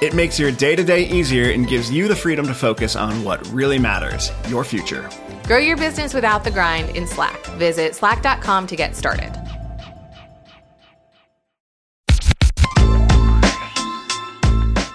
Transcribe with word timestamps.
It 0.00 0.14
makes 0.14 0.38
your 0.38 0.50
day 0.50 0.74
to 0.76 0.82
day 0.82 1.02
easier 1.02 1.50
and 1.50 1.68
gives 1.68 1.90
you 1.90 2.08
the 2.08 2.16
freedom 2.16 2.46
to 2.46 2.54
focus 2.54 2.96
on 2.96 3.22
what 3.22 3.46
really 3.48 3.78
matters 3.78 4.32
your 4.48 4.64
future. 4.64 5.10
Grow 5.46 5.58
your 5.58 5.76
business 5.76 6.14
without 6.14 6.42
the 6.42 6.50
grind 6.50 6.96
in 6.96 7.06
Slack. 7.06 7.44
Visit 7.58 7.94
slack.com 7.94 8.66
to 8.68 8.76
get 8.76 8.96
started. 8.96 9.30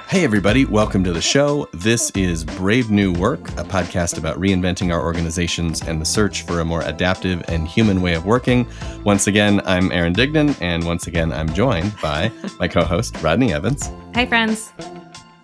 Hey, 0.08 0.24
everybody, 0.24 0.64
welcome 0.64 1.04
to 1.04 1.12
the 1.12 1.22
show. 1.22 1.68
This 1.74 2.10
is 2.12 2.46
Brave 2.46 2.90
New 2.90 3.12
Work, 3.12 3.50
a 3.60 3.66
podcast 3.66 4.18
about 4.18 4.40
reinventing 4.40 4.94
our 4.94 5.02
organizations 5.02 5.82
and 5.82 6.00
the 6.00 6.06
search 6.06 6.44
for 6.44 6.62
a 6.62 6.66
more 6.66 6.82
adaptive 6.84 7.44
and 7.50 7.68
human 7.68 8.02
way 8.02 8.14
of 8.14 8.26
working. 8.26 8.66
Once 9.04 9.28
again, 9.28 9.62
I'm 9.66 9.92
Aaron 9.92 10.14
Dignan, 10.14 10.56
and 10.62 10.86
once 10.86 11.08
again, 11.08 11.34
I'm 11.34 11.54
joined 11.54 11.94
by 12.02 12.32
my 12.60 12.70
co 12.70 12.86
host, 12.86 13.22
Rodney 13.22 13.52
Evans. 13.54 13.92
Hey, 14.14 14.26
friends. 14.26 14.72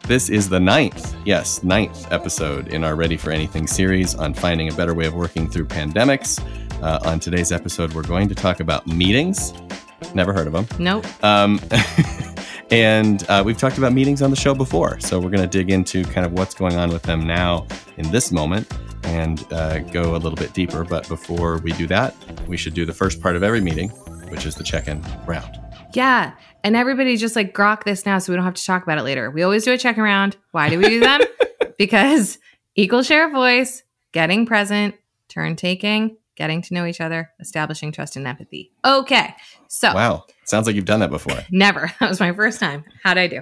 This 0.03 0.29
is 0.29 0.49
the 0.49 0.59
ninth, 0.59 1.15
yes, 1.25 1.63
ninth 1.63 2.11
episode 2.11 2.69
in 2.69 2.83
our 2.83 2.95
Ready 2.95 3.15
for 3.15 3.31
Anything 3.31 3.65
series 3.67 4.15
on 4.15 4.33
finding 4.33 4.67
a 4.67 4.73
better 4.73 4.93
way 4.93 5.05
of 5.05 5.13
working 5.13 5.49
through 5.49 5.65
pandemics. 5.65 6.43
Uh, 6.81 6.99
on 7.05 7.19
today's 7.19 7.51
episode, 7.51 7.93
we're 7.93 8.01
going 8.01 8.27
to 8.27 8.35
talk 8.35 8.59
about 8.59 8.87
meetings. 8.87 9.53
Never 10.13 10.33
heard 10.33 10.47
of 10.47 10.53
them. 10.53 10.67
Nope. 10.79 11.05
Um, 11.23 11.61
and 12.71 13.23
uh, 13.29 13.43
we've 13.45 13.57
talked 13.57 13.77
about 13.77 13.93
meetings 13.93 14.21
on 14.21 14.31
the 14.31 14.35
show 14.35 14.53
before. 14.53 14.99
So 14.99 15.17
we're 15.19 15.29
going 15.29 15.47
to 15.47 15.57
dig 15.57 15.69
into 15.69 16.03
kind 16.03 16.25
of 16.25 16.33
what's 16.33 16.55
going 16.55 16.75
on 16.75 16.89
with 16.89 17.03
them 17.03 17.25
now 17.25 17.67
in 17.97 18.09
this 18.11 18.31
moment 18.31 18.69
and 19.03 19.45
uh, 19.53 19.79
go 19.79 20.15
a 20.15 20.17
little 20.17 20.35
bit 20.35 20.53
deeper. 20.53 20.83
But 20.83 21.07
before 21.07 21.59
we 21.59 21.71
do 21.73 21.87
that, 21.87 22.15
we 22.47 22.57
should 22.57 22.73
do 22.73 22.85
the 22.85 22.93
first 22.93 23.21
part 23.21 23.35
of 23.35 23.43
every 23.43 23.61
meeting, 23.61 23.89
which 24.29 24.45
is 24.45 24.55
the 24.55 24.63
check 24.63 24.87
in 24.87 25.01
round. 25.25 25.60
Yeah. 25.93 26.33
And 26.63 26.75
everybody 26.75 27.17
just 27.17 27.35
like 27.35 27.53
grok 27.53 27.83
this 27.83 28.05
now 28.05 28.19
so 28.19 28.31
we 28.31 28.35
don't 28.35 28.45
have 28.45 28.53
to 28.53 28.65
talk 28.65 28.83
about 28.83 28.97
it 28.97 29.03
later. 29.03 29.31
We 29.31 29.43
always 29.43 29.65
do 29.65 29.73
a 29.73 29.77
check 29.77 29.97
around. 29.97 30.37
Why 30.51 30.69
do 30.69 30.77
we 30.77 30.89
do 30.89 30.99
them? 30.99 31.21
because 31.77 32.37
equal 32.75 33.03
share 33.03 33.27
of 33.27 33.33
voice, 33.33 33.83
getting 34.11 34.45
present, 34.45 34.95
turn 35.29 35.55
taking, 35.55 36.17
getting 36.35 36.61
to 36.63 36.73
know 36.73 36.85
each 36.85 37.01
other, 37.01 37.31
establishing 37.39 37.91
trust 37.91 38.15
and 38.15 38.27
empathy. 38.27 38.71
Okay. 38.85 39.35
So, 39.67 39.93
wow. 39.93 40.25
Sounds 40.45 40.67
like 40.67 40.75
you've 40.75 40.85
done 40.85 40.99
that 41.01 41.09
before. 41.09 41.39
Never. 41.51 41.91
That 41.99 42.09
was 42.09 42.19
my 42.19 42.33
first 42.33 42.59
time. 42.59 42.83
How'd 43.03 43.17
I 43.17 43.27
do? 43.27 43.41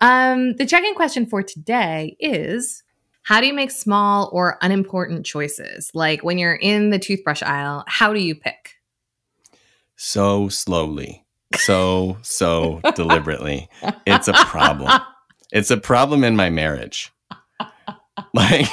Um, 0.00 0.54
the 0.54 0.66
check 0.66 0.84
in 0.84 0.94
question 0.94 1.26
for 1.26 1.42
today 1.42 2.16
is 2.18 2.82
How 3.22 3.40
do 3.40 3.46
you 3.46 3.54
make 3.54 3.70
small 3.70 4.30
or 4.32 4.58
unimportant 4.62 5.26
choices? 5.26 5.90
Like 5.94 6.22
when 6.22 6.38
you're 6.38 6.54
in 6.54 6.90
the 6.90 6.98
toothbrush 6.98 7.42
aisle, 7.42 7.84
how 7.86 8.12
do 8.12 8.20
you 8.20 8.34
pick? 8.34 8.76
So 9.96 10.48
slowly, 10.48 11.19
so, 11.56 12.18
so 12.22 12.80
deliberately. 12.94 13.68
It's 14.06 14.28
a 14.28 14.32
problem. 14.32 15.00
It's 15.52 15.70
a 15.70 15.76
problem 15.76 16.24
in 16.24 16.36
my 16.36 16.50
marriage. 16.50 17.12
Like, 18.34 18.66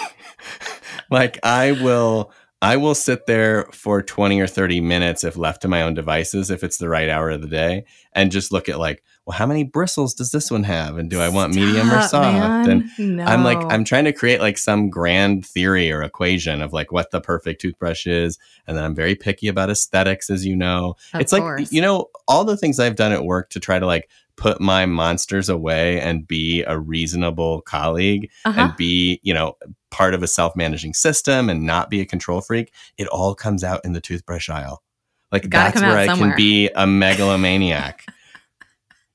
like 1.11 1.39
I 1.43 1.71
will 1.71 2.31
I 2.61 2.77
will 2.77 2.95
sit 2.95 3.27
there 3.27 3.65
for 3.71 4.01
20 4.01 4.39
or 4.41 4.47
30 4.47 4.81
minutes 4.81 5.23
if 5.23 5.37
left 5.37 5.61
to 5.61 5.67
my 5.67 5.83
own 5.83 5.93
devices, 5.93 6.49
if 6.49 6.63
it's 6.63 6.77
the 6.79 6.89
right 6.89 7.07
hour 7.07 7.29
of 7.29 7.41
the 7.41 7.47
day, 7.47 7.85
and 8.13 8.31
just 8.31 8.51
look 8.51 8.67
at 8.67 8.79
like, 8.79 9.03
well, 9.25 9.37
how 9.37 9.45
many 9.45 9.63
bristles 9.63 10.13
does 10.15 10.31
this 10.31 10.49
one 10.49 10.63
have? 10.63 10.97
And 10.97 11.07
do 11.09 11.19
I 11.19 11.29
want 11.29 11.53
Stop, 11.53 11.63
medium 11.65 11.91
or 11.91 12.01
soft? 12.01 12.67
man. 12.67 12.89
And 12.97 13.21
I'm 13.21 13.43
like, 13.43 13.59
I'm 13.71 13.83
trying 13.83 14.05
to 14.05 14.13
create 14.13 14.39
like 14.41 14.57
some 14.57 14.89
grand 14.89 15.45
theory 15.45 15.91
or 15.91 16.01
equation 16.01 16.61
of 16.61 16.73
like 16.73 16.91
what 16.91 17.11
the 17.11 17.21
perfect 17.21 17.61
toothbrush 17.61 18.07
is. 18.07 18.39
And 18.65 18.75
then 18.75 18.83
I'm 18.85 18.95
very 18.95 19.15
picky 19.15 19.49
about 19.49 19.69
aesthetics, 19.69 20.29
as 20.31 20.45
you 20.45 20.55
know. 20.55 20.95
Of 21.13 21.21
it's 21.21 21.33
like, 21.33 21.71
you 21.71 21.81
know, 21.81 22.07
all 22.27 22.43
the 22.45 22.57
things 22.57 22.79
I've 22.79 22.95
done 22.95 23.11
at 23.11 23.23
work 23.25 23.49
to 23.51 23.59
try 23.59 23.77
to 23.77 23.85
like 23.85 24.09
put 24.37 24.61
my 24.61 24.85
monsters 24.85 25.49
away 25.49 25.99
and 25.99 26.25
be 26.27 26.63
a 26.63 26.79
reasonable 26.79 27.61
colleague 27.61 28.29
Uh-huh. 28.45 28.61
and 28.61 28.75
be, 28.77 29.19
you 29.23 29.33
know, 29.33 29.57
part 29.97 30.13
of 30.13 30.21
a 30.21 30.27
self-managing 30.27 30.93
system 30.93 31.49
and 31.49 31.63
not 31.63 31.89
be 31.89 31.99
a 32.01 32.05
control 32.05 32.39
freak, 32.39 32.71
it 32.99 33.07
all 33.07 33.33
comes 33.33 33.63
out 33.63 33.83
in 33.83 33.93
the 33.93 33.99
toothbrush 33.99 34.47
aisle. 34.47 34.83
Like 35.31 35.49
that's 35.49 35.81
where 35.81 35.97
I 35.97 36.05
somewhere. 36.05 36.29
can 36.29 36.37
be 36.37 36.69
a 36.75 36.85
megalomaniac. 36.87 38.05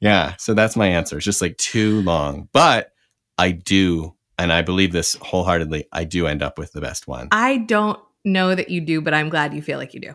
yeah, 0.01 0.35
so 0.39 0.55
that's 0.55 0.75
my 0.75 0.89
answer. 0.89 1.17
It's 1.17 1.25
just 1.25 1.41
like 1.41 1.57
too 1.57 2.03
long. 2.03 2.49
But 2.53 2.93
I 3.39 3.53
do, 3.53 4.17
and 4.39 4.53
I 4.53 4.63
believe 4.63 4.91
this 4.91 5.15
wholeheartedly, 5.23 5.87
I 5.93 6.03
do 6.03 6.27
end 6.27 6.43
up 6.43 6.59
with 6.59 6.73
the 6.73 6.81
best 6.81 7.07
one. 7.07 7.29
I 7.31 7.59
don't 7.59 8.01
know 8.25 8.53
that 8.53 8.69
you 8.69 8.81
do, 8.81 9.01
but 9.01 9.15
I'm 9.15 9.29
glad 9.29 9.55
you 9.55 9.63
feel 9.63 9.79
like 9.79 9.95
you 9.95 10.01
do. 10.01 10.15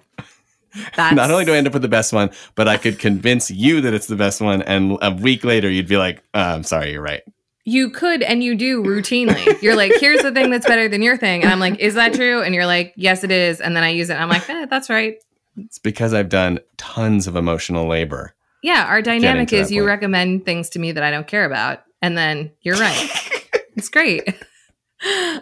That's, 0.98 1.16
Not 1.16 1.32
only 1.32 1.46
do 1.46 1.54
I 1.54 1.58
end 1.58 1.68
up 1.68 1.74
with 1.74 1.82
the 1.82 1.88
best 1.88 2.12
one, 2.12 2.30
but 2.56 2.68
I 2.68 2.76
could 2.76 3.00
convince 3.00 3.50
you 3.50 3.80
that 3.82 3.94
it's 3.94 4.08
the 4.08 4.18
best 4.18 4.42
one, 4.42 4.64
and 4.64 4.98
a 5.02 5.12
week 5.12 5.46
later 5.46 5.70
you'd 5.70 5.88
be 5.88 5.98
like, 5.98 6.18
uh, 6.34 6.56
"I'm 6.56 6.64
sorry, 6.64 6.92
you're 6.92 7.02
right." 7.02 7.24
You 7.68 7.90
could 7.90 8.24
and 8.24 8.42
you 8.42 8.56
do 8.56 8.82
routinely. 8.82 9.62
You're 9.62 9.76
like, 9.76 9.92
here's 10.00 10.22
the 10.22 10.32
thing 10.32 10.50
that's 10.50 10.66
better 10.66 10.88
than 10.88 11.02
your 11.02 11.18
thing. 11.18 11.44
And 11.44 11.52
I'm 11.52 11.60
like, 11.60 11.78
is 11.80 11.96
that 11.96 12.14
true? 12.14 12.42
And 12.42 12.56
you're 12.56 12.66
like, 12.66 12.94
yes, 12.96 13.26
it 13.26 13.32
is. 13.32 13.60
And 13.60 13.76
then 13.76 13.84
I 13.84 13.90
use 13.90 14.10
it 14.10 14.14
and 14.14 14.24
I'm 14.24 14.30
like, 14.30 14.50
eh, 14.50 14.68
that's 14.70 14.90
right. 14.90 15.18
It's 15.58 15.78
because 15.78 16.14
I've 16.14 16.30
done 16.30 16.60
tons 16.78 17.28
of 17.28 17.36
emotional 17.36 17.86
labor. 17.86 18.34
Yeah, 18.64 18.86
our 18.86 19.02
dynamic 19.02 19.52
is 19.52 19.70
you 19.70 19.82
point. 19.82 19.88
recommend 19.88 20.46
things 20.46 20.70
to 20.72 20.80
me 20.80 20.94
that 20.94 21.04
I 21.04 21.12
don't 21.12 21.28
care 21.28 21.44
about, 21.44 21.84
and 22.02 22.18
then 22.18 22.52
you're 22.62 22.78
right. 22.78 23.10
it's 23.76 23.90
great. 23.90 24.24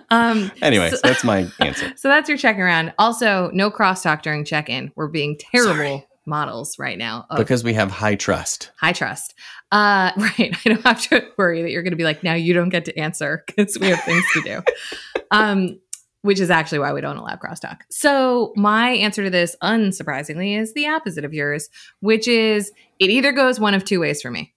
Um, 0.09 0.51
Anyway, 0.61 0.89
so, 0.89 0.95
so 0.95 1.01
that's 1.03 1.23
my 1.23 1.47
answer. 1.59 1.93
so 1.95 2.07
that's 2.07 2.27
your 2.27 2.39
check 2.39 2.57
around. 2.57 2.93
Also, 2.97 3.51
no 3.53 3.69
crosstalk 3.69 4.23
during 4.23 4.45
check 4.45 4.67
in. 4.67 4.91
We're 4.95 5.07
being 5.07 5.37
terrible 5.37 5.75
Sorry. 5.75 6.07
Models 6.25 6.77
right 6.79 6.97
now 6.97 7.25
of 7.29 7.37
Because 7.37 7.63
we 7.63 7.73
have 7.73 7.91
high 7.91 8.15
trust. 8.15 8.71
high 8.77 8.93
trust. 8.93 9.33
Uh, 9.71 10.11
right. 10.17 10.55
I 10.65 10.69
don't 10.69 10.83
have 10.83 11.01
to 11.09 11.25
worry 11.37 11.61
that 11.61 11.71
you're 11.71 11.83
going 11.83 11.91
to 11.91 11.97
be 11.97 12.03
like, 12.03 12.23
now 12.23 12.33
you 12.33 12.53
don't 12.53 12.69
get 12.69 12.85
to 12.85 12.97
answer 12.97 13.43
because 13.47 13.77
we 13.79 13.87
have 13.87 14.01
things 14.03 14.23
to 14.33 14.41
do. 14.41 14.61
um, 15.31 15.79
which 16.21 16.39
is 16.39 16.49
actually 16.49 16.79
why 16.79 16.91
we 16.91 17.01
don't 17.01 17.17
allow 17.17 17.35
crosstalk. 17.35 17.81
So 17.91 18.51
my 18.55 18.89
answer 18.91 19.23
to 19.23 19.29
this, 19.29 19.55
unsurprisingly, 19.61 20.59
is 20.59 20.73
the 20.73 20.87
opposite 20.87 21.23
of 21.23 21.33
yours, 21.35 21.69
which 21.99 22.27
is 22.27 22.71
it 22.99 23.11
either 23.11 23.31
goes 23.31 23.59
one 23.59 23.75
of 23.75 23.85
two 23.85 23.99
ways 23.99 24.23
for 24.23 24.31
me. 24.31 24.55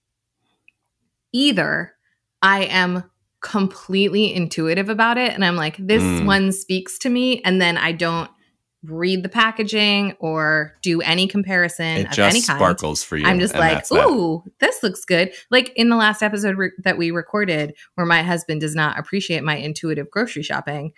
Either 1.31 1.93
I 2.41 2.63
am 2.65 3.03
completely 3.41 4.33
intuitive 4.33 4.89
about 4.89 5.17
it 5.17 5.31
and 5.33 5.45
I'm 5.45 5.55
like, 5.55 5.77
this 5.77 6.01
Mm. 6.03 6.25
one 6.25 6.51
speaks 6.51 6.97
to 6.99 7.09
me, 7.09 7.41
and 7.43 7.61
then 7.61 7.77
I 7.77 7.91
don't 7.91 8.29
read 8.83 9.23
the 9.23 9.29
packaging 9.29 10.13
or 10.19 10.73
do 10.81 11.01
any 11.01 11.27
comparison 11.27 11.97
It 11.97 12.05
of 12.07 12.11
just 12.13 12.19
any 12.35 12.41
kind. 12.41 12.57
sparkles 12.57 13.03
for 13.03 13.17
you. 13.17 13.25
I'm 13.25 13.39
just 13.39 13.53
like, 13.53 13.73
that's 13.73 13.89
that. 13.89 14.07
ooh, 14.07 14.43
this 14.59 14.81
looks 14.81 15.03
good. 15.03 15.33
Like 15.51 15.73
in 15.75 15.89
the 15.89 15.97
last 15.97 16.23
episode 16.23 16.57
re- 16.57 16.71
that 16.83 16.97
we 16.97 17.11
recorded, 17.11 17.75
where 17.95 18.05
my 18.07 18.23
husband 18.23 18.61
does 18.61 18.75
not 18.75 18.97
appreciate 18.97 19.43
my 19.43 19.57
intuitive 19.57 20.09
grocery 20.09 20.43
shopping 20.43 20.93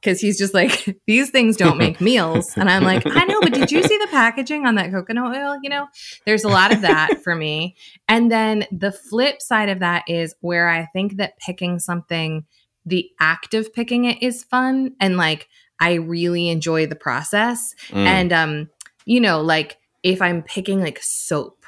because 0.00 0.18
he's 0.20 0.38
just 0.38 0.54
like, 0.54 0.98
these 1.06 1.28
things 1.30 1.56
don't 1.58 1.76
make 1.76 2.00
meals. 2.00 2.54
And 2.56 2.70
I'm 2.70 2.84
like, 2.84 3.02
I 3.06 3.24
know, 3.24 3.40
but 3.42 3.52
did 3.52 3.70
you 3.70 3.82
see 3.82 3.98
the 3.98 4.08
packaging 4.10 4.64
on 4.64 4.76
that 4.76 4.90
coconut 4.90 5.36
oil? 5.36 5.58
You 5.62 5.68
know, 5.68 5.88
there's 6.24 6.44
a 6.44 6.48
lot 6.48 6.72
of 6.72 6.80
that 6.82 7.22
for 7.22 7.34
me. 7.34 7.76
And 8.08 8.30
then 8.32 8.64
the 8.72 8.92
flip 8.92 9.42
side 9.42 9.68
of 9.68 9.80
that 9.80 10.04
is 10.08 10.34
where 10.40 10.68
I 10.68 10.86
think 10.92 11.16
that 11.16 11.38
picking 11.38 11.80
something, 11.80 12.46
the 12.86 13.10
act 13.20 13.52
of 13.52 13.74
picking 13.74 14.04
it 14.06 14.22
is 14.22 14.44
fun. 14.44 14.92
And 15.00 15.16
like, 15.18 15.48
I 15.80 15.94
really 15.94 16.48
enjoy 16.48 16.86
the 16.86 16.96
process. 16.96 17.74
Mm. 17.90 18.06
And 18.06 18.32
um, 18.32 18.70
you 19.04 19.20
know, 19.20 19.40
like 19.42 19.78
if 20.02 20.22
I'm 20.22 20.42
picking 20.42 20.80
like 20.80 20.98
soap, 21.02 21.64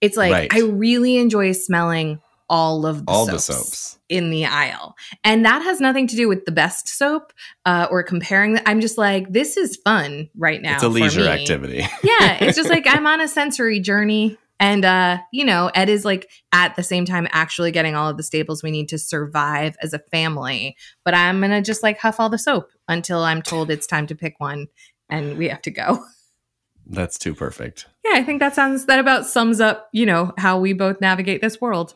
it's 0.00 0.16
like 0.16 0.32
Right. 0.32 0.54
I 0.54 0.60
really 0.60 1.16
enjoy 1.16 1.52
smelling 1.52 2.20
all 2.48 2.86
of 2.86 3.04
the 3.04 3.10
all 3.10 3.26
soaps 3.26 3.46
the 3.46 3.52
soaps. 3.52 3.98
in 4.08 4.30
the 4.30 4.46
aisle. 4.46 4.94
And 5.24 5.44
that 5.44 5.62
has 5.62 5.80
nothing 5.80 6.06
to 6.08 6.16
do 6.16 6.28
with 6.28 6.44
the 6.44 6.52
best 6.52 6.88
soap 6.88 7.32
uh, 7.64 7.88
or 7.90 8.02
comparing. 8.02 8.54
The, 8.54 8.68
I'm 8.68 8.80
just 8.80 8.98
like, 8.98 9.32
this 9.32 9.56
is 9.56 9.76
fun 9.84 10.30
right 10.36 10.62
now. 10.62 10.74
It's 10.74 10.84
a 10.84 10.88
leisure 10.88 11.26
activity. 11.26 11.78
yeah, 12.04 12.38
it's 12.40 12.56
just 12.56 12.70
like 12.76 12.86
I'm 12.86 13.06
on 13.06 13.20
a 13.20 13.28
sensory 13.28 13.80
journey. 13.80 14.38
And 14.58 14.84
uh, 14.84 15.18
you 15.32 15.44
know, 15.44 15.70
Ed 15.74 15.88
is 15.88 16.04
like 16.04 16.30
at 16.52 16.76
the 16.76 16.82
same 16.82 17.04
time 17.04 17.28
actually 17.30 17.72
getting 17.72 17.94
all 17.94 18.08
of 18.08 18.16
the 18.16 18.22
staples 18.22 18.62
we 18.62 18.70
need 18.70 18.88
to 18.88 18.98
survive 18.98 19.76
as 19.82 19.92
a 19.92 19.98
family. 20.10 20.76
But 21.04 21.14
I'm 21.14 21.40
gonna 21.40 21.62
just 21.62 21.82
like 21.82 21.98
huff 21.98 22.18
all 22.18 22.30
the 22.30 22.38
soap 22.38 22.70
until 22.88 23.20
I'm 23.20 23.42
told 23.42 23.70
it's 23.70 23.86
time 23.86 24.06
to 24.06 24.14
pick 24.14 24.38
one 24.38 24.68
and 25.08 25.36
we 25.36 25.48
have 25.48 25.62
to 25.62 25.70
go. 25.70 26.04
That's 26.88 27.18
too 27.18 27.34
perfect. 27.34 27.86
Yeah, 28.04 28.12
I 28.14 28.22
think 28.22 28.38
that 28.40 28.54
sounds 28.54 28.86
that 28.86 28.98
about 28.98 29.26
sums 29.26 29.60
up, 29.60 29.88
you 29.92 30.06
know, 30.06 30.32
how 30.38 30.58
we 30.58 30.72
both 30.72 31.00
navigate 31.00 31.40
this 31.40 31.60
world. 31.60 31.94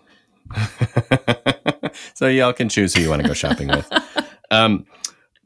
so 2.14 2.26
y'all 2.26 2.52
can 2.52 2.68
choose 2.68 2.94
who 2.94 3.02
you 3.02 3.08
want 3.08 3.22
to 3.22 3.28
go 3.28 3.34
shopping 3.34 3.68
with. 3.68 3.88
Um, 4.52 4.84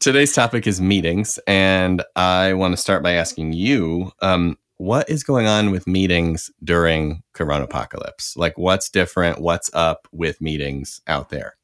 today's 0.00 0.32
topic 0.32 0.66
is 0.66 0.80
meetings, 0.80 1.38
and 1.46 2.02
I 2.16 2.54
want 2.54 2.72
to 2.72 2.78
start 2.78 3.02
by 3.02 3.12
asking 3.12 3.52
you, 3.52 4.12
um, 4.22 4.56
what 4.84 5.08
is 5.08 5.24
going 5.24 5.46
on 5.46 5.70
with 5.70 5.86
meetings 5.86 6.50
during 6.62 7.22
Corona 7.32 7.64
apocalypse? 7.64 8.36
Like, 8.36 8.58
what's 8.58 8.90
different? 8.90 9.40
What's 9.40 9.70
up 9.72 10.06
with 10.12 10.42
meetings 10.42 11.00
out 11.06 11.30
there? 11.30 11.56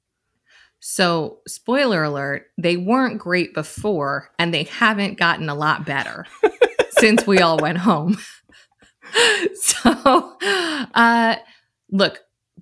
So, 0.81 1.40
spoiler 1.46 2.02
alert, 2.02 2.46
they 2.56 2.78
weren't 2.78 3.19
great 3.19 3.52
before, 3.52 4.31
and 4.38 4.55
they 4.55 4.62
haven't 4.62 5.19
gotten 5.19 5.50
a 5.50 5.55
lot 5.55 5.84
better 5.84 6.25
since 6.93 7.26
we 7.26 7.40
all 7.40 7.58
went 7.58 7.76
home. 7.76 8.17
so, 9.55 10.37
uh, 10.94 11.37
look, 11.90 12.20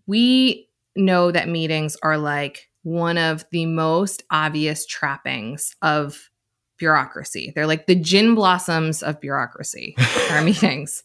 we 0.08 0.68
know 0.96 1.30
that 1.30 1.48
meetings 1.48 1.96
are 2.02 2.18
like 2.18 2.68
one 2.82 3.16
of 3.16 3.44
the 3.52 3.66
most 3.66 4.24
obvious 4.32 4.86
trappings 4.86 5.76
of 5.82 6.30
bureaucracy. 6.78 7.52
They're 7.54 7.66
like 7.66 7.86
the 7.86 7.94
gin 7.94 8.34
blossoms 8.34 9.02
of 9.02 9.20
bureaucracy, 9.20 9.96
our 10.30 10.42
meetings. 10.44 11.02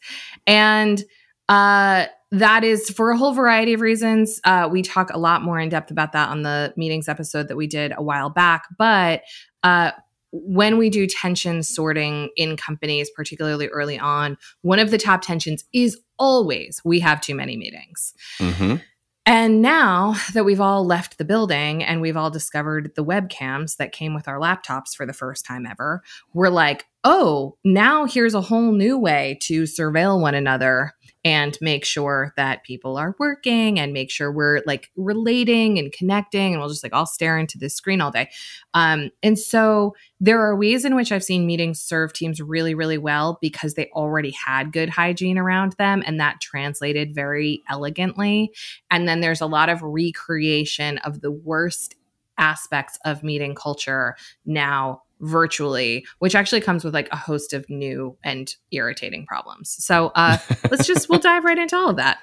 And 0.47 1.03
uh, 1.49 2.05
that 2.31 2.63
is 2.63 2.89
for 2.89 3.11
a 3.11 3.17
whole 3.17 3.33
variety 3.33 3.73
of 3.73 3.81
reasons. 3.81 4.39
Uh, 4.43 4.67
we 4.71 4.81
talk 4.81 5.11
a 5.11 5.19
lot 5.19 5.43
more 5.43 5.59
in 5.59 5.69
depth 5.69 5.91
about 5.91 6.13
that 6.13 6.29
on 6.29 6.41
the 6.41 6.73
meetings 6.77 7.07
episode 7.07 7.47
that 7.47 7.57
we 7.57 7.67
did 7.67 7.93
a 7.95 8.01
while 8.01 8.29
back. 8.29 8.65
But 8.77 9.21
uh, 9.61 9.91
when 10.31 10.79
we 10.79 10.89
do 10.89 11.05
tension 11.05 11.61
sorting 11.61 12.29
in 12.35 12.57
companies, 12.57 13.09
particularly 13.15 13.67
early 13.67 13.99
on, 13.99 14.37
one 14.61 14.79
of 14.79 14.89
the 14.89 14.97
top 14.97 15.21
tensions 15.21 15.63
is 15.73 15.99
always 16.17 16.81
we 16.83 16.99
have 16.99 17.21
too 17.21 17.35
many 17.35 17.55
meetings. 17.55 18.13
Mm-hmm. 18.39 18.77
And 19.25 19.61
now 19.61 20.15
that 20.33 20.43
we've 20.43 20.59
all 20.59 20.85
left 20.85 21.17
the 21.17 21.23
building 21.23 21.81
and 21.81 22.01
we've 22.01 22.17
all 22.17 22.29
discovered 22.29 22.91
the 22.95 23.05
webcams 23.05 23.77
that 23.77 23.93
came 23.93 24.13
with 24.13 24.27
our 24.27 24.37
laptops 24.37 24.93
for 24.95 25.05
the 25.05 25.13
first 25.13 25.45
time 25.45 25.65
ever, 25.65 26.03
we're 26.33 26.49
like, 26.49 26.87
oh, 27.05 27.57
now 27.63 28.05
here's 28.05 28.33
a 28.33 28.41
whole 28.41 28.73
new 28.73 28.97
way 28.97 29.37
to 29.41 29.63
surveil 29.63 30.19
one 30.19 30.35
another 30.35 30.93
and 31.25 31.57
make 31.61 31.85
sure 31.85 32.33
that 32.35 32.63
people 32.63 32.97
are 32.97 33.15
working 33.17 33.79
and 33.79 33.93
make 33.93 34.11
sure 34.11 34.31
we're 34.31 34.61
like 34.65 34.91
relating 34.97 35.79
and 35.79 35.91
connecting 35.91 36.53
and 36.53 36.59
we'll 36.59 36.69
just 36.69 36.83
like 36.83 36.93
all 36.93 37.05
stare 37.05 37.37
into 37.37 37.57
this 37.57 37.75
screen 37.75 38.01
all 38.01 38.11
day. 38.11 38.29
Um, 38.73 39.09
and 39.21 39.39
so 39.39 39.95
there 40.19 40.41
are 40.41 40.55
ways 40.55 40.85
in 40.85 40.95
which 40.95 41.11
i've 41.11 41.23
seen 41.23 41.45
meetings 41.45 41.81
serve 41.81 42.13
teams 42.13 42.39
really 42.39 42.73
really 42.73 42.97
well 42.97 43.37
because 43.41 43.73
they 43.73 43.89
already 43.93 44.31
had 44.31 44.71
good 44.71 44.89
hygiene 44.89 45.37
around 45.37 45.73
them 45.73 46.01
and 46.05 46.19
that 46.19 46.39
translated 46.39 47.13
very 47.13 47.61
elegantly. 47.69 48.51
And 48.89 49.07
then 49.07 49.21
there's 49.21 49.41
a 49.41 49.45
lot 49.45 49.69
of 49.69 49.81
recreation 49.81 50.97
of 50.99 51.21
the 51.21 51.31
worst 51.31 51.95
aspects 52.37 52.97
of 53.05 53.23
meeting 53.23 53.55
culture 53.55 54.15
now 54.45 55.02
virtually, 55.23 56.05
which 56.19 56.35
actually 56.35 56.61
comes 56.61 56.83
with 56.83 56.93
like 56.93 57.09
a 57.11 57.17
host 57.17 57.53
of 57.53 57.69
new 57.69 58.17
and 58.23 58.55
irritating 58.71 59.25
problems. 59.25 59.75
So 59.83 60.11
uh, 60.15 60.37
let's 60.71 60.85
just, 60.85 61.09
we'll 61.09 61.19
dive 61.19 61.43
right 61.43 61.57
into 61.57 61.75
all 61.75 61.89
of 61.89 61.95
that. 61.95 62.19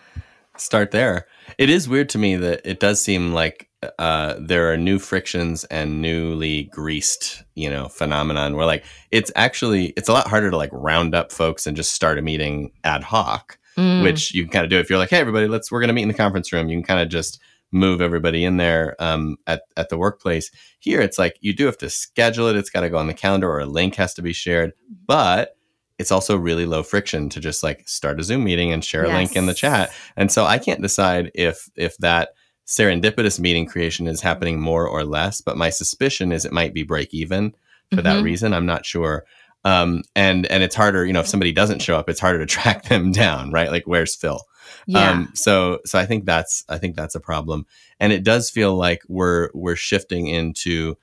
Start 0.56 0.90
there. 0.90 1.26
It 1.58 1.70
is 1.70 1.88
weird 1.88 2.08
to 2.10 2.18
me 2.18 2.36
that 2.36 2.60
it 2.64 2.80
does 2.80 3.00
seem 3.00 3.32
like 3.32 3.70
uh, 3.98 4.34
there 4.38 4.70
are 4.70 4.76
new 4.76 4.98
frictions 4.98 5.64
and 5.64 6.02
newly 6.02 6.64
greased, 6.64 7.42
you 7.54 7.70
know, 7.70 7.88
phenomenon 7.88 8.54
where 8.54 8.66
like 8.66 8.84
it's 9.10 9.32
actually 9.36 9.86
it's 9.96 10.08
a 10.08 10.12
lot 10.12 10.26
harder 10.28 10.50
to 10.50 10.56
like 10.56 10.70
round 10.72 11.14
up 11.14 11.32
folks 11.32 11.66
and 11.66 11.76
just 11.76 11.94
start 11.94 12.18
a 12.18 12.22
meeting 12.22 12.72
ad 12.84 13.02
hoc, 13.02 13.58
mm. 13.78 14.02
which 14.02 14.34
you 14.34 14.42
can 14.42 14.52
kind 14.52 14.64
of 14.64 14.70
do 14.70 14.78
if 14.78 14.90
you're 14.90 14.98
like, 14.98 15.08
hey 15.08 15.18
everybody, 15.18 15.48
let's 15.48 15.72
we're 15.72 15.80
gonna 15.80 15.94
meet 15.94 16.02
in 16.02 16.08
the 16.08 16.14
conference 16.14 16.52
room. 16.52 16.68
You 16.68 16.76
can 16.76 16.84
kind 16.84 17.00
of 17.00 17.08
just 17.08 17.40
move 17.72 18.00
everybody 18.00 18.44
in 18.44 18.56
there 18.56 18.96
um, 18.98 19.36
at, 19.46 19.62
at 19.76 19.88
the 19.88 19.98
workplace. 19.98 20.50
Here, 20.78 21.00
it's 21.00 21.18
like 21.18 21.36
you 21.40 21.54
do 21.54 21.66
have 21.66 21.78
to 21.78 21.90
schedule 21.90 22.48
it. 22.48 22.56
It's 22.56 22.70
got 22.70 22.80
to 22.80 22.90
go 22.90 22.98
on 22.98 23.06
the 23.06 23.14
calendar 23.14 23.50
or 23.50 23.60
a 23.60 23.66
link 23.66 23.94
has 23.96 24.14
to 24.14 24.22
be 24.22 24.32
shared. 24.32 24.72
But 25.06 25.56
it's 25.98 26.10
also 26.10 26.36
really 26.36 26.64
low 26.64 26.82
friction 26.82 27.28
to 27.28 27.40
just 27.40 27.62
like 27.62 27.86
start 27.86 28.18
a 28.18 28.22
Zoom 28.22 28.44
meeting 28.44 28.72
and 28.72 28.82
share 28.82 29.04
a 29.04 29.08
link 29.08 29.36
in 29.36 29.44
the 29.44 29.54
chat. 29.54 29.92
And 30.16 30.32
so 30.32 30.46
I 30.46 30.58
can't 30.58 30.80
decide 30.80 31.30
if 31.34 31.68
if 31.76 31.96
that 31.98 32.30
serendipitous 32.66 33.38
meeting 33.38 33.66
creation 33.66 34.06
is 34.06 34.22
happening 34.22 34.58
more 34.60 34.86
or 34.88 35.04
less. 35.04 35.42
But 35.42 35.58
my 35.58 35.68
suspicion 35.68 36.32
is 36.32 36.44
it 36.46 36.52
might 36.52 36.72
be 36.72 36.84
break 36.84 37.12
even 37.12 37.50
for 37.90 37.96
mm-hmm. 37.96 38.04
that 38.04 38.22
reason. 38.22 38.54
I'm 38.54 38.64
not 38.64 38.86
sure. 38.86 39.26
Um, 39.64 40.02
and 40.16 40.46
and 40.46 40.62
it's 40.62 40.74
harder, 40.74 41.04
you 41.04 41.12
know, 41.12 41.20
if 41.20 41.26
somebody 41.26 41.52
doesn't 41.52 41.82
show 41.82 41.96
up, 41.96 42.08
it's 42.08 42.20
harder 42.20 42.38
to 42.38 42.46
track 42.54 42.84
them 42.84 43.12
down, 43.12 43.50
right? 43.52 43.70
Like 43.70 43.86
where's 43.86 44.16
Phil? 44.16 44.40
Yeah. 44.86 45.10
Um, 45.10 45.30
so 45.34 45.80
so 45.84 45.98
I 45.98 46.06
think 46.06 46.24
that's 46.24 46.64
I 46.68 46.78
think 46.78 46.96
that's 46.96 47.14
a 47.14 47.20
problem, 47.20 47.66
and 47.98 48.12
it 48.12 48.24
does 48.24 48.50
feel 48.50 48.74
like 48.74 49.02
we're 49.08 49.50
we're 49.54 49.76
shifting 49.76 50.26
into 50.26 50.96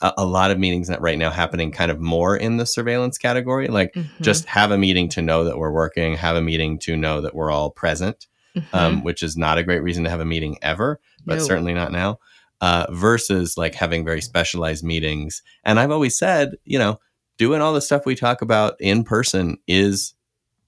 a, 0.00 0.12
a 0.18 0.24
lot 0.24 0.50
of 0.50 0.58
meetings 0.58 0.88
that 0.88 1.00
right 1.00 1.18
now 1.18 1.30
happening 1.30 1.72
kind 1.72 1.90
of 1.90 2.00
more 2.00 2.36
in 2.36 2.56
the 2.56 2.66
surveillance 2.66 3.18
category. 3.18 3.68
Like 3.68 3.92
mm-hmm. 3.94 4.22
just 4.22 4.44
have 4.46 4.70
a 4.70 4.78
meeting 4.78 5.08
to 5.10 5.22
know 5.22 5.44
that 5.44 5.58
we're 5.58 5.72
working, 5.72 6.14
have 6.16 6.36
a 6.36 6.42
meeting 6.42 6.78
to 6.80 6.96
know 6.96 7.20
that 7.20 7.34
we're 7.34 7.50
all 7.50 7.70
present, 7.70 8.26
mm-hmm. 8.54 8.76
um, 8.76 9.02
which 9.02 9.22
is 9.22 9.36
not 9.36 9.58
a 9.58 9.62
great 9.62 9.82
reason 9.82 10.04
to 10.04 10.10
have 10.10 10.20
a 10.20 10.26
meeting 10.26 10.58
ever, 10.62 11.00
but 11.24 11.38
no. 11.38 11.44
certainly 11.44 11.74
not 11.74 11.92
now. 11.92 12.18
Uh, 12.60 12.86
versus 12.90 13.56
like 13.56 13.74
having 13.74 14.04
very 14.04 14.20
specialized 14.20 14.84
meetings. 14.84 15.42
And 15.64 15.80
I've 15.80 15.90
always 15.90 16.16
said, 16.16 16.52
you 16.64 16.78
know, 16.78 17.00
doing 17.36 17.60
all 17.60 17.72
the 17.72 17.80
stuff 17.80 18.06
we 18.06 18.14
talk 18.14 18.40
about 18.40 18.76
in 18.78 19.02
person 19.02 19.56
is 19.66 20.14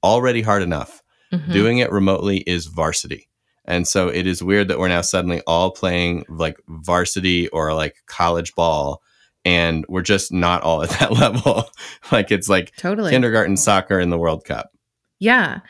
already 0.02 0.42
hard 0.42 0.62
enough. 0.62 1.03
Mm-hmm. 1.34 1.52
Doing 1.52 1.78
it 1.78 1.92
remotely 1.92 2.38
is 2.38 2.66
varsity. 2.66 3.28
And 3.64 3.88
so 3.88 4.08
it 4.08 4.26
is 4.26 4.42
weird 4.42 4.68
that 4.68 4.78
we're 4.78 4.88
now 4.88 5.00
suddenly 5.00 5.40
all 5.46 5.70
playing 5.70 6.24
like 6.28 6.58
varsity 6.68 7.48
or 7.48 7.72
like 7.72 7.96
college 8.06 8.54
ball 8.54 9.02
and 9.44 9.84
we're 9.88 10.02
just 10.02 10.32
not 10.32 10.62
all 10.62 10.82
at 10.82 10.90
that 11.00 11.12
level. 11.12 11.64
like 12.12 12.30
it's 12.30 12.48
like 12.48 12.74
totally 12.76 13.10
kindergarten 13.10 13.56
soccer 13.56 14.00
in 14.00 14.10
the 14.10 14.18
World 14.18 14.44
Cup. 14.44 14.70
Yeah. 15.18 15.60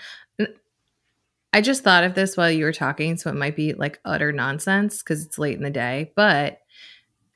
I 1.52 1.61
just 1.61 1.84
thought 1.84 2.02
of 2.02 2.14
this 2.14 2.37
while 2.37 2.50
you 2.50 2.64
were 2.64 2.72
talking, 2.72 3.17
so 3.17 3.31
it 3.31 3.37
might 3.37 3.55
be 3.55 3.75
like 3.75 4.00
utter 4.05 4.32
nonsense 4.32 5.02
because 5.02 5.25
it's 5.25 5.38
late 5.38 5.56
in 5.56 5.62
the 5.62 5.70
day. 5.70 6.10
But 6.17 6.58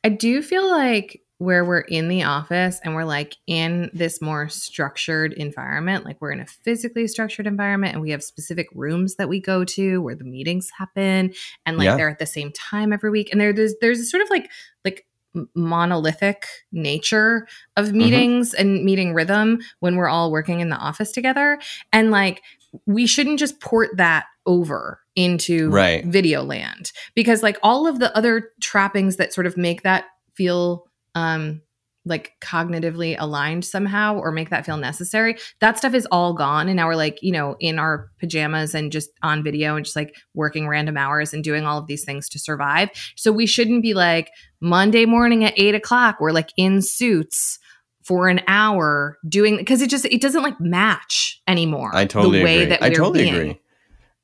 I 0.02 0.08
do 0.08 0.42
feel 0.42 0.68
like 0.68 1.22
where 1.38 1.64
we're 1.64 1.80
in 1.80 2.08
the 2.08 2.24
office 2.24 2.80
and 2.84 2.94
we're 2.94 3.04
like 3.04 3.36
in 3.46 3.90
this 3.94 4.20
more 4.20 4.48
structured 4.48 5.32
environment 5.34 6.04
like 6.04 6.20
we're 6.20 6.32
in 6.32 6.40
a 6.40 6.46
physically 6.46 7.06
structured 7.06 7.46
environment 7.46 7.92
and 7.92 8.02
we 8.02 8.10
have 8.10 8.22
specific 8.22 8.66
rooms 8.74 9.14
that 9.14 9.28
we 9.28 9.40
go 9.40 9.64
to 9.64 10.02
where 10.02 10.16
the 10.16 10.24
meetings 10.24 10.68
happen 10.76 11.32
and 11.64 11.78
like 11.78 11.86
yeah. 11.86 11.96
they're 11.96 12.10
at 12.10 12.18
the 12.18 12.26
same 12.26 12.52
time 12.52 12.92
every 12.92 13.10
week 13.10 13.28
and 13.30 13.40
there, 13.40 13.52
there's 13.52 13.74
there's 13.80 14.00
a 14.00 14.04
sort 14.04 14.22
of 14.22 14.28
like 14.30 14.50
like 14.84 15.06
monolithic 15.54 16.46
nature 16.72 17.46
of 17.76 17.86
mm-hmm. 17.86 17.98
meetings 17.98 18.50
mm-hmm. 18.52 18.60
and 18.60 18.84
meeting 18.84 19.14
rhythm 19.14 19.60
when 19.78 19.96
we're 19.96 20.08
all 20.08 20.32
working 20.32 20.60
in 20.60 20.70
the 20.70 20.76
office 20.76 21.12
together 21.12 21.60
and 21.92 22.10
like 22.10 22.42
we 22.86 23.06
shouldn't 23.06 23.38
just 23.38 23.60
port 23.60 23.96
that 23.96 24.26
over 24.44 25.00
into 25.14 25.70
right. 25.70 26.04
video 26.04 26.42
land 26.42 26.92
because 27.14 27.42
like 27.42 27.58
all 27.62 27.86
of 27.86 27.98
the 28.00 28.14
other 28.16 28.50
trappings 28.60 29.16
that 29.16 29.32
sort 29.32 29.46
of 29.46 29.56
make 29.56 29.82
that 29.82 30.06
feel 30.34 30.87
um 31.18 31.60
like 32.04 32.32
cognitively 32.40 33.16
aligned 33.18 33.64
somehow 33.64 34.16
or 34.16 34.32
make 34.32 34.50
that 34.50 34.64
feel 34.64 34.76
necessary 34.76 35.36
that 35.60 35.76
stuff 35.76 35.94
is 35.94 36.06
all 36.10 36.32
gone 36.32 36.68
and 36.68 36.76
now 36.76 36.86
we're 36.86 36.96
like 36.96 37.18
you 37.22 37.32
know 37.32 37.56
in 37.60 37.78
our 37.78 38.10
pajamas 38.18 38.74
and 38.74 38.92
just 38.92 39.10
on 39.22 39.42
video 39.42 39.76
and 39.76 39.84
just 39.84 39.96
like 39.96 40.14
working 40.34 40.66
random 40.68 40.96
hours 40.96 41.34
and 41.34 41.44
doing 41.44 41.64
all 41.64 41.78
of 41.78 41.86
these 41.86 42.04
things 42.04 42.28
to 42.28 42.38
survive 42.38 42.88
so 43.16 43.30
we 43.30 43.46
shouldn't 43.46 43.82
be 43.82 43.94
like 43.94 44.30
monday 44.60 45.04
morning 45.04 45.44
at 45.44 45.52
eight 45.56 45.74
o'clock 45.74 46.16
we're 46.20 46.32
like 46.32 46.52
in 46.56 46.80
suits 46.80 47.58
for 48.02 48.28
an 48.28 48.40
hour 48.46 49.18
doing 49.28 49.56
because 49.56 49.82
it 49.82 49.90
just 49.90 50.06
it 50.06 50.20
doesn't 50.20 50.42
like 50.42 50.58
match 50.60 51.42
anymore 51.46 51.90
i 51.94 52.04
totally 52.04 52.38
the 52.38 52.44
way 52.44 52.62
agree. 52.62 52.70
that 52.70 52.82
i 52.82 52.88
totally 52.88 53.24
being. 53.24 53.34
agree 53.34 53.60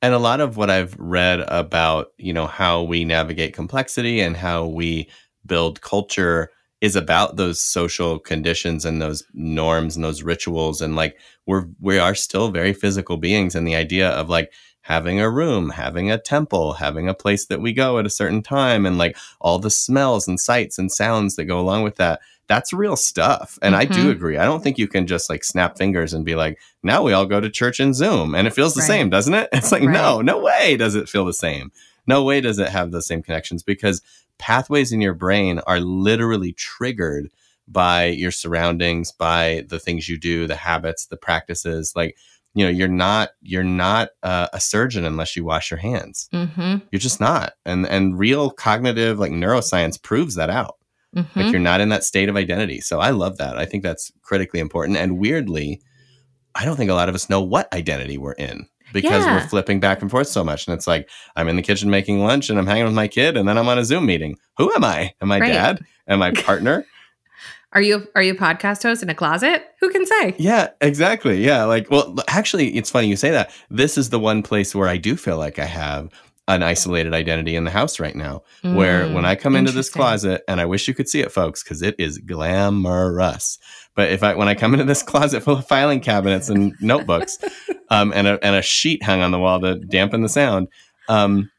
and 0.01 0.13
a 0.13 0.19
lot 0.19 0.39
of 0.39 0.57
what 0.57 0.69
i've 0.69 0.95
read 0.97 1.41
about 1.41 2.07
you 2.17 2.33
know 2.33 2.47
how 2.47 2.81
we 2.81 3.05
navigate 3.05 3.53
complexity 3.53 4.21
and 4.21 4.37
how 4.37 4.65
we 4.65 5.07
build 5.45 5.81
culture 5.81 6.49
is 6.81 6.95
about 6.95 7.35
those 7.35 7.61
social 7.61 8.19
conditions 8.19 8.85
and 8.85 9.01
those 9.01 9.23
norms 9.33 9.95
and 9.95 10.03
those 10.03 10.23
rituals 10.23 10.81
and 10.81 10.95
like 10.95 11.17
we're 11.45 11.65
we 11.79 11.97
are 11.97 12.15
still 12.15 12.51
very 12.51 12.73
physical 12.73 13.17
beings 13.17 13.55
and 13.55 13.67
the 13.67 13.75
idea 13.75 14.09
of 14.09 14.29
like 14.29 14.51
having 14.81 15.19
a 15.19 15.29
room 15.29 15.69
having 15.69 16.11
a 16.11 16.17
temple 16.17 16.73
having 16.73 17.07
a 17.07 17.13
place 17.13 17.47
that 17.47 17.61
we 17.61 17.73
go 17.73 17.97
at 17.97 18.05
a 18.05 18.09
certain 18.09 18.41
time 18.41 18.85
and 18.85 18.97
like 18.97 19.17
all 19.39 19.57
the 19.57 19.69
smells 19.69 20.27
and 20.27 20.39
sights 20.39 20.77
and 20.77 20.91
sounds 20.91 21.35
that 21.35 21.45
go 21.45 21.59
along 21.59 21.81
with 21.81 21.95
that 21.95 22.19
that's 22.47 22.73
real 22.73 22.95
stuff 22.95 23.57
and 23.61 23.73
mm-hmm. 23.73 23.81
i 23.81 23.85
do 23.85 24.01
mm-hmm. 24.01 24.09
agree 24.09 24.37
i 24.37 24.45
don't 24.45 24.61
think 24.61 24.77
you 24.77 24.87
can 24.87 25.07
just 25.07 25.29
like 25.29 25.43
snap 25.43 25.77
fingers 25.77 26.13
and 26.13 26.25
be 26.25 26.35
like 26.35 26.59
now 26.83 27.01
we 27.01 27.13
all 27.13 27.25
go 27.25 27.39
to 27.39 27.49
church 27.49 27.79
in 27.79 27.93
zoom 27.93 28.35
and 28.35 28.47
it 28.47 28.53
feels 28.53 28.75
the 28.75 28.81
right. 28.81 28.87
same 28.87 29.09
doesn't 29.09 29.33
it 29.33 29.49
it's 29.53 29.71
like 29.71 29.81
right. 29.81 29.93
no 29.93 30.21
no 30.21 30.39
way 30.39 30.77
does 30.77 30.93
it 30.93 31.09
feel 31.09 31.25
the 31.25 31.33
same 31.33 31.71
no 32.05 32.23
way 32.23 32.41
does 32.41 32.59
it 32.59 32.69
have 32.69 32.91
the 32.91 33.01
same 33.01 33.23
connections 33.23 33.63
because 33.63 34.01
pathways 34.37 34.91
in 34.91 35.01
your 35.01 35.13
brain 35.13 35.59
are 35.67 35.79
literally 35.79 36.53
triggered 36.53 37.29
by 37.67 38.05
your 38.05 38.31
surroundings, 38.31 39.11
by 39.11 39.63
the 39.67 39.79
things 39.79 40.07
you 40.07 40.17
do, 40.17 40.47
the 40.47 40.55
habits, 40.55 41.07
the 41.07 41.17
practices. 41.17 41.93
Like, 41.95 42.15
you 42.53 42.63
know, 42.63 42.69
you're 42.69 42.87
not 42.87 43.29
you're 43.41 43.63
not 43.63 44.09
uh, 44.23 44.47
a 44.53 44.59
surgeon 44.59 45.05
unless 45.05 45.35
you 45.35 45.43
wash 45.43 45.71
your 45.71 45.79
hands. 45.79 46.29
Mm-hmm. 46.33 46.77
You're 46.91 46.99
just 46.99 47.19
not. 47.19 47.53
And 47.65 47.85
and 47.87 48.17
real 48.17 48.49
cognitive 48.49 49.19
like 49.19 49.31
neuroscience 49.31 50.01
proves 50.01 50.35
that 50.35 50.49
out. 50.49 50.77
Mm-hmm. 51.15 51.39
Like 51.39 51.51
you're 51.51 51.59
not 51.59 51.81
in 51.81 51.89
that 51.89 52.03
state 52.03 52.29
of 52.29 52.35
identity. 52.35 52.81
So 52.81 52.99
I 52.99 53.09
love 53.11 53.37
that. 53.37 53.57
I 53.57 53.65
think 53.65 53.83
that's 53.83 54.11
critically 54.21 54.59
important. 54.59 54.97
And 54.97 55.17
weirdly, 55.17 55.81
I 56.55 56.65
don't 56.65 56.75
think 56.75 56.91
a 56.91 56.95
lot 56.95 57.09
of 57.09 57.15
us 57.15 57.29
know 57.29 57.41
what 57.41 57.71
identity 57.73 58.17
we're 58.17 58.33
in 58.33 58.67
because 58.93 59.25
Yeah. 59.25 59.35
we're 59.35 59.47
flipping 59.47 59.79
back 59.79 60.01
and 60.01 60.09
forth 60.11 60.27
so 60.27 60.43
much. 60.43 60.67
And 60.67 60.73
it's 60.75 60.87
like, 60.87 61.09
I'm 61.35 61.47
in 61.47 61.55
the 61.55 61.61
kitchen 61.61 61.89
making 61.89 62.19
lunch 62.19 62.49
and 62.49 62.57
I'm 62.59 62.67
hanging 62.67 62.85
with 62.85 62.93
my 62.93 63.07
kid 63.07 63.37
and 63.37 63.47
then 63.47 63.57
I'm 63.57 63.67
on 63.67 63.77
a 63.77 63.85
Zoom 63.85 64.05
meeting. 64.05 64.37
Who 64.57 64.73
am 64.73 64.83
I? 64.83 65.13
Am 65.21 65.31
I 65.31 65.39
Right. 65.39 65.53
dad? 65.53 65.79
Am 66.07 66.21
I 66.21 66.31
partner? 66.35 66.85
Are 67.73 67.81
you 67.81 68.07
are 68.15 68.23
you 68.23 68.33
a 68.33 68.37
podcast 68.37 68.83
host 68.83 69.03
in 69.03 69.09
a 69.09 69.15
closet? 69.15 69.65
Who 69.81 69.89
can 69.89 70.05
say? 70.05 70.33
yeah, 70.37 70.69
exactly. 70.79 71.43
Yeah. 71.43 71.65
Like, 71.65 71.91
well, 71.91 72.15
actually, 72.29 72.69
it's 72.77 72.89
funny 72.89 73.07
you 73.07 73.17
say 73.17 73.31
that. 73.31 73.51
This 73.69 73.97
is 73.97 74.11
the 74.11 74.19
one 74.19 74.43
place 74.43 74.73
where 74.73 74.87
I 74.87 74.95
do 74.95 75.17
feel 75.17 75.37
like 75.37 75.59
I 75.59 75.65
have 75.65 76.09
an 76.47 76.61
isolated 76.61 77.13
identity 77.13 77.55
in 77.55 77.63
the 77.63 77.71
house 77.71 77.99
right 77.99 78.15
now. 78.15 78.43
where 78.61 79.05
Mm, 79.05 79.13
when 79.13 79.25
I 79.25 79.35
come 79.35 79.55
into 79.55 79.71
this 79.71 79.89
closet, 79.89 80.43
and 80.47 80.61
I 80.61 80.65
wish 80.65 80.87
you 80.87 80.93
could 80.93 81.09
see 81.09 81.21
it, 81.21 81.31
folks, 81.31 81.63
because 81.63 81.81
it 81.81 81.95
is 81.97 82.19
glamorous. 82.19 83.57
But 83.95 84.11
if 84.11 84.23
I 84.23 84.35
when 84.35 84.47
I 84.47 84.55
come 84.55 84.73
into 84.73 84.85
this 84.85 85.03
closet 85.03 85.41
full 85.41 85.57
of 85.57 85.67
filing 85.67 86.01
cabinets 86.01 86.49
and 86.49 86.73
notebooks, 86.81 87.37
um, 87.89 88.13
and 88.15 88.27
a 88.27 88.45
and 88.45 88.55
a 88.55 88.61
sheet 88.61 89.03
hung 89.03 89.21
on 89.21 89.31
the 89.31 89.39
wall 89.39 89.59
to 89.61 89.75
dampen 89.75 90.21
the 90.21 90.29
sound, 90.29 90.67
um, 91.07 91.49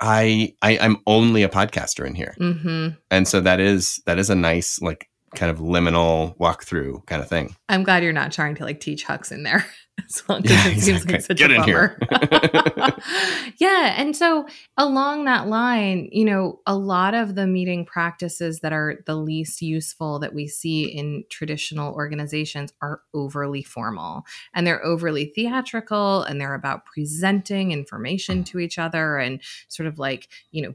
I, 0.00 0.54
I 0.62 0.78
I'm 0.78 0.98
only 1.06 1.42
a 1.42 1.48
podcaster 1.48 2.06
in 2.06 2.14
here, 2.14 2.34
hmm 2.38 2.88
and 3.10 3.28
so 3.28 3.40
that 3.40 3.60
is 3.60 4.00
that 4.06 4.18
is 4.18 4.30
a 4.30 4.34
nice 4.34 4.80
like 4.82 5.08
kind 5.34 5.50
of 5.50 5.58
liminal 5.58 6.36
walkthrough 6.38 7.04
kind 7.06 7.22
of 7.22 7.28
thing. 7.28 7.54
I'm 7.68 7.82
glad 7.82 8.02
you're 8.02 8.12
not 8.12 8.32
trying 8.32 8.54
to 8.56 8.64
like 8.64 8.80
teach 8.80 9.06
Hux 9.06 9.30
in 9.30 9.42
there 9.42 9.66
as 9.98 10.22
Yeah, 10.28 10.68
it 10.68 10.80
seems 10.80 11.04
exactly. 11.04 11.12
like 11.12 11.22
such 11.22 11.38
Get 11.38 11.50
a 11.50 11.54
in 11.56 11.62
here. 11.62 11.98
bummer. 12.10 12.96
yeah, 13.58 13.94
and 13.96 14.16
so 14.16 14.46
along 14.76 15.24
that 15.24 15.48
line, 15.48 16.08
you 16.12 16.24
know, 16.24 16.60
a 16.66 16.76
lot 16.76 17.14
of 17.14 17.34
the 17.34 17.46
meeting 17.46 17.84
practices 17.84 18.60
that 18.60 18.72
are 18.72 19.02
the 19.06 19.16
least 19.16 19.62
useful 19.62 20.18
that 20.20 20.34
we 20.34 20.46
see 20.46 20.84
in 20.84 21.24
traditional 21.30 21.94
organizations 21.94 22.72
are 22.82 23.00
overly 23.14 23.62
formal 23.62 24.24
and 24.54 24.66
they're 24.66 24.84
overly 24.84 25.26
theatrical 25.34 26.22
and 26.22 26.40
they're 26.40 26.54
about 26.54 26.84
presenting 26.84 27.72
information 27.72 28.42
mm. 28.42 28.46
to 28.46 28.58
each 28.58 28.78
other 28.78 29.18
and 29.18 29.40
sort 29.68 29.86
of 29.86 29.98
like, 29.98 30.28
you 30.50 30.62
know, 30.62 30.74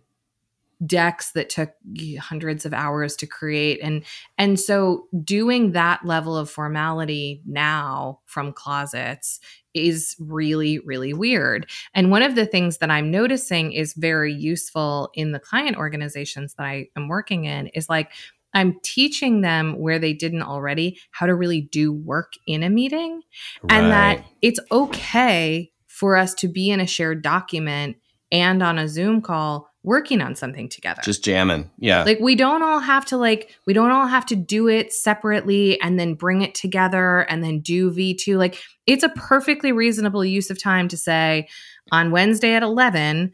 decks 0.86 1.32
that 1.34 1.50
took 1.50 1.72
hundreds 2.20 2.66
of 2.66 2.74
hours 2.74 3.16
to 3.18 3.28
create. 3.28 3.80
And 3.84 4.04
and 4.38 4.60
so 4.60 5.08
doing 5.24 5.74
that 5.74 6.06
level 6.06 6.36
of 6.36 6.50
formality 6.50 7.42
now 7.46 8.20
from 8.26 8.54
closets 8.54 9.40
is 9.74 10.16
really 10.20 10.80
really 10.80 11.14
weird. 11.14 11.70
And 11.94 12.12
one 12.12 12.24
of 12.24 12.36
the 12.36 12.46
things 12.46 12.80
that 12.80 12.92
i'm 12.92 13.12
noticing 13.12 13.72
is 13.72 13.94
very 13.94 14.34
useful 14.34 15.10
in 15.14 15.32
the 15.32 15.40
client 15.40 15.78
organizations 15.78 16.56
that 16.56 16.64
i 16.64 16.88
am 16.96 17.08
working 17.08 17.46
in 17.46 17.68
is 17.68 17.90
like 17.90 18.12
i'm 18.54 18.80
teaching 18.84 19.42
them 19.42 19.78
where 19.80 20.00
they 20.00 20.14
didn't 20.14 20.42
already 20.42 21.00
how 21.12 21.26
to 21.26 21.36
really 21.36 21.62
do 21.62 21.94
work 21.94 22.34
in 22.48 22.64
a 22.64 22.70
meeting 22.70 23.22
and 23.70 23.92
that 23.92 24.24
it's 24.42 24.60
okay 24.72 25.72
for 25.88 26.16
us 26.16 26.34
to 26.34 26.48
be 26.48 26.70
in 26.72 26.80
a 26.80 26.88
shared 26.88 27.22
document 27.22 27.96
and 28.32 28.64
on 28.64 28.80
a 28.80 28.88
Zoom 28.88 29.22
call 29.22 29.71
working 29.84 30.22
on 30.22 30.36
something 30.36 30.70
together. 30.70 31.02
just 31.04 31.24
jamming, 31.24 31.70
yeah, 31.80 32.04
like 32.04 32.20
we 32.20 32.36
don't 32.36 32.62
all 32.62 32.80
have 32.80 33.06
to 33.06 33.18
like 33.18 33.50
we 33.66 33.74
don't 33.74 33.92
all 33.92 34.06
have 34.08 34.26
to 34.28 34.36
do 34.36 34.68
it 34.68 34.94
separately 34.94 35.82
and 35.82 36.00
then 36.00 36.14
bring 36.14 36.42
it 36.42 36.54
together 36.54 37.22
and 37.22 37.44
then 37.44 37.60
do 37.60 37.92
V2 37.92 38.38
like 38.38 38.62
it's 38.86 39.04
a 39.04 39.10
perfectly 39.10 39.72
reasonable 39.72 40.24
use 40.24 40.50
of 40.50 40.62
time 40.62 40.88
to 40.90 40.98
say 40.98 41.48
on 41.92 42.12
Wednesday 42.12 42.54
at 42.54 42.64
11 42.64 43.34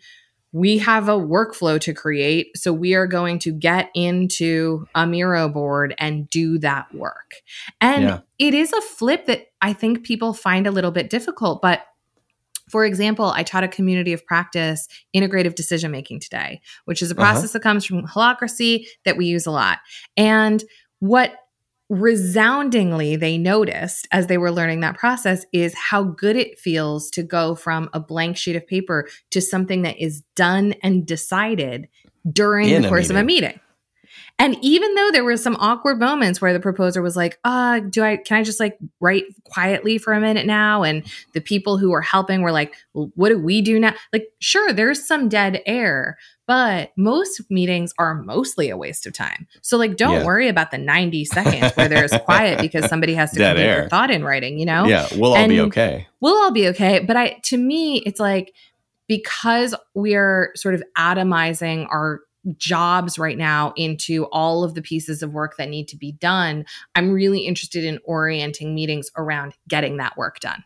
we 0.53 0.77
have 0.77 1.09
a 1.09 1.11
workflow 1.17 1.79
to 1.81 1.93
create 1.93 2.57
so 2.57 2.71
we 2.71 2.95
are 2.95 3.05
going 3.07 3.37
to 3.39 3.51
get 3.51 3.89
into 3.93 4.87
a 4.95 5.05
Miro 5.05 5.49
board 5.49 5.93
and 5.99 6.29
do 6.29 6.57
that 6.59 6.93
work. 6.95 7.33
And 7.81 8.03
Yeah. 8.03 8.19
it 8.39 8.53
is 8.53 8.71
a 8.71 8.81
flip 8.81 9.25
that 9.25 9.47
I 9.61 9.73
think 9.73 10.03
people 10.03 10.33
find 10.33 10.65
a 10.65 10.71
little 10.71 10.91
bit 10.91 11.09
difficult 11.09 11.61
but 11.61 11.81
for 12.69 12.85
example, 12.85 13.25
I 13.35 13.43
taught 13.43 13.63
a 13.63 13.67
community 13.67 14.13
of 14.13 14.25
practice 14.25 14.87
integrative 15.15 15.55
decision 15.55 15.91
making 15.91 16.19
today, 16.19 16.61
which 16.85 17.01
is 17.01 17.11
a 17.11 17.15
Uh-huh. 17.15 17.23
process 17.31 17.53
that 17.53 17.61
comes 17.61 17.85
from 17.85 18.05
holacracy 18.05 18.85
that 19.05 19.17
we 19.17 19.25
use 19.25 19.45
a 19.45 19.51
lot. 19.51 19.79
And 20.15 20.63
what 20.99 21.35
resoundingly 21.89 23.15
they 23.15 23.37
noticed 23.37 24.07
as 24.11 24.27
they 24.27 24.37
were 24.37 24.51
learning 24.51 24.81
that 24.81 24.97
process 24.97 25.45
is 25.53 25.73
how 25.75 26.03
good 26.03 26.35
it 26.35 26.59
feels 26.59 27.09
to 27.11 27.23
go 27.23 27.55
from 27.55 27.89
a 27.93 27.99
blank 27.99 28.35
sheet 28.35 28.55
of 28.55 28.67
paper 28.67 29.07
to 29.31 29.39
something 29.41 29.83
that 29.83 29.97
is 29.97 30.21
done 30.35 30.73
and 30.83 31.05
decided 31.05 31.87
during 32.29 32.69
In 32.69 32.81
the 32.81 32.87
a 32.87 32.91
course 32.91 33.09
of 33.09 33.15
a 33.15 33.23
meeting. 33.23 33.59
And 34.39 34.55
even 34.61 34.93
though 34.93 35.09
there 35.11 35.23
were 35.23 35.35
some 35.35 35.55
awkward 35.59 35.99
moments 35.99 36.39
where 36.39 36.53
the 36.53 36.59
proposer 36.59 37.01
was 37.01 37.15
like, 37.15 37.39
uh, 37.43 37.79
do 37.79 38.03
I 38.03 38.17
can 38.17 38.37
I 38.37 38.43
just 38.43 38.59
like 38.59 38.77
write 38.99 39.23
quietly 39.45 39.97
for 39.97 40.13
a 40.13 40.21
minute 40.21 40.45
now? 40.45 40.83
And 40.83 41.03
the 41.33 41.41
people 41.41 41.77
who 41.79 41.89
were 41.89 42.01
helping 42.01 42.41
were 42.43 42.51
like, 42.51 42.75
well, 42.93 43.11
what 43.15 43.29
do 43.29 43.39
we 43.39 43.63
do 43.63 43.79
now? 43.79 43.95
Like, 44.13 44.27
sure, 44.39 44.71
there's 44.73 45.03
some 45.07 45.27
dead 45.27 45.61
air, 45.65 46.19
but 46.45 46.91
most 46.95 47.41
meetings 47.49 47.93
are 47.97 48.13
mostly 48.13 48.69
a 48.69 48.77
waste 48.77 49.07
of 49.07 49.13
time. 49.13 49.47
So 49.63 49.75
like 49.75 49.97
don't 49.97 50.13
Yeah. 50.13 50.25
worry 50.25 50.49
about 50.49 50.69
the 50.69 50.77
90 50.77 51.25
seconds 51.25 51.71
where 51.75 51.89
there's 51.89 52.11
quiet 52.25 52.61
because 52.61 52.85
somebody 52.85 53.15
has 53.15 53.31
to 53.31 53.39
complete 53.39 53.63
their 53.63 53.89
thought 53.89 54.11
in 54.11 54.23
writing, 54.23 54.59
you 54.59 54.65
know? 54.67 54.85
yeah, 54.85 55.07
we'll 55.15 55.33
all 55.33 55.47
be 55.47 55.61
okay. 55.61 56.07
we'll 56.21 56.37
all 56.37 56.51
be 56.51 56.67
okay. 56.67 56.99
But 56.99 57.17
I, 57.17 57.39
to 57.45 57.57
me, 57.57 58.03
it's 58.05 58.19
like 58.19 58.53
because 59.07 59.73
we're 59.95 60.51
sort 60.55 60.75
of 60.75 60.83
atomizing 60.95 61.87
our 61.89 62.21
jobs 62.57 63.19
right 63.19 63.37
now 63.37 63.73
into 63.75 64.25
all 64.27 64.63
of 64.63 64.73
the 64.73 64.81
pieces 64.81 65.21
of 65.21 65.33
work 65.33 65.57
that 65.57 65.69
need 65.69 65.87
to 65.89 65.97
be 65.97 66.13
done, 66.13 66.65
I'm 66.95 67.11
really 67.11 67.41
interested 67.41 67.83
in 67.83 67.99
orienting 68.05 68.73
meetings 68.73 69.09
around 69.17 69.53
getting 69.67 69.97
that 69.97 70.17
work 70.17 70.39
done. 70.39 70.63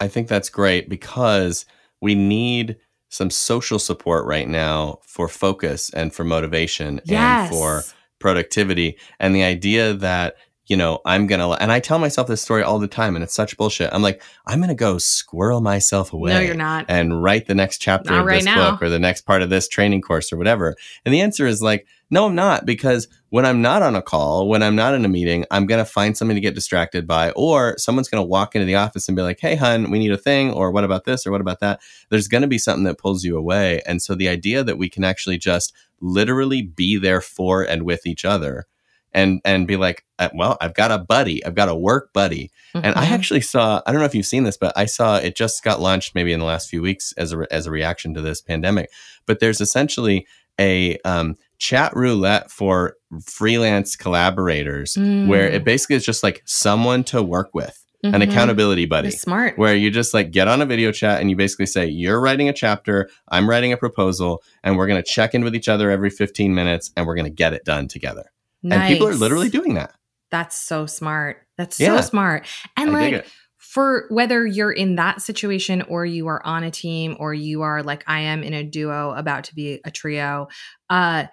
I 0.00 0.08
think 0.08 0.28
that's 0.28 0.48
great 0.48 0.88
because 0.88 1.66
we 2.00 2.14
need 2.14 2.76
some 3.10 3.30
social 3.30 3.78
support 3.78 4.26
right 4.26 4.48
now 4.48 5.00
for 5.04 5.28
focus 5.28 5.90
and 5.90 6.12
for 6.12 6.24
motivation 6.24 7.00
Yes. 7.04 7.48
and 7.48 7.50
for 7.50 7.82
productivity. 8.18 8.98
And 9.18 9.34
the 9.34 9.42
idea 9.44 9.94
that, 9.94 10.36
you 10.68 10.76
know, 10.76 11.00
I'm 11.06 11.26
going 11.26 11.40
to, 11.40 11.50
and 11.62 11.72
I 11.72 11.80
tell 11.80 11.98
myself 11.98 12.28
this 12.28 12.42
story 12.42 12.62
all 12.62 12.78
the 12.78 12.86
time 12.86 13.16
and 13.16 13.22
it's 13.22 13.34
such 13.34 13.56
bullshit. 13.56 13.90
I'm 13.92 14.02
like, 14.02 14.22
I'm 14.46 14.58
going 14.58 14.68
to 14.68 14.74
go 14.74 14.98
squirrel 14.98 15.62
myself 15.62 16.12
away. 16.12 16.34
No, 16.34 16.40
you're 16.40 16.54
not. 16.54 16.84
And 16.88 17.22
write 17.22 17.46
the 17.46 17.54
next 17.54 17.78
chapter 17.78 18.10
Not 18.10 18.20
of 18.20 18.26
right 18.26 18.36
this 18.36 18.44
now. 18.44 18.70
book 18.70 18.82
or 18.82 18.90
the 18.90 18.98
next 18.98 19.22
part 19.22 19.40
of 19.40 19.48
this 19.48 19.66
training 19.66 20.02
course 20.02 20.30
or 20.30 20.36
whatever. 20.36 20.76
And 21.06 21.14
the 21.14 21.22
answer 21.22 21.46
is 21.46 21.62
like, 21.62 21.86
no, 22.10 22.26
I'm 22.26 22.34
not 22.34 22.66
because 22.66 23.08
when 23.30 23.46
I'm 23.46 23.62
not 23.62 23.82
on 23.82 23.96
a 23.96 24.02
call, 24.02 24.48
when 24.48 24.62
I'm 24.62 24.76
not 24.76 24.94
in 24.94 25.04
a 25.04 25.08
meeting, 25.08 25.46
I'm 25.50 25.66
going 25.66 25.82
to 25.82 25.90
find 25.90 26.16
something 26.16 26.34
to 26.34 26.40
get 26.40 26.54
distracted 26.54 27.06
by, 27.06 27.30
or 27.32 27.76
someone's 27.76 28.08
going 28.08 28.22
to 28.22 28.28
walk 28.28 28.54
into 28.54 28.64
the 28.64 28.76
office 28.76 29.08
and 29.08 29.16
be 29.16 29.22
like, 29.22 29.40
hey, 29.40 29.56
hun, 29.56 29.90
we 29.90 29.98
need 29.98 30.12
a 30.12 30.16
thing, 30.16 30.50
or 30.50 30.70
what 30.70 30.84
about 30.84 31.04
this, 31.04 31.26
or 31.26 31.30
what 31.30 31.42
about 31.42 31.60
that? 31.60 31.80
There's 32.08 32.28
going 32.28 32.40
to 32.42 32.48
be 32.48 32.56
something 32.56 32.84
that 32.84 32.96
pulls 32.96 33.24
you 33.24 33.36
away. 33.36 33.82
And 33.86 34.00
so 34.00 34.14
the 34.14 34.28
idea 34.28 34.64
that 34.64 34.78
we 34.78 34.88
can 34.88 35.04
actually 35.04 35.36
just 35.36 35.74
literally 36.00 36.62
be 36.62 36.96
there 36.96 37.20
for 37.20 37.62
and 37.62 37.82
with 37.82 38.06
each 38.06 38.24
other 38.24 38.66
and 39.12 39.40
and 39.44 39.66
be 39.66 39.76
like 39.76 40.04
uh, 40.18 40.28
well 40.34 40.56
i've 40.60 40.74
got 40.74 40.90
a 40.90 40.98
buddy 40.98 41.44
i've 41.44 41.54
got 41.54 41.68
a 41.68 41.74
work 41.74 42.12
buddy 42.12 42.50
and 42.74 42.94
I 42.94 43.06
Mhm. 43.06 43.10
actually 43.12 43.40
saw, 43.40 43.80
I 43.86 43.90
don't 43.92 44.00
know 44.00 44.06
if 44.06 44.14
you've 44.14 44.26
seen 44.26 44.44
this, 44.44 44.58
but 44.58 44.74
I 44.76 44.84
saw 44.84 45.16
it 45.16 45.34
just 45.34 45.64
got 45.64 45.80
launched 45.80 46.14
maybe 46.14 46.34
in 46.34 46.38
the 46.38 46.44
last 46.44 46.68
few 46.68 46.82
weeks 46.82 47.14
as 47.16 47.32
a, 47.32 47.38
re- 47.38 47.46
as 47.50 47.66
a 47.66 47.70
reaction 47.70 48.12
to 48.14 48.20
this 48.20 48.42
pandemic. 48.42 48.90
But 49.24 49.40
there's 49.40 49.62
essentially 49.62 50.26
a 50.60 50.98
um, 50.98 51.36
chat 51.56 51.96
roulette 51.96 52.50
for 52.50 52.94
freelance 53.24 53.96
collaborators 53.96 54.96
where 54.96 55.48
Mm. 55.50 55.54
it 55.54 55.64
basically 55.64 55.96
is 55.96 56.04
just 56.04 56.22
like 56.22 56.42
someone 56.44 57.04
to 57.04 57.22
work 57.22 57.50
with, 57.54 57.82
an 58.04 58.12
Mhm. 58.12 58.28
accountability 58.30 58.84
buddy. 58.84 59.08
You're 59.08 59.18
smart. 59.18 59.56
Where 59.58 59.74
you 59.74 59.90
just 59.90 60.12
like 60.12 60.30
get 60.30 60.46
on 60.46 60.60
a 60.60 60.66
video 60.66 60.92
chat 60.92 61.20
and 61.20 61.30
you 61.30 61.36
basically 61.36 61.66
say, 61.66 61.86
You're 61.86 62.20
writing 62.20 62.48
a 62.50 62.52
chapter, 62.52 63.08
I'm 63.28 63.48
writing 63.48 63.72
a 63.72 63.76
proposal, 63.78 64.42
and 64.62 64.76
we're 64.76 64.86
going 64.86 65.02
to 65.02 65.08
check 65.08 65.34
in 65.34 65.42
with 65.42 65.54
each 65.54 65.68
other 65.68 65.90
every 65.90 66.10
15 66.10 66.54
minutes 66.54 66.90
and 66.96 67.06
we're 67.06 67.14
going 67.16 67.24
to 67.24 67.30
get 67.30 67.54
it 67.54 67.64
done 67.64 67.88
together. 67.88 68.30
And 68.64 68.82
people 68.88 69.08
are 69.08 69.14
literally 69.14 69.48
doing 69.48 69.74
that. 69.74 69.94
That's 70.30 70.56
so 70.56 70.86
smart. 70.86 71.46
That's 71.56 71.78
Yeah. 71.80 72.00
so 72.00 72.08
smart. 72.08 72.46
And 72.76 72.90
I 72.90 72.92
like 72.92 73.26
for 73.56 74.06
whether 74.10 74.46
you're 74.46 74.72
in 74.72 74.96
that 74.96 75.20
situation 75.20 75.82
or 75.82 76.04
you 76.06 76.26
are 76.28 76.44
on 76.46 76.62
a 76.64 76.70
team 76.70 77.16
or 77.18 77.34
you 77.34 77.62
are 77.62 77.82
like 77.82 78.04
I 78.06 78.20
am 78.20 78.42
in 78.42 78.54
a 78.54 78.64
duo 78.64 79.12
about 79.12 79.44
to 79.44 79.54
be 79.54 79.80
a 79.84 79.90
trio, 79.90 80.48
uh 80.90 81.26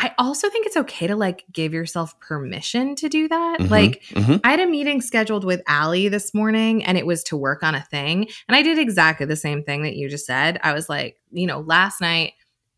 I 0.00 0.14
also 0.16 0.48
think 0.48 0.64
it's 0.64 0.76
okay 0.76 1.08
to 1.08 1.16
like 1.16 1.44
give 1.52 1.74
yourself 1.74 2.18
permission 2.20 2.94
to 2.96 3.08
do 3.08 3.26
that. 3.26 3.58
Mhm, 3.60 3.70
Like 3.70 4.02
mhm. 4.10 4.40
I 4.44 4.52
had 4.52 4.60
a 4.60 4.66
meeting 4.66 5.00
scheduled 5.00 5.42
with 5.44 5.60
Allie 5.66 6.06
this 6.08 6.32
morning 6.32 6.84
and 6.84 6.96
it 6.96 7.04
was 7.04 7.24
to 7.24 7.36
work 7.36 7.64
on 7.64 7.74
a 7.74 7.82
thing. 7.82 8.28
And 8.46 8.54
I 8.54 8.62
did 8.62 8.78
exactly 8.78 9.26
the 9.26 9.34
same 9.34 9.64
thing 9.64 9.82
that 9.82 9.96
you 9.96 10.08
just 10.08 10.24
said. 10.24 10.60
I 10.62 10.72
was 10.72 10.88
like, 10.88 11.16
you 11.32 11.46
know, 11.48 11.60
last 11.60 12.00
night, 12.00 12.34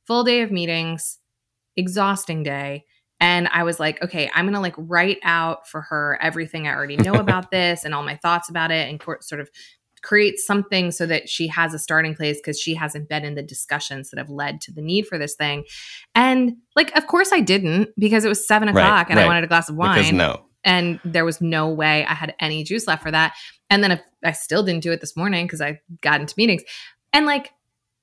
full 0.07 0.25
day 0.25 0.41
of 0.41 0.51
meetings, 0.51 1.19
exhausting 1.77 2.43
day. 2.43 2.85
And 3.21 3.49
I 3.49 3.65
was 3.65 3.79
like, 3.79 4.03
okay, 4.03 4.31
I'm 4.35 4.47
going 4.47 4.55
to 4.55 4.61
like 4.61 4.75
write 4.79 5.19
out 5.23 5.69
for 5.69 5.83
her 5.83 6.19
everything 6.23 6.67
I 6.67 6.75
already 6.75 6.97
know 6.97 7.15
about 7.15 7.51
this 7.53 7.85
and 7.85 7.95
all 7.95 8.03
my 8.03 8.17
thoughts 8.17 8.49
about 8.49 8.71
it 8.71 8.89
and 8.89 9.01
sort 9.23 9.41
of 9.41 9.51
create 10.03 10.39
something 10.39 10.91
so 10.91 11.07
that 11.07 11.29
she 11.29 11.47
has 11.49 11.75
a 11.75 11.79
starting 11.79 12.15
place 12.15 12.39
because 12.39 12.59
she 12.59 12.75
hasn't 12.75 13.09
been 13.09 13.25
in 13.25 13.35
the 13.35 13.43
discussions 13.43 14.11
that 14.11 14.19
have 14.19 14.31
led 14.31 14.61
to 14.63 14.73
the 14.73 14.81
need 14.81 15.07
for 15.07 15.19
this 15.19 15.35
thing. 15.35 15.65
And 16.15 16.57
like, 16.75 16.97
of 16.97 17.07
course 17.07 17.33
I 17.33 17.41
didn't 17.41 17.91
because 17.99 18.25
it 18.25 18.29
was 18.29 18.47
seven 18.47 18.69
Right, 18.73 18.83
o'clock 18.83 19.09
and 19.11 19.21
I 19.21 19.27
wanted 19.27 19.45
a 19.45 19.47
glass 19.47 19.69
of 19.69 19.77
Because 19.77 20.07
wine 20.07 20.17
no. 20.17 20.43
and 20.65 21.01
there 21.05 21.25
was 21.25 21.41
no 21.41 21.69
way 21.69 22.05
I 22.07 22.15
had 22.15 22.35
any 22.41 22.65
juice 22.65 22.87
left 22.87 23.03
for 23.03 23.11
that. 23.11 23.35
And 23.69 23.85
then 23.85 23.93
if 23.93 24.01
I 24.25 24.33
still 24.33 24.63
didn't 24.63 24.83
do 24.83 24.93
it 24.93 25.01
this 25.01 25.17
morning 25.17 25.47
because 25.47 25.61
I 25.61 25.81
got 26.01 26.21
into 26.21 26.35
meetings. 26.37 26.63
And 27.13 27.27
like 27.27 27.51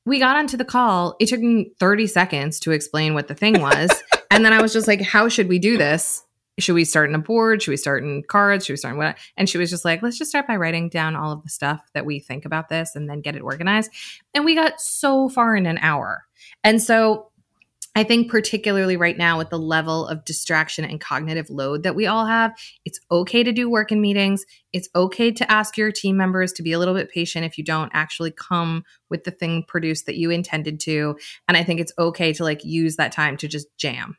we 0.08 0.20
got 0.20 0.38
onto 0.38 0.56
the 0.56 0.64
call, 0.64 1.18
it 1.20 1.28
took 1.28 1.42
me 1.42 1.72
30 1.80 2.08
seconds 2.08 2.62
to 2.62 2.72
explain 2.72 3.14
what 3.14 3.28
the 3.28 3.36
thing 3.36 3.60
was. 3.60 3.92
and 4.32 4.46
then 4.46 4.54
I 4.54 4.62
was 4.62 4.72
just 4.72 4.88
like, 4.88 5.02
how 5.02 5.28
should 5.28 5.50
we 5.50 5.60
do 5.60 5.78
this? 5.78 6.24
Should 6.60 6.76
we 6.76 6.86
start 6.86 7.10
in 7.10 7.16
a 7.16 7.20
board? 7.20 7.62
Should 7.62 7.72
we 7.72 7.78
start 7.78 8.04
in 8.04 8.24
cards? 8.24 8.66
Should 8.66 8.74
we 8.74 8.78
start 8.78 8.94
in 8.94 9.00
what? 9.00 9.18
And 9.36 9.50
she 9.50 9.58
was 9.58 9.70
just 9.70 9.84
like, 9.84 10.02
let's 10.02 10.18
just 10.18 10.32
start 10.32 10.48
by 10.48 10.56
writing 10.56 10.88
down 10.88 11.18
all 11.18 11.34
of 11.34 11.44
the 11.44 11.50
stuff 11.50 11.82
that 11.94 12.06
we 12.06 12.20
think 12.20 12.46
about 12.46 12.70
this 12.70 12.96
and 12.96 13.10
then 13.10 13.20
get 13.20 13.36
it 13.36 13.42
organized. 13.42 13.92
And 14.34 14.46
we 14.46 14.56
got 14.56 14.80
so 14.80 15.28
far 15.28 15.58
in 15.58 15.66
an 15.66 15.78
hour. 15.80 16.24
And 16.64 16.82
so 16.82 17.28
I 17.98 18.04
think, 18.04 18.30
particularly 18.30 18.96
right 18.96 19.18
now, 19.18 19.40
with 19.40 19.50
the 19.50 19.58
level 19.58 20.06
of 20.06 20.24
distraction 20.24 20.86
and 20.86 21.02
cognitive 21.02 21.50
load 21.50 21.82
that 21.82 21.96
we 21.96 22.06
all 22.06 22.28
have, 22.28 22.52
it's 22.86 23.00
okay 23.10 23.42
to 23.42 23.52
do 23.52 23.72
work 23.72 23.92
in 23.92 24.00
meetings. 24.00 24.46
It's 24.72 24.88
okay 24.94 25.32
to 25.32 25.52
ask 25.52 25.80
your 25.80 25.92
team 25.92 26.16
members 26.16 26.54
to 26.54 26.62
be 26.62 26.74
a 26.74 26.78
little 26.78 26.94
bit 26.94 27.10
patient 27.10 27.44
if 27.44 27.58
you 27.58 27.64
don't 27.64 27.90
actually 27.96 28.30
come 28.30 28.84
with 29.10 29.24
the 29.24 29.32
thing 29.32 29.64
produced 29.68 30.06
that 30.06 30.16
you 30.16 30.30
intended 30.30 30.80
to. 30.82 31.18
And 31.48 31.58
I 31.58 31.64
think 31.64 31.80
it's 31.80 31.92
okay 31.98 32.34
to 32.34 32.44
like 32.44 32.64
use 32.64 32.98
that 32.98 33.14
time 33.14 33.36
to 33.38 33.48
just 33.48 33.76
jam. 33.78 34.16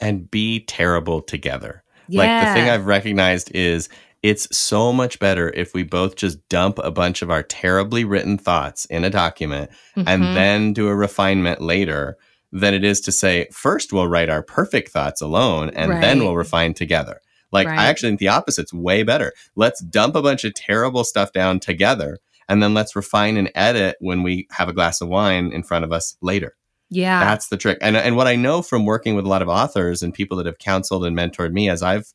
And 0.00 0.30
be 0.30 0.60
terrible 0.60 1.20
together. 1.20 1.84
Like 2.08 2.46
the 2.46 2.54
thing 2.54 2.70
I've 2.70 2.86
recognized 2.86 3.54
is 3.54 3.90
it's 4.22 4.56
so 4.56 4.94
much 4.94 5.18
better 5.18 5.50
if 5.50 5.74
we 5.74 5.82
both 5.82 6.16
just 6.16 6.48
dump 6.48 6.78
a 6.82 6.90
bunch 6.90 7.20
of 7.20 7.30
our 7.30 7.42
terribly 7.42 8.04
written 8.04 8.38
thoughts 8.38 8.86
in 8.86 9.04
a 9.04 9.10
document 9.10 9.72
and 9.94 10.22
Mhm. 10.22 10.34
then 10.34 10.72
do 10.72 10.88
a 10.88 10.96
refinement 10.96 11.60
later 11.60 12.16
than 12.52 12.74
it 12.74 12.84
is 12.84 13.00
to 13.02 13.12
say, 13.12 13.46
first 13.52 13.92
we'll 13.92 14.08
write 14.08 14.30
our 14.30 14.42
perfect 14.42 14.90
thoughts 14.90 15.20
alone 15.20 15.70
and 15.70 16.02
then 16.02 16.20
we'll 16.20 16.36
refine 16.36 16.74
together. 16.74 17.20
Like, 17.50 17.66
Right. 17.66 17.78
I 17.78 17.86
actually 17.86 18.10
think 18.10 18.20
the 18.20 18.28
opposite's 18.28 18.72
way 18.72 19.02
better. 19.02 19.32
Let's 19.56 19.80
dump 19.82 20.14
a 20.16 20.22
bunch 20.22 20.44
of 20.44 20.54
terrible 20.54 21.04
stuff 21.04 21.32
down 21.32 21.60
together 21.60 22.18
and 22.48 22.62
then 22.62 22.74
let's 22.74 22.96
refine 22.96 23.36
and 23.36 23.50
edit 23.54 23.96
when 24.00 24.22
we 24.22 24.46
have 24.50 24.68
a 24.68 24.72
glass 24.72 25.00
of 25.00 25.08
wine 25.08 25.52
in 25.52 25.62
front 25.62 25.84
of 25.84 25.92
us 25.92 26.16
later. 26.22 26.56
yeah. 26.90 27.20
That's 27.20 27.48
the 27.48 27.58
trick. 27.58 27.78
And 27.82 27.96
and 27.96 28.16
what 28.16 28.26
I 28.26 28.36
know 28.36 28.62
from 28.62 28.86
working 28.86 29.14
with 29.14 29.26
a 29.26 29.28
lot 29.28 29.42
of 29.42 29.48
authors 29.48 30.02
and 30.02 30.14
people 30.14 30.38
that 30.38 30.46
have 30.46 30.58
counseled 30.58 31.04
and 31.04 31.16
mentored 31.16 31.52
me 31.52 31.68
as 31.68 31.82
I've 31.82 32.10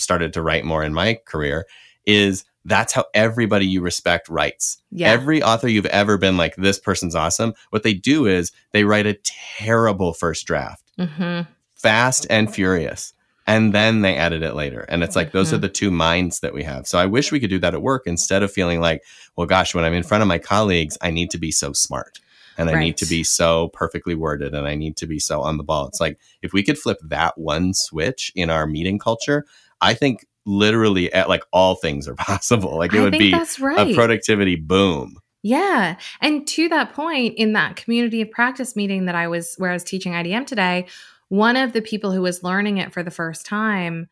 started 0.00 0.32
to 0.32 0.42
write 0.42 0.64
more 0.64 0.82
in 0.82 0.92
my 0.92 1.18
career 1.26 1.64
is 2.06 2.44
that's 2.64 2.92
how 2.92 3.04
everybody 3.14 3.66
you 3.66 3.80
respect 3.80 4.28
writes. 4.28 4.78
yeah. 4.90 5.10
Every 5.10 5.42
author 5.42 5.68
you've 5.68 5.86
ever 5.86 6.18
been 6.18 6.36
like 6.36 6.56
this 6.56 6.78
person's 6.80 7.14
awesome, 7.14 7.54
what 7.70 7.82
they 7.84 7.94
do 7.94 8.26
is 8.26 8.50
they 8.72 8.84
write 8.84 9.06
a 9.06 9.18
terrible 9.58 10.12
first 10.12 10.46
draft, 10.46 10.90
hmm 10.98 11.42
fast 11.74 12.26
and 12.30 12.52
furious. 12.52 13.12
And 13.46 13.72
then 13.72 14.00
they 14.00 14.16
edit 14.16 14.42
it 14.42 14.54
later. 14.54 14.80
And 14.88 15.04
it's 15.04 15.14
like 15.14 15.30
those 15.30 15.50
Mhm. 15.50 15.52
are 15.52 15.58
the 15.58 15.68
two 15.68 15.90
minds 15.90 16.40
that 16.40 16.54
we 16.54 16.64
have. 16.64 16.86
So 16.88 16.98
I 16.98 17.06
wish 17.06 17.30
we 17.30 17.38
could 17.38 17.50
do 17.50 17.58
that 17.60 17.74
at 17.74 17.82
work 17.82 18.04
instead 18.06 18.42
of 18.42 18.50
feeling 18.50 18.80
like, 18.80 19.02
well, 19.36 19.46
gosh, 19.46 19.74
when 19.74 19.84
I'm 19.84 19.92
in 19.92 20.02
front 20.02 20.22
of 20.22 20.26
my 20.26 20.38
colleagues, 20.38 20.96
I 21.02 21.10
need 21.10 21.30
to 21.30 21.38
be 21.38 21.52
so 21.52 21.72
smart 21.74 22.18
and 22.58 22.70
I 22.70 22.80
need 22.80 22.96
to 22.96 23.06
be 23.06 23.22
so 23.22 23.68
perfectly 23.68 24.14
worded 24.16 24.54
and 24.54 24.66
I 24.66 24.74
need 24.74 24.96
to 24.96 25.06
be 25.06 25.20
so 25.20 25.42
on 25.42 25.58
the 25.58 25.62
ball. 25.62 25.86
It's 25.86 26.00
like 26.00 26.18
if 26.42 26.52
we 26.54 26.62
could 26.64 26.78
flip 26.78 26.98
that 27.04 27.36
one 27.38 27.74
switch 27.74 28.32
in 28.34 28.48
our 28.50 28.66
meeting 28.66 28.98
culture, 28.98 29.44
I 29.82 29.92
think 29.94 30.26
literally 30.46 31.12
at 31.12 31.28
like 31.28 31.42
all 31.52 31.74
things 31.74 32.08
are 32.08 32.14
possible. 32.18 32.76
Like 32.76 32.94
it 32.94 33.00
I 33.00 33.02
would 33.02 33.12
be 33.12 33.32
right. 33.60 33.90
a 33.90 33.94
productivity 33.94 34.56
boom. 34.56 35.18
Yeah. 35.42 35.96
And 36.20 36.46
to 36.48 36.68
that 36.70 36.92
point, 36.92 37.34
in 37.36 37.52
that 37.52 37.76
community 37.76 38.22
of 38.22 38.30
practice 38.30 38.74
meeting 38.74 39.04
that 39.04 39.14
I 39.14 39.28
was, 39.28 39.54
where 39.58 39.70
I 39.70 39.74
was 39.74 39.84
teaching 39.84 40.12
IDM 40.12 40.46
today, 40.46 40.86
one 41.28 41.56
of 41.56 41.72
the 41.72 41.82
people 41.82 42.10
who 42.10 42.22
was 42.22 42.42
learning 42.42 42.78
it 42.78 42.92
for 42.92 43.02
the 43.02 43.10
first 43.10 43.46
time 43.46 44.08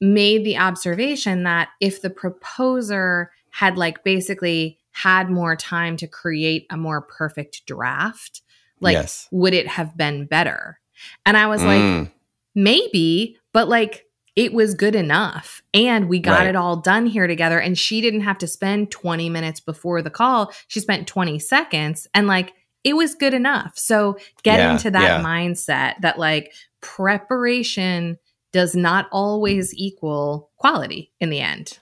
made 0.00 0.44
the 0.44 0.58
observation 0.58 1.44
that 1.44 1.68
if 1.80 2.02
the 2.02 2.10
proposer 2.10 3.30
had, 3.50 3.78
like, 3.78 4.04
basically 4.04 4.78
had 4.92 5.30
more 5.30 5.56
time 5.56 5.96
to 5.96 6.06
create 6.06 6.66
a 6.68 6.76
more 6.76 7.00
perfect 7.00 7.64
draft, 7.66 8.42
like, 8.80 8.94
yes. 8.94 9.28
would 9.30 9.54
it 9.54 9.66
have 9.66 9.96
been 9.96 10.26
better? 10.26 10.78
And 11.24 11.38
I 11.38 11.46
was 11.46 11.62
like, 11.62 11.80
Mm, 11.80 12.10
maybe, 12.56 13.38
but 13.52 13.68
like 13.68 14.06
it 14.36 14.52
was 14.52 14.74
good 14.74 14.94
enough. 14.94 15.62
And 15.74 16.08
we 16.08 16.20
got 16.20 16.40
Right. 16.40 16.48
it 16.48 16.56
all 16.56 16.76
done 16.76 17.06
here 17.06 17.26
together. 17.26 17.58
And 17.58 17.76
she 17.76 18.00
didn't 18.02 18.20
have 18.20 18.38
to 18.38 18.46
spend 18.46 18.90
20 18.90 19.30
minutes 19.30 19.60
before 19.60 20.02
the 20.02 20.10
call. 20.10 20.52
She 20.68 20.78
spent 20.78 21.08
20 21.08 21.38
seconds 21.38 22.06
and 22.14 22.26
like 22.26 22.52
it 22.84 22.94
was 22.94 23.14
good 23.14 23.34
enough. 23.34 23.72
So 23.78 24.18
get 24.42 24.58
Yeah, 24.58 24.72
into 24.72 24.90
that 24.92 25.02
yeah. 25.02 25.22
mindset 25.22 25.94
that 26.02 26.18
like 26.18 26.52
preparation 26.80 28.18
does 28.52 28.74
not 28.76 29.08
always 29.10 29.74
equal 29.74 30.50
quality 30.56 31.12
in 31.20 31.30
the 31.30 31.40
end. 31.40 31.78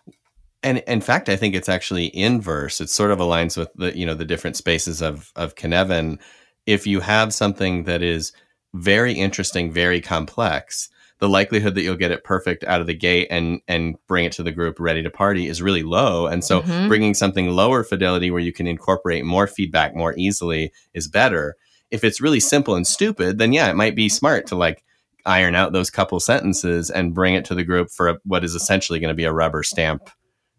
And 0.63 0.79
in 0.87 1.01
fact, 1.01 1.29
I 1.29 1.37
think 1.37 1.55
it's 1.55 1.69
actually 1.69 2.07
inverse. 2.17 2.81
It 2.81 2.89
sort 2.89 3.11
of 3.11 3.19
aligns 3.19 3.57
with 3.57 3.69
the 3.75 3.97
you 3.97 4.07
know 4.07 4.15
the 4.15 4.25
different 4.25 4.57
spaces 4.57 5.03
of 5.03 5.31
of 5.37 5.55
Cynefin. 5.57 6.19
If 6.67 6.87
you 6.87 7.01
have 7.01 7.35
something 7.35 7.85
that 7.85 8.01
is 8.03 8.33
very 8.73 9.13
interesting, 9.13 9.71
very 9.73 10.01
complex, 10.01 10.89
the 11.21 11.29
likelihood 11.29 11.75
that 11.75 11.83
you'll 11.83 11.97
get 11.97 12.11
it 12.11 12.25
perfect 12.25 12.65
out 12.65 12.81
of 12.81 12.87
the 12.87 12.95
gate 12.95 13.29
and 13.31 13.61
and 13.69 13.97
bring 14.09 14.25
it 14.25 14.33
to 14.33 14.43
the 14.43 14.53
group 14.53 14.79
ready 14.81 15.03
to 15.03 15.11
party 15.11 15.47
is 15.47 15.63
really 15.63 15.83
low. 15.83 16.27
And 16.27 16.45
so, 16.45 16.63
Mhm. 16.63 16.89
bringing 16.89 17.15
something 17.15 17.49
lower 17.51 17.85
fidelity 17.85 18.31
where 18.31 18.41
you 18.41 18.53
can 18.53 18.67
incorporate 18.67 19.25
more 19.25 19.47
feedback 19.47 19.95
more 19.95 20.15
easily 20.17 20.73
is 20.93 21.09
better. 21.09 21.57
If 21.91 22.03
it's 22.05 22.21
really 22.21 22.41
simple 22.41 22.75
and 22.75 22.87
stupid, 22.87 23.39
then 23.39 23.53
yeah, 23.53 23.71
it 23.71 23.77
might 23.77 23.95
be 23.95 24.09
smart 24.09 24.47
to 24.49 24.57
like 24.57 24.83
iron 25.27 25.55
out 25.55 25.73
those 25.73 25.89
couple 25.91 26.19
sentences 26.21 26.91
and 26.91 27.15
bring 27.15 27.35
it 27.35 27.45
to 27.47 27.55
the 27.55 27.65
group 27.65 27.89
for 27.91 28.09
a, 28.09 28.19
what 28.25 28.45
is 28.45 28.55
essentially 28.55 28.99
going 28.99 29.09
to 29.09 29.15
be 29.15 29.25
a 29.25 29.33
rubber 29.33 29.63
stamp 29.63 30.11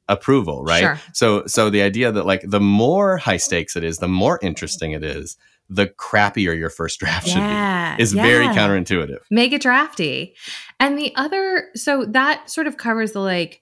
approval, 0.07 0.63
right? 0.63 0.79
Sure. 0.81 0.99
So 1.13 1.45
so 1.47 1.69
the 1.69 1.81
idea 1.81 2.11
that 2.11 2.25
like 2.25 2.43
the 2.45 2.59
more 2.59 3.17
high 3.17 3.37
stakes 3.37 3.75
it 3.75 3.83
is, 3.83 3.97
the 3.97 4.07
more 4.07 4.39
interesting 4.41 4.91
it 4.91 5.03
is, 5.03 5.35
the 5.69 5.87
crappier 5.87 6.57
your 6.57 6.69
first 6.69 6.99
draft 7.01 7.27
Yeah. 7.27 7.91
should 7.93 7.97
be. 7.97 8.03
Is 8.03 8.13
very 8.13 8.45
counterintuitive. 8.47 9.19
make 9.31 9.51
it 9.53 9.61
drafty. 9.61 10.35
And 10.79 10.97
the 10.97 11.15
other, 11.15 11.69
so 11.75 12.05
that 12.05 12.49
sort 12.49 12.67
of 12.67 12.77
covers 12.77 13.13
the 13.13 13.19
like 13.19 13.61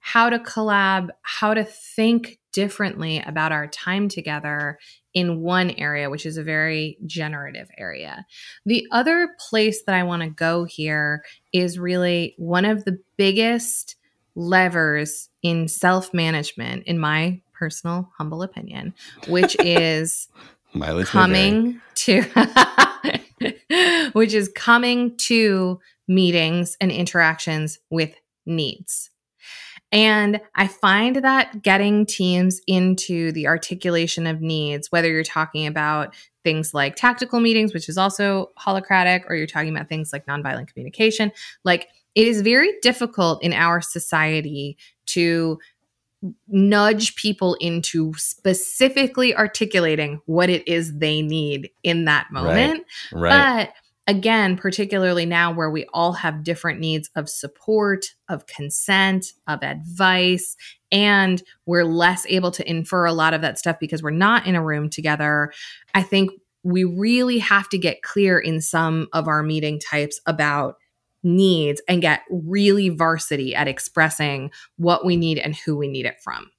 how 0.00 0.28
to 0.30 0.38
collab, 0.38 1.08
how 1.22 1.54
to 1.54 1.64
think 1.64 2.38
differently 2.52 3.22
about 3.24 3.52
our 3.52 3.66
time 3.68 4.08
together 4.08 4.78
in 5.14 5.40
one 5.40 5.70
area, 5.70 6.10
which 6.10 6.26
is 6.26 6.36
a 6.36 6.42
very 6.42 6.98
generative 7.06 7.68
area. 7.78 8.26
The 8.66 8.86
other 8.90 9.28
place 9.50 9.82
that 9.84 9.94
I 9.94 10.02
want 10.02 10.22
to 10.22 10.28
go 10.30 10.64
here 10.64 11.22
is 11.52 11.78
really 11.78 12.34
one 12.38 12.64
of 12.64 12.84
the 12.84 12.98
biggest 13.16 13.96
levers 14.34 15.28
in 15.42 15.68
self 15.68 16.12
management, 16.14 16.84
in 16.86 16.98
my 16.98 17.40
personal 17.52 18.10
humble 18.18 18.42
opinion, 18.42 18.94
which 19.28 19.56
is 19.64 20.28
Mileage 20.74 21.08
coming 21.08 21.80
to 21.94 22.22
which 24.12 24.34
is 24.34 24.50
coming 24.54 25.16
to 25.16 25.80
meetings 26.08 26.76
and 26.80 26.90
interactions 26.90 27.78
with 27.90 28.14
needs. 28.46 29.10
And 29.90 30.40
I 30.54 30.68
find 30.68 31.16
that 31.16 31.62
getting 31.62 32.06
teams 32.06 32.60
into 32.66 33.30
the 33.32 33.46
articulation 33.46 34.26
of 34.26 34.40
needs, 34.40 34.90
whether 34.90 35.08
you're 35.08 35.22
talking 35.22 35.66
about 35.66 36.14
things 36.44 36.72
like 36.72 36.96
tactical 36.96 37.40
meetings, 37.40 37.74
which 37.74 37.88
is 37.88 37.98
also 37.98 38.50
holacratic, 38.58 39.24
or 39.28 39.36
you're 39.36 39.46
talking 39.46 39.74
about 39.74 39.88
things 39.88 40.12
like 40.12 40.26
nonviolent 40.26 40.68
communication, 40.68 41.30
like 41.64 41.88
it 42.14 42.26
is 42.26 42.40
very 42.40 42.72
difficult 42.80 43.42
in 43.42 43.52
our 43.52 43.80
society 43.80 44.78
to 45.06 45.58
nudge 46.48 47.16
people 47.16 47.54
into 47.60 48.12
specifically 48.16 49.34
articulating 49.34 50.20
what 50.26 50.48
it 50.48 50.66
is 50.68 50.98
they 50.98 51.22
need 51.22 51.70
in 51.82 52.04
that 52.04 52.30
moment. 52.30 52.84
Right. 53.12 53.66
But 53.66 53.74
again, 54.06 54.56
particularly 54.56 55.26
now 55.26 55.52
where 55.52 55.70
we 55.70 55.86
all 55.92 56.12
have 56.12 56.44
different 56.44 56.80
needs 56.80 57.10
of 57.16 57.28
support, 57.28 58.04
of 58.28 58.46
consent, 58.46 59.26
of 59.46 59.62
advice, 59.62 60.56
and 60.90 61.42
we're 61.66 61.84
less 61.84 62.26
able 62.28 62.50
to 62.52 62.68
infer 62.68 63.06
a 63.06 63.12
lot 63.12 63.34
of 63.34 63.40
that 63.40 63.58
stuff 63.58 63.78
because 63.80 64.02
we're 64.02 64.10
not 64.10 64.46
in 64.46 64.54
a 64.54 64.62
room 64.62 64.90
together, 64.90 65.52
I 65.94 66.02
think 66.02 66.30
we 66.64 66.84
really 66.84 67.38
have 67.38 67.68
to 67.70 67.78
get 67.78 68.02
clear 68.02 68.38
in 68.38 68.60
some 68.60 69.08
of 69.12 69.26
our 69.26 69.42
meeting 69.42 69.80
types 69.80 70.20
about 70.26 70.76
needs 71.22 71.80
and 71.88 72.02
get 72.02 72.22
really 72.30 72.88
varsity 72.88 73.54
at 73.54 73.68
expressing 73.68 74.50
what 74.76 75.04
we 75.04 75.16
need 75.16 75.38
and 75.38 75.54
who 75.56 75.76
we 75.76 75.88
need 75.88 76.06
it 76.06 76.20
from. 76.20 76.50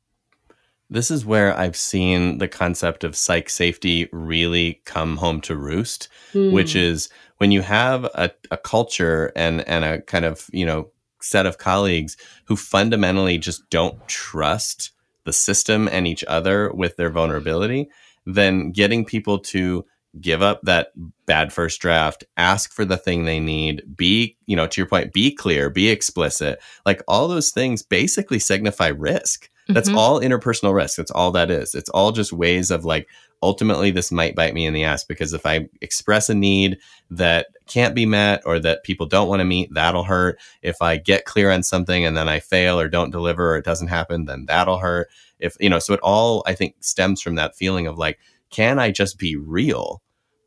This 0.90 1.10
is 1.10 1.26
where 1.26 1.58
I've 1.58 1.76
seen 1.76 2.38
the 2.38 2.48
concept 2.48 3.04
of 3.04 3.16
psych 3.16 3.50
safety 3.50 4.08
really 4.12 4.82
come 4.86 5.18
home 5.18 5.42
to 5.42 5.56
roost, 5.56 6.08
which 6.34 6.74
hmm. 6.74 6.80
is 6.80 7.10
when 7.38 7.52
you 7.52 7.62
have 7.62 8.06
a, 8.14 8.32
a 8.52 8.58
culture 8.58 9.32
and 9.36 9.68
and 9.68 9.84
a 9.84 10.02
kind 10.02 10.24
of 10.24 10.50
you 10.54 10.66
know 10.66 10.92
set 11.20 11.46
of 11.46 11.58
colleagues 11.58 12.16
who 12.46 12.56
fundamentally 12.56 13.38
just 13.38 13.68
don't 13.70 14.08
trust 14.08 14.92
the 15.24 15.34
system 15.34 15.88
and 15.88 16.06
each 16.06 16.24
other 16.26 16.72
with 16.74 16.98
their 16.98 17.10
vulnerability, 17.10 17.90
then 18.26 18.72
getting 18.72 19.06
people 19.06 19.40
to 19.40 19.86
give 20.22 20.42
up 20.42 20.62
that 20.64 20.92
bad 21.26 21.52
first 21.52 21.82
draft, 21.82 22.24
ask 22.38 22.72
for 22.72 22.86
the 22.86 22.98
thing 22.98 23.26
they 23.26 23.40
need, 23.40 23.84
be, 23.96 24.38
you 24.46 24.56
know, 24.56 24.68
to 24.68 24.80
your 24.80 24.88
point, 24.88 25.12
be 25.14 25.34
clear, 25.34 25.70
be 25.70 25.90
explicit. 25.90 26.62
Like 26.86 27.02
all 27.08 27.28
those 27.28 27.50
things 27.52 27.82
basically 27.82 28.40
signify 28.40 28.88
risk. 28.90 29.50
That's 29.70 29.90
Mhm. 29.90 29.98
all 29.98 30.20
interpersonal 30.20 30.74
risk. 30.76 30.98
That's 30.98 31.12
all 31.12 31.32
that 31.32 31.50
is. 31.50 31.74
It's 31.74 31.90
all 31.90 32.12
just 32.12 32.34
ways 32.34 32.70
of 32.70 32.86
like, 32.86 33.08
ultimately, 33.42 33.92
this 33.92 34.12
might 34.12 34.36
bite 34.36 34.54
me 34.54 34.66
in 34.66 34.74
the 34.74 34.84
ass 34.84 35.04
because 35.04 35.34
if 35.34 35.46
I 35.46 35.68
express 35.82 36.30
a 36.30 36.36
need 36.36 36.78
that 37.10 37.48
can't 37.66 37.96
be 37.96 38.06
met 38.06 38.42
or 38.46 38.60
that 38.60 38.84
people 38.84 39.06
don't 39.06 39.30
want 39.30 39.40
to 39.40 39.46
meet, 39.46 39.74
that'll 39.74 40.04
hurt. 40.04 40.38
If 40.62 40.82
I 40.82 40.98
get 40.98 41.26
clear 41.26 41.50
on 41.50 41.64
something 41.64 42.06
and 42.06 42.16
then 42.16 42.30
I 42.30 42.40
fail 42.40 42.80
or 42.80 42.88
don't 42.88 43.10
deliver 43.10 43.54
or 43.54 43.58
it 43.58 43.66
doesn't 43.66 43.88
happen, 43.88 44.26
then 44.26 44.46
that'll 44.48 44.80
hurt. 44.80 45.10
If, 45.40 45.56
you 45.60 45.70
know, 45.70 45.80
so 45.80 45.94
it 45.94 46.00
all, 46.04 46.44
I 46.46 46.54
think, 46.54 46.76
stems 46.82 47.22
from 47.22 47.36
that 47.36 47.56
feeling 47.56 47.88
of 47.88 47.98
like, 47.98 48.20
can 48.50 48.78
I 48.80 48.92
just 48.92 49.18
be 49.18 49.36
real 49.36 50.02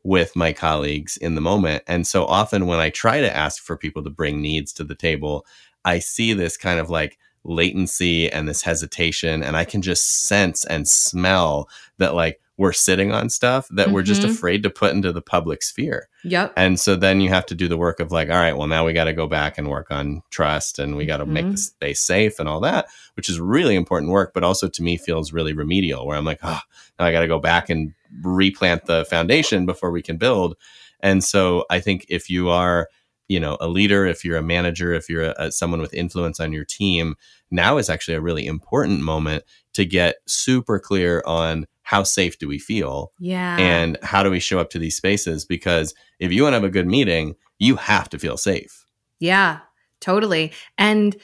with 0.07 0.37
my 0.37 0.53
colleagues 0.53 1.17
in 1.17 1.35
the 1.35 1.41
moment? 1.41 1.83
And 1.85 2.07
so 2.07 2.25
often 2.25 2.65
when 2.65 2.79
I 2.79 2.89
try 2.89 3.19
to 3.19 3.35
ask 3.35 3.61
for 3.61 3.77
people 3.77 4.03
to 4.03 4.09
bring 4.09 4.41
needs 4.41 4.71
to 4.73 4.85
the 4.85 4.95
table, 4.95 5.45
I 5.83 5.99
see 5.99 6.33
this 6.33 6.55
kind 6.55 6.79
of 6.79 6.89
like 6.89 7.17
latency 7.43 8.31
and 8.31 8.47
this 8.47 8.61
hesitation. 8.61 9.43
And 9.43 9.57
I 9.57 9.65
can 9.65 9.81
just 9.81 10.23
sense 10.23 10.65
and 10.65 10.87
smell 10.87 11.69
that 11.97 12.15
like 12.15 12.39
we're 12.57 12.73
sitting 12.73 13.11
on 13.11 13.29
stuff 13.29 13.67
that 13.69 13.91
we're 13.91 14.01
just 14.01 14.23
Mhm. 14.23 14.31
afraid 14.31 14.63
to 14.63 14.69
put 14.71 14.91
into 14.91 15.11
the 15.11 15.21
public 15.21 15.61
sphere. 15.61 16.09
Yep. 16.23 16.53
And 16.57 16.79
so 16.79 16.95
then 16.95 17.21
you 17.21 17.29
have 17.29 17.45
to 17.45 17.55
do 17.55 17.67
the 17.67 17.77
work 17.77 17.99
of 17.99 18.11
like, 18.11 18.29
all 18.29 18.35
right, 18.37 18.57
well, 18.57 18.67
now 18.67 18.83
we 18.83 18.93
got 18.93 19.03
to 19.03 19.13
go 19.13 19.27
back 19.27 19.59
and 19.59 19.69
work 19.69 19.91
on 19.91 20.23
trust 20.31 20.79
and 20.79 20.95
we 20.95 21.05
got 21.05 21.17
to 21.17 21.25
make 21.27 21.45
the 21.51 21.57
space 21.57 22.01
safe 22.01 22.39
and 22.39 22.49
all 22.49 22.59
that, 22.61 22.87
which 23.15 23.29
is 23.29 23.39
really 23.39 23.75
important 23.75 24.11
work, 24.11 24.33
but 24.33 24.43
also 24.43 24.67
to 24.67 24.81
me 24.81 24.97
feels 24.97 25.31
really 25.31 25.53
remedial 25.53 26.07
where 26.07 26.17
I'm 26.17 26.25
like, 26.25 26.39
oh, 26.41 26.59
now 26.99 27.05
I 27.05 27.11
got 27.11 27.21
to 27.21 27.27
go 27.27 27.39
back 27.39 27.69
and 27.69 27.93
replant 28.23 28.85
the 28.85 29.05
foundation 29.05 29.65
before 29.67 29.91
we 29.91 30.01
can 30.01 30.17
build. 30.17 30.55
And 30.99 31.23
so 31.23 31.65
I 31.69 31.79
think 31.79 32.05
if 32.09 32.27
you 32.29 32.49
are, 32.49 32.89
you 33.27 33.39
know, 33.39 33.57
a 33.61 33.67
leader, 33.67 34.05
if 34.05 34.25
you're 34.25 34.37
a 34.37 34.41
manager, 34.43 34.93
if 34.93 35.09
you're 35.09 35.25
a, 35.25 35.35
a- 35.37 35.51
someone 35.51 35.81
with 35.81 35.93
influence 35.93 36.39
on 36.39 36.53
your 36.53 36.65
team, 36.65 37.15
now 37.51 37.77
is 37.77 37.89
actually 37.89 38.15
a 38.15 38.21
really 38.21 38.47
important 38.47 39.01
moment 39.01 39.43
to 39.73 39.85
get 39.85 40.15
super 40.25 40.79
clear 40.79 41.21
on 41.25 41.67
how 41.91 42.03
safe 42.03 42.37
do 42.37 42.47
we 42.49 42.59
feel 42.59 43.13
Yeah. 43.17 43.57
and 43.57 43.97
how 44.03 44.21
do 44.23 44.29
we 44.29 44.41
show 44.41 44.59
up 44.59 44.69
to 44.71 44.79
these 44.79 44.97
spaces 44.97 45.45
because 45.45 45.93
if 46.19 46.33
you 46.33 46.43
want 46.43 46.51
to 46.51 46.57
have 46.57 46.63
a 46.65 46.69
good 46.69 46.87
meeting 46.87 47.35
you 47.59 47.77
have 47.77 48.09
to 48.09 48.19
feel 48.19 48.35
safe 48.37 48.85
Yeah, 49.19 49.59
totally. 50.01 50.51
And 50.77 51.15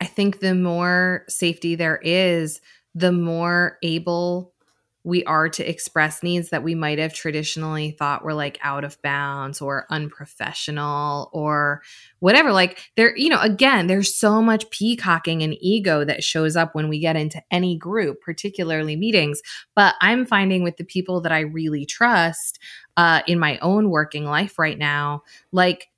I 0.00 0.06
think 0.06 0.40
the 0.40 0.54
more 0.54 1.24
safety 1.28 1.74
there 1.76 2.00
is, 2.02 2.60
the 2.94 3.12
more 3.12 3.78
able 3.82 4.49
we 5.02 5.24
are 5.24 5.48
to 5.48 5.68
express 5.68 6.22
needs 6.22 6.50
that 6.50 6.62
we 6.62 6.74
might 6.74 6.98
have 6.98 7.14
traditionally 7.14 7.90
thought 7.92 8.22
were 8.22 8.34
like 8.34 8.58
out 8.62 8.84
of 8.84 9.00
bounds 9.02 9.60
or 9.60 9.86
unprofessional 9.88 11.30
or 11.32 11.82
whatever. 12.18 12.52
Like 12.52 12.78
there, 12.96 13.16
you 13.16 13.30
know, 13.30 13.40
again, 13.40 13.86
there's 13.86 14.14
so 14.14 14.42
much 14.42 14.68
peacocking 14.70 15.42
and 15.42 15.56
ego 15.60 16.04
that 16.04 16.22
shows 16.22 16.54
up 16.54 16.74
when 16.74 16.88
we 16.88 16.98
get 16.98 17.16
into 17.16 17.42
any 17.50 17.76
group, 17.76 18.20
particularly 18.20 18.94
meetings. 18.94 19.40
But 19.74 19.94
I'm 20.02 20.26
finding 20.26 20.62
with 20.62 20.76
the 20.76 20.84
people 20.84 21.22
that 21.22 21.32
I 21.32 21.40
really 21.40 21.86
trust 21.86 22.58
uh, 22.96 23.22
in 23.26 23.38
my 23.38 23.58
own 23.60 23.88
working 23.88 24.26
life 24.26 24.58
right 24.58 24.78
now, 24.78 25.22
like 25.50 25.88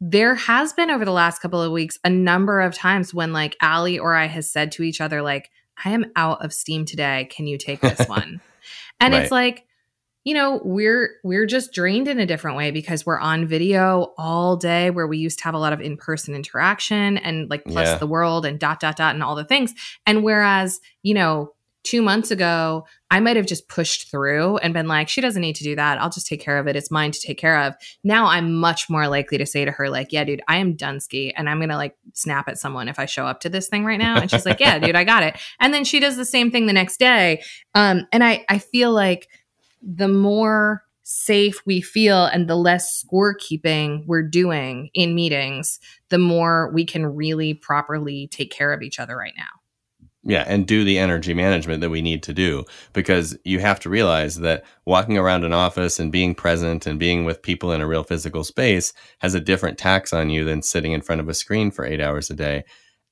there 0.00 0.34
has 0.34 0.72
been 0.72 0.90
over 0.90 1.04
the 1.04 1.12
last 1.12 1.38
couple 1.38 1.62
of 1.62 1.70
weeks 1.70 1.96
a 2.02 2.10
number 2.10 2.60
of 2.60 2.74
times 2.74 3.14
when 3.14 3.32
like 3.32 3.56
Ali 3.62 4.00
or 4.00 4.16
I 4.16 4.26
has 4.26 4.50
said 4.50 4.72
to 4.72 4.82
each 4.82 5.00
other, 5.00 5.22
like, 5.22 5.52
I 5.84 5.90
am 5.90 6.06
out 6.16 6.44
of 6.44 6.52
steam 6.52 6.84
today. 6.84 7.28
Can 7.30 7.46
you 7.46 7.58
take 7.58 7.80
this 7.80 8.04
one? 8.08 8.40
and 9.00 9.14
it's 9.14 9.30
like, 9.32 9.66
you 10.24 10.34
know, 10.34 10.60
we're 10.64 11.16
we're 11.24 11.46
just 11.46 11.72
drained 11.72 12.06
in 12.06 12.20
a 12.20 12.26
different 12.26 12.56
way 12.56 12.70
because 12.70 13.04
we're 13.04 13.18
on 13.18 13.46
video 13.46 14.12
all 14.16 14.56
day 14.56 14.90
where 14.90 15.06
we 15.08 15.18
used 15.18 15.38
to 15.38 15.44
have 15.44 15.54
a 15.54 15.58
lot 15.58 15.72
of 15.72 15.80
in-person 15.80 16.34
interaction 16.34 17.18
and 17.18 17.50
like 17.50 17.64
plus 17.64 17.88
Yeah. 17.88 17.96
the 17.98 18.06
world 18.06 18.46
and 18.46 18.58
dot 18.60 18.78
dot 18.78 18.96
dot 18.96 19.14
and 19.14 19.22
all 19.24 19.34
the 19.34 19.44
things. 19.44 19.74
And 20.06 20.22
whereas, 20.22 20.80
you 21.02 21.14
know, 21.14 21.52
two 21.84 22.02
months 22.02 22.30
ago, 22.30 22.86
I 23.10 23.20
might 23.20 23.36
have 23.36 23.46
just 23.46 23.68
pushed 23.68 24.10
through 24.10 24.56
and 24.58 24.72
been 24.72 24.88
like, 24.88 25.08
she 25.08 25.20
doesn't 25.20 25.42
need 25.42 25.56
to 25.56 25.64
do 25.64 25.76
that. 25.76 26.00
I'll 26.00 26.10
just 26.10 26.26
take 26.26 26.40
care 26.40 26.58
of 26.58 26.66
it. 26.66 26.76
It's 26.76 26.90
mine 26.90 27.10
to 27.10 27.20
take 27.20 27.38
care 27.38 27.58
of 27.60 27.74
now 28.04 28.26
I'm 28.26 28.54
much 28.54 28.88
more 28.88 29.08
likely 29.08 29.38
to 29.38 29.46
say 29.46 29.64
to 29.64 29.70
her, 29.70 29.90
like, 29.90 30.12
yeah, 30.12 30.24
dude, 30.24 30.42
I 30.48 30.56
am 30.56 30.76
Dunsky 30.76 31.32
and 31.36 31.48
I'm 31.48 31.60
gonna 31.60 31.76
like 31.76 31.96
snap 32.14 32.48
at 32.48 32.58
someone 32.58 32.88
if 32.88 32.98
I 32.98 33.06
show 33.06 33.26
up 33.26 33.40
to 33.40 33.48
this 33.48 33.68
thing 33.68 33.84
right 33.84 33.98
now. 33.98 34.20
And 34.20 34.30
she's 34.30 34.46
like, 34.46 34.60
Yeah, 34.60 34.78
dude, 34.78 34.96
I 34.96 35.04
got 35.04 35.22
it. 35.22 35.38
And 35.60 35.72
then 35.74 35.84
she 35.84 36.00
does 36.00 36.16
the 36.16 36.24
same 36.24 36.50
thing 36.50 36.66
the 36.66 36.72
next 36.72 36.98
day. 36.98 37.42
Um, 37.74 38.06
and 38.12 38.24
I 38.24 38.44
I 38.48 38.58
feel 38.58 38.92
like 38.92 39.28
the 39.82 40.08
more 40.08 40.82
safe 41.02 41.60
we 41.66 41.80
feel 41.80 42.26
and 42.26 42.48
the 42.48 42.56
less 42.56 43.04
scorekeeping 43.04 44.04
we're 44.06 44.22
doing 44.22 44.90
in 44.94 45.14
meetings, 45.14 45.80
the 46.08 46.18
more 46.18 46.70
we 46.72 46.84
can 46.84 47.04
really 47.04 47.54
properly 47.54 48.28
take 48.28 48.50
care 48.50 48.72
of 48.72 48.82
each 48.82 48.98
other 48.98 49.16
right 49.16 49.34
now. 49.36 49.61
Yeah 50.24 50.44
and 50.46 50.66
do 50.66 50.84
the 50.84 50.98
energy 50.98 51.34
management 51.34 51.80
that 51.80 51.90
we 51.90 52.00
need 52.02 52.22
to 52.22 52.32
do 52.32 52.64
because 52.92 53.36
you 53.44 53.58
have 53.58 53.80
to 53.80 53.90
realize 53.90 54.36
that 54.36 54.64
walking 54.84 55.18
around 55.18 55.44
an 55.44 55.52
office 55.52 55.98
and 55.98 56.12
being 56.12 56.34
present 56.34 56.86
and 56.86 56.98
being 56.98 57.24
with 57.24 57.42
people 57.42 57.72
in 57.72 57.80
a 57.80 57.86
real 57.86 58.04
physical 58.04 58.44
space 58.44 58.92
has 59.18 59.34
a 59.34 59.40
different 59.40 59.78
tax 59.78 60.12
on 60.12 60.30
you 60.30 60.44
than 60.44 60.62
sitting 60.62 60.92
in 60.92 61.00
front 61.00 61.20
of 61.20 61.28
a 61.28 61.34
screen 61.34 61.70
for 61.70 61.84
8 61.84 62.00
hours 62.00 62.30
a 62.30 62.34
day 62.34 62.64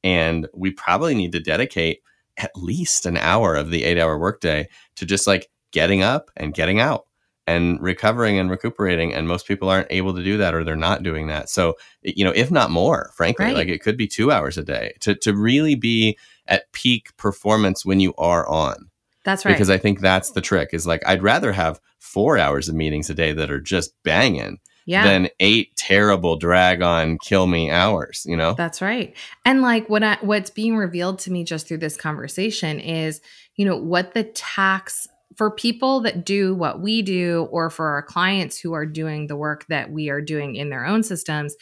and 0.05 0.49
we 0.55 0.71
probably 0.71 1.15
need 1.15 1.33
to 1.33 1.41
dedicate 1.41 2.01
at 2.37 2.53
least 2.57 3.07
an 3.07 3.17
hour 3.17 3.55
of 3.55 3.71
the 3.71 3.85
8 3.85 3.99
hour 3.99 4.19
workday 4.19 4.69
to 4.97 5.05
just 5.07 5.27
like 5.27 5.49
getting 5.73 6.03
up 6.03 6.31
and 6.37 6.55
getting 6.55 6.81
out 6.81 7.07
and 7.47 7.81
recovering 7.81 8.39
and 8.39 8.51
recuperating 8.51 9.13
and 9.13 9.27
most 9.27 9.47
people 9.47 9.69
aren't 9.69 9.91
able 9.91 10.15
to 10.15 10.23
do 10.23 10.37
that 10.37 10.55
or 10.55 10.63
they're 10.63 10.77
not 10.77 11.03
doing 11.03 11.27
that 11.27 11.49
so 11.49 11.75
you 12.03 12.25
know 12.25 12.33
if 12.35 12.51
not 12.51 12.71
more 12.71 13.11
frankly 13.17 13.47
Right. 13.47 13.55
like 13.57 13.69
it 13.69 13.83
could 13.83 13.97
be 13.97 14.07
2 14.07 14.31
hours 14.31 14.57
a 14.59 14.63
day 14.63 14.93
to 15.01 15.15
to 15.17 15.35
really 15.35 15.75
be 15.75 16.17
at 16.47 16.71
peak 16.73 17.17
performance 17.17 17.85
when 17.85 18.01
you 18.01 18.15
are 18.19 18.49
on 18.49 18.91
That's 19.25 19.45
right. 19.45 19.53
because 19.53 19.71
i 19.71 19.79
think 19.79 20.01
that's 20.01 20.31
the 20.33 20.41
trick 20.41 20.71
is 20.73 20.87
like 20.87 21.03
i'd 21.07 21.23
rather 21.23 21.53
have 21.53 21.81
4 21.99 22.39
hours 22.39 22.69
of 22.69 22.75
meetings 22.75 23.11
a 23.11 23.15
day 23.15 23.33
that 23.33 23.51
are 23.51 23.61
just 23.61 23.93
banging 24.05 24.59
yeah. 24.87 25.05
than 25.05 25.29
8 25.39 25.77
terrible 25.77 26.37
drag 26.37 26.83
on 26.83 27.19
kill 27.19 27.47
me 27.47 27.71
hours 27.71 28.25
you 28.27 28.37
know 28.37 28.55
That's 28.55 28.83
right. 28.83 29.15
And 29.45 29.63
like 29.63 29.89
what 29.89 30.03
I, 30.03 30.19
what's 30.21 30.51
being 30.51 30.77
revealed 30.77 31.19
to 31.21 31.33
me 31.33 31.45
just 31.45 31.69
through 31.69 31.79
this 31.79 31.97
conversation 31.97 32.81
is, 32.81 33.21
you 33.57 33.65
know, 33.65 33.77
what 33.77 34.15
the 34.15 34.25
tax 34.25 35.07
for 35.37 35.51
people 35.51 36.01
that 36.01 36.25
do 36.25 36.55
what 36.55 36.81
we 36.81 37.03
do 37.03 37.49
or 37.51 37.71
for 37.71 37.89
our 37.89 38.03
clients 38.03 38.59
who 38.59 38.73
are 38.73 38.87
doing 38.87 39.27
the 39.27 39.37
work 39.37 39.65
that 39.69 39.91
we 39.91 40.09
are 40.11 40.21
doing 40.21 40.57
in 40.57 40.71
their 40.71 40.85
own 40.85 41.03
systems, 41.03 41.55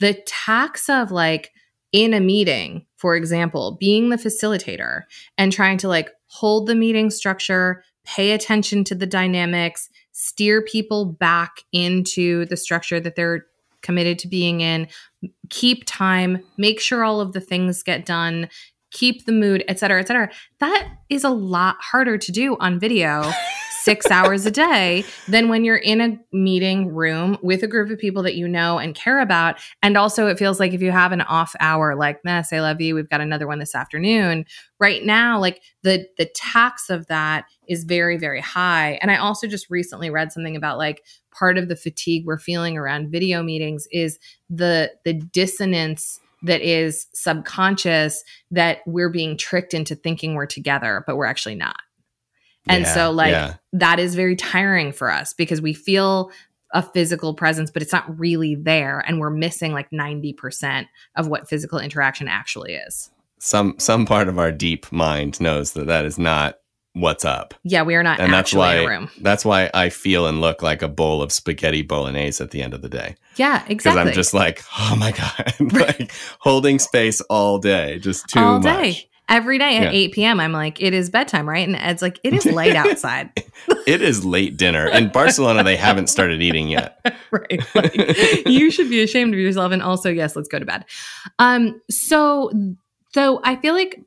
the 0.00 0.14
tax 0.26 0.88
of 0.88 1.10
like 1.10 1.50
in 1.92 2.14
a 2.14 2.20
meeting, 2.20 2.84
for 2.96 3.16
example, 3.16 3.76
being 3.80 4.08
the 4.08 4.16
facilitator 4.16 5.02
and 5.36 5.52
trying 5.52 5.78
to 5.78 5.88
like 5.88 6.10
hold 6.26 6.66
the 6.66 6.74
meeting 6.74 7.10
structure, 7.10 7.82
pay 8.04 8.32
attention 8.32 8.84
to 8.84 8.94
the 8.94 9.06
dynamics, 9.06 9.88
steer 10.12 10.62
people 10.62 11.04
back 11.04 11.62
into 11.72 12.44
the 12.46 12.56
structure 12.56 13.00
that 13.00 13.16
they're 13.16 13.46
committed 13.82 14.18
to 14.18 14.28
being 14.28 14.60
in, 14.60 14.88
keep 15.50 15.84
time, 15.86 16.42
make 16.56 16.80
sure 16.80 17.04
all 17.04 17.20
of 17.20 17.32
the 17.32 17.40
things 17.40 17.82
get 17.82 18.04
done, 18.04 18.48
keep 18.90 19.24
the 19.24 19.32
mood, 19.32 19.64
et 19.68 19.78
cetera, 19.78 20.00
et 20.00 20.08
cetera. 20.08 20.30
That 20.60 20.88
is 21.08 21.24
a 21.24 21.30
lot 21.30 21.76
harder 21.80 22.18
to 22.18 22.32
do 22.32 22.56
on 22.58 22.80
video 22.80 23.30
six 23.82 24.10
hours 24.10 24.46
a 24.46 24.50
day 24.50 25.04
than 25.28 25.48
when 25.48 25.64
you're 25.64 25.76
in 25.76 26.00
a 26.00 26.18
meeting 26.32 26.88
room 26.88 27.38
with 27.42 27.62
a 27.62 27.66
group 27.66 27.90
of 27.90 27.98
people 27.98 28.22
that 28.22 28.34
you 28.34 28.48
know 28.48 28.78
and 28.78 28.94
care 28.94 29.20
about. 29.20 29.58
And 29.82 29.96
also, 29.96 30.26
it 30.26 30.38
feels 30.38 30.60
like 30.60 30.72
if 30.72 30.82
you 30.82 30.90
have 30.90 31.12
an 31.12 31.22
off 31.22 31.54
hour, 31.60 31.94
like, 31.94 32.24
nah, 32.24 32.42
I 32.52 32.60
love 32.60 32.80
you, 32.80 32.94
we've 32.94 33.08
got 33.08 33.20
another 33.20 33.46
one 33.46 33.58
this 33.58 33.74
afternoon. 33.74 34.44
Right 34.80 35.04
now, 35.04 35.38
like 35.40 35.62
the 35.82 36.06
the 36.16 36.30
tax 36.34 36.90
of 36.90 37.06
that 37.06 37.44
is 37.68 37.84
very, 37.84 38.16
very 38.16 38.40
high. 38.40 38.98
And 39.02 39.10
I 39.10 39.16
also 39.16 39.46
just 39.46 39.70
recently 39.70 40.10
read 40.10 40.32
something 40.32 40.56
about 40.56 40.78
like 40.78 41.02
part 41.30 41.58
of 41.58 41.68
the 41.68 41.76
fatigue 41.76 42.26
we're 42.26 42.38
feeling 42.38 42.76
around 42.76 43.10
video 43.10 43.42
meetings 43.42 43.86
is 43.92 44.18
the 44.50 44.92
the 45.04 45.14
dissonance 45.14 46.20
that 46.42 46.60
is 46.60 47.06
subconscious 47.14 48.22
that 48.50 48.78
we're 48.86 49.10
being 49.10 49.36
tricked 49.36 49.74
into 49.74 49.94
thinking 49.94 50.34
we're 50.34 50.46
together 50.46 51.02
but 51.06 51.16
we're 51.16 51.24
actually 51.24 51.56
not 51.56 51.76
and 52.68 52.84
Yeah, 52.84 52.94
so 52.94 53.10
like 53.10 53.30
yeah. 53.32 53.54
that 53.74 53.98
is 53.98 54.14
very 54.14 54.36
tiring 54.36 54.92
for 54.92 55.10
us 55.10 55.32
because 55.34 55.60
we 55.60 55.72
feel 55.72 56.30
a 56.74 56.82
physical 56.82 57.32
presence 57.34 57.70
but 57.70 57.80
it's 57.80 57.92
not 57.92 58.18
really 58.18 58.54
there 58.54 59.02
and 59.06 59.18
we're 59.20 59.30
missing 59.30 59.72
like 59.72 59.90
90% 59.90 60.86
of 61.16 61.26
what 61.26 61.48
physical 61.48 61.78
interaction 61.78 62.28
actually 62.28 62.74
is 62.74 63.10
some 63.38 63.74
some 63.78 64.04
part 64.04 64.28
of 64.28 64.38
our 64.38 64.52
deep 64.52 64.90
mind 64.92 65.40
knows 65.40 65.72
that 65.72 65.86
that 65.86 66.04
is 66.04 66.18
not 66.18 66.56
what's 66.94 67.24
up. 67.24 67.54
Yeah, 67.62 67.82
we 67.82 67.94
are 67.94 68.02
not 68.02 68.20
And 68.20 68.32
that's 68.32 68.52
why 68.52 68.76
in 68.76 68.84
a 68.84 68.88
room. 68.88 69.10
that's 69.20 69.44
why 69.44 69.70
I 69.72 69.88
feel 69.88 70.26
and 70.26 70.40
look 70.40 70.62
like 70.62 70.82
a 70.82 70.88
bowl 70.88 71.22
of 71.22 71.32
spaghetti 71.32 71.82
bolognese 71.82 72.42
at 72.42 72.50
the 72.50 72.62
end 72.62 72.74
of 72.74 72.82
the 72.82 72.88
day. 72.88 73.14
Yeah, 73.36 73.62
exactly. 73.68 73.76
Because. 73.76 73.96
I'm 74.08 74.12
just 74.12 74.34
like, 74.34 74.62
oh 74.78 74.96
my 74.96 75.12
God. 75.12 75.72
like 75.72 76.10
holding 76.40 76.78
space 76.78 77.20
all 77.22 77.58
day. 77.58 77.98
Just 77.98 78.28
too 78.28 78.40
all 78.40 78.58
much. 78.60 78.64
day. 78.82 79.08
Every 79.28 79.58
day 79.58 79.76
at 79.76 79.92
Yeah. 79.92 80.00
8 80.00 80.12
p.m., 80.12 80.40
I'm 80.40 80.52
like, 80.52 80.80
it 80.80 80.94
is 80.94 81.10
bedtime, 81.10 81.48
right? 81.48 81.66
And 81.66 81.76
Ed's 81.76 82.00
like, 82.02 82.18
it 82.24 82.32
is 82.32 82.46
late 82.46 82.76
outside. 82.76 83.30
It 83.86 84.00
is 84.00 84.24
late 84.24 84.56
dinner. 84.56 84.88
In 84.88 85.08
Barcelona, 85.12 85.62
they 85.64 85.76
haven't 85.76 86.08
started 86.08 86.40
eating 86.40 86.68
yet. 86.68 86.98
right. 87.30 87.62
Like, 87.74 87.94
you 88.48 88.70
should 88.70 88.88
be 88.88 89.02
ashamed 89.02 89.34
of 89.34 89.40
yourself. 89.40 89.72
And 89.72 89.82
also, 89.82 90.10
yes, 90.10 90.34
let's 90.34 90.48
go 90.48 90.58
to 90.58 90.64
bed. 90.64 90.84
Um, 91.38 91.80
so 91.90 92.50
so 93.12 93.40
I 93.44 93.56
feel 93.56 93.74
like 93.74 94.00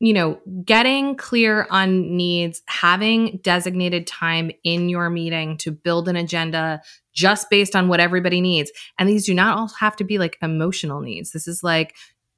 you 0.00 0.12
know, 0.12 0.38
getting 0.66 1.16
clear 1.16 1.66
on 1.70 2.14
needs, 2.14 2.60
having 2.66 3.38
designated 3.42 4.06
time 4.06 4.50
in 4.62 4.90
your 4.90 5.08
meeting 5.08 5.56
to 5.56 5.70
build 5.70 6.08
an 6.08 6.16
agenda 6.16 6.82
just 7.14 7.48
based 7.48 7.74
on 7.74 7.88
what 7.88 8.00
everybody 8.00 8.42
needs. 8.42 8.70
And 8.98 9.08
these 9.08 9.24
do 9.24 9.32
not 9.32 9.56
all 9.56 9.68
have 9.80 9.96
to 9.96 10.04
be 10.04 10.18
like 10.18 10.36
emotional 10.42 11.00
needs. 11.00 11.30
This 11.30 11.48
is 11.48 11.62
like 11.62 11.94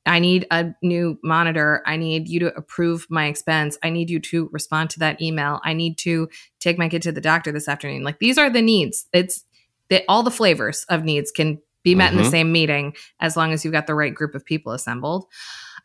I 0.07 0.19
need 0.19 0.47
a 0.51 0.75
new 0.83 1.19
monitor. 1.23 1.83
I 1.87 1.97
need 1.97 2.29
you 2.29 2.41
to 2.41 2.57
approve 2.57 3.07
my 3.11 3.27
expense. 3.27 3.77
I 3.83 3.91
need 3.91 4.09
you 4.09 4.21
to 4.21 4.49
respond 4.53 4.91
to 4.91 4.99
that 5.01 5.21
email. 5.21 5.61
I 5.65 5.73
need 5.73 5.99
to 5.99 6.29
take 6.61 6.79
my 6.79 6.89
kid 6.89 7.03
to 7.03 7.13
the 7.13 7.21
doctor 7.21 7.53
this 7.53 7.69
afternoon. 7.69 8.05
Like 8.05 8.19
these 8.19 8.39
are 8.39 8.49
the 8.51 8.63
needs. 8.63 9.07
It's 9.13 9.45
that 9.89 10.05
all 10.09 10.23
the 10.23 10.31
flavors 10.31 10.85
of 10.89 11.05
needs 11.05 11.31
can 11.31 11.61
be 11.83 11.95
met 11.95 12.13
in 12.13 12.19
Mhm. 12.19 12.25
the 12.25 12.31
same 12.31 12.51
meeting 12.51 12.95
as 13.21 13.37
long 13.37 13.53
as 13.53 13.65
you've 13.65 13.73
got 13.73 13.87
the 13.87 13.95
right 13.95 14.15
group 14.15 14.35
of 14.35 14.45
people 14.45 14.73
assembled. 14.73 15.27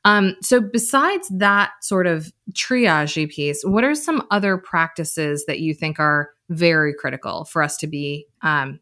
Um, 0.04 0.36
so 0.42 0.60
besides 0.60 1.30
that 1.30 1.72
sort 1.82 2.08
of 2.08 2.32
triage 2.54 3.30
piece, 3.30 3.64
what 3.64 3.84
are 3.84 3.94
some 3.94 4.26
other 4.32 4.58
practices 4.58 5.46
that 5.46 5.60
you 5.60 5.76
think 5.76 6.00
are 6.00 6.32
very 6.50 6.94
critical 6.94 7.46
for 7.46 7.62
us 7.62 7.78
to 7.78 7.88
be 7.88 8.26
um, 8.42 8.80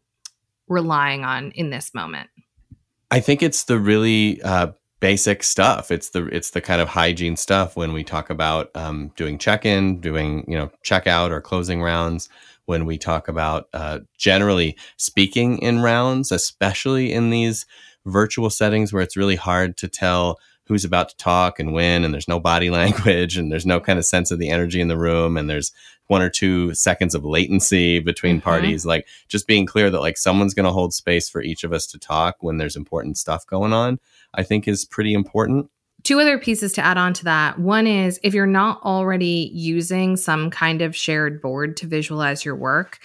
relying 0.66 1.24
on 1.24 1.50
in 1.50 1.68
this 1.68 1.92
moment? 1.92 2.30
I 3.10 3.20
think 3.20 3.42
it's 3.42 3.64
the 3.64 3.78
really 3.78 4.40
uh, 4.40 4.68
basic 5.00 5.42
stuff. 5.42 5.90
It's 5.90 6.10
the 6.10 6.26
it's 6.26 6.50
the 6.50 6.60
kind 6.60 6.80
of 6.80 6.88
hygiene 6.88 7.36
stuff 7.36 7.76
when 7.76 7.92
we 7.92 8.04
talk 8.04 8.30
about 8.30 8.70
um, 8.76 9.12
doing 9.16 9.38
check 9.38 9.66
in, 9.66 10.00
doing 10.00 10.44
you 10.46 10.56
know 10.56 10.70
checkout 10.84 11.30
or 11.30 11.40
closing 11.40 11.82
rounds. 11.82 12.28
When 12.66 12.86
we 12.86 12.98
talk 12.98 13.26
about 13.26 13.68
uh, 13.72 14.00
generally 14.16 14.76
speaking 14.96 15.58
in 15.58 15.80
rounds, 15.80 16.30
especially 16.30 17.12
in 17.12 17.30
these 17.30 17.66
virtual 18.06 18.48
settings 18.48 18.92
where 18.92 19.02
it's 19.02 19.16
really 19.16 19.36
hard 19.36 19.76
to 19.78 19.88
tell 19.88 20.38
who's 20.70 20.84
about 20.86 21.10
to 21.10 21.16
talk 21.18 21.60
and 21.60 21.72
when, 21.74 22.04
and 22.04 22.14
there's 22.14 22.28
no 22.28 22.40
body 22.40 22.70
language 22.80 23.36
and 23.36 23.52
there's 23.52 23.66
no 23.66 23.80
kind 23.80 23.98
of 23.98 24.06
sense 24.06 24.30
of 24.30 24.38
the 24.38 24.48
energy 24.48 24.80
in 24.80 24.88
the 24.88 24.96
room, 24.96 25.36
and 25.36 25.50
there's 25.50 25.72
one 26.06 26.22
or 26.22 26.30
two 26.30 26.74
seconds 26.74 27.14
of 27.14 27.24
latency 27.24 27.98
between 28.00 28.38
Mhm. 28.40 28.42
parties. 28.42 28.86
Like 28.86 29.06
just 29.28 29.46
being 29.46 29.66
clear 29.66 29.90
that 29.90 30.00
like 30.00 30.16
someone's 30.16 30.54
going 30.54 30.64
to 30.66 30.72
hold 30.72 30.94
space 30.94 31.28
for 31.28 31.42
each 31.42 31.62
of 31.62 31.72
us 31.72 31.86
to 31.88 31.98
talk 31.98 32.36
when 32.40 32.56
there's 32.56 32.74
important 32.76 33.18
stuff 33.18 33.46
going 33.46 33.72
on, 33.72 33.98
I 34.34 34.42
think 34.42 34.66
is 34.66 34.84
pretty 34.84 35.12
important. 35.12 35.68
Two 36.02 36.18
other 36.18 36.38
pieces 36.38 36.72
to 36.72 36.84
add 36.84 36.96
on 36.96 37.12
to 37.14 37.24
that. 37.24 37.58
One 37.58 37.86
is 37.86 38.18
if 38.22 38.32
you're 38.32 38.46
not 38.46 38.80
already 38.82 39.50
using 39.52 40.16
some 40.16 40.50
kind 40.50 40.80
of 40.82 40.96
shared 40.96 41.42
board 41.42 41.76
to 41.76 41.86
visualize 41.86 42.42
your 42.44 42.56
work 42.56 42.98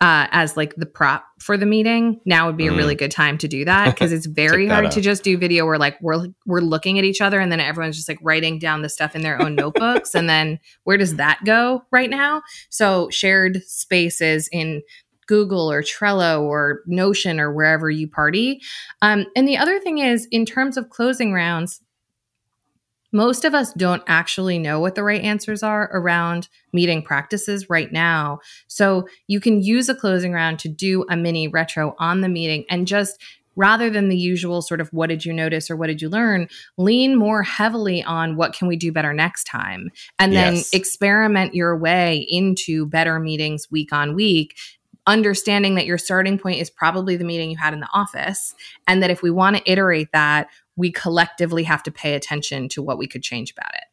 uh, 0.00 0.26
as 0.30 0.56
like 0.56 0.74
the 0.76 0.86
prop 0.86 1.26
for 1.40 1.56
the 1.58 1.66
meeting, 1.66 2.20
now 2.24 2.46
would 2.46 2.56
be 2.56 2.66
a 2.66 2.70
Mhm. 2.70 2.76
really 2.78 2.94
good 2.94 3.10
time 3.10 3.36
to 3.38 3.46
do 3.48 3.64
that 3.66 3.84
because 3.94 4.12
it's 4.12 4.26
very 4.26 4.66
hard 4.66 4.86
up. 4.86 4.92
to 4.92 5.00
just 5.00 5.22
do 5.22 5.36
video 5.36 5.66
where 5.66 5.78
like 5.78 6.00
we're 6.00 6.28
we're 6.46 6.60
looking 6.60 6.98
at 6.98 7.04
each 7.04 7.20
other 7.20 7.38
and 7.38 7.52
then 7.52 7.60
everyone's 7.60 7.96
just 7.96 8.08
like 8.08 8.18
writing 8.22 8.58
down 8.58 8.80
the 8.82 8.88
stuff 8.88 9.14
in 9.14 9.22
their 9.22 9.40
own 9.42 9.54
notebooks 9.54 10.14
and 10.14 10.28
then 10.28 10.58
where 10.84 10.96
does 10.96 11.16
that 11.16 11.38
go 11.44 11.82
right 11.90 12.08
now? 12.10 12.42
So 12.70 13.10
shared 13.10 13.62
spaces 13.66 14.48
in 14.52 14.82
Google 15.26 15.70
or 15.70 15.82
Trello 15.82 16.42
or 16.42 16.80
Notion 16.86 17.38
or 17.38 17.52
wherever 17.52 17.88
you 17.90 18.08
party. 18.08 18.60
Um, 19.02 19.26
and 19.36 19.46
the 19.46 19.56
other 19.58 19.78
thing 19.78 19.98
is, 19.98 20.26
in 20.32 20.44
terms 20.44 20.76
of 20.76 20.90
closing 20.90 21.32
rounds, 21.32 21.80
most 23.12 23.44
of 23.44 23.54
us 23.54 23.72
don't 23.72 24.02
actually 24.06 24.58
know 24.58 24.80
what 24.80 24.94
the 24.94 25.02
right 25.02 25.22
answers 25.22 25.62
are 25.62 25.90
around 25.92 26.48
meeting 26.72 27.02
practices 27.02 27.68
right 27.68 27.92
now. 27.92 28.40
So 28.66 29.08
you 29.26 29.40
can 29.40 29.62
use 29.62 29.88
a 29.88 29.94
closing 29.94 30.32
round 30.32 30.58
to 30.60 30.68
do 30.68 31.04
a 31.10 31.16
mini 31.16 31.48
retro 31.48 31.94
on 31.98 32.20
the 32.20 32.28
meeting 32.28 32.64
and 32.70 32.86
just 32.86 33.20
rather 33.56 33.90
than 33.90 34.08
the 34.08 34.16
usual 34.16 34.62
sort 34.62 34.80
of 34.80 34.88
what 34.92 35.08
did 35.08 35.24
you 35.24 35.32
notice 35.32 35.70
or 35.70 35.76
what 35.76 35.88
did 35.88 36.00
you 36.00 36.08
learn? 36.08 36.48
lean 36.78 37.16
more 37.16 37.42
heavily 37.42 38.02
on 38.02 38.36
what 38.36 38.54
can 38.54 38.68
we 38.68 38.76
do 38.76 38.92
better 38.92 39.12
next 39.12 39.44
time? 39.44 39.90
and 40.18 40.32
then 40.32 40.62
experiment 40.72 41.54
your 41.54 41.76
way 41.76 42.26
into 42.28 42.86
better 42.86 43.18
meetings 43.18 43.70
week 43.70 43.92
on 43.92 44.14
week 44.14 44.56
understanding 45.06 45.74
that 45.74 45.86
your 45.86 45.98
starting 45.98 46.38
point 46.38 46.60
is 46.60 46.70
probably 46.70 47.16
the 47.16 47.24
meeting 47.24 47.50
you 47.50 47.56
had 47.56 47.74
in 47.74 47.80
the 47.80 47.88
office 47.92 48.54
and 48.86 49.02
that 49.02 49.10
if 49.10 49.22
we 49.22 49.30
want 49.30 49.56
to 49.56 49.70
iterate 49.70 50.08
that 50.12 50.48
we 50.76 50.90
collectively 50.92 51.64
have 51.64 51.82
to 51.82 51.90
pay 51.90 52.14
attention 52.14 52.68
to 52.68 52.82
what 52.82 52.98
we 52.98 53.06
could 53.06 53.22
change 53.22 53.50
about 53.52 53.74
it 53.74 53.84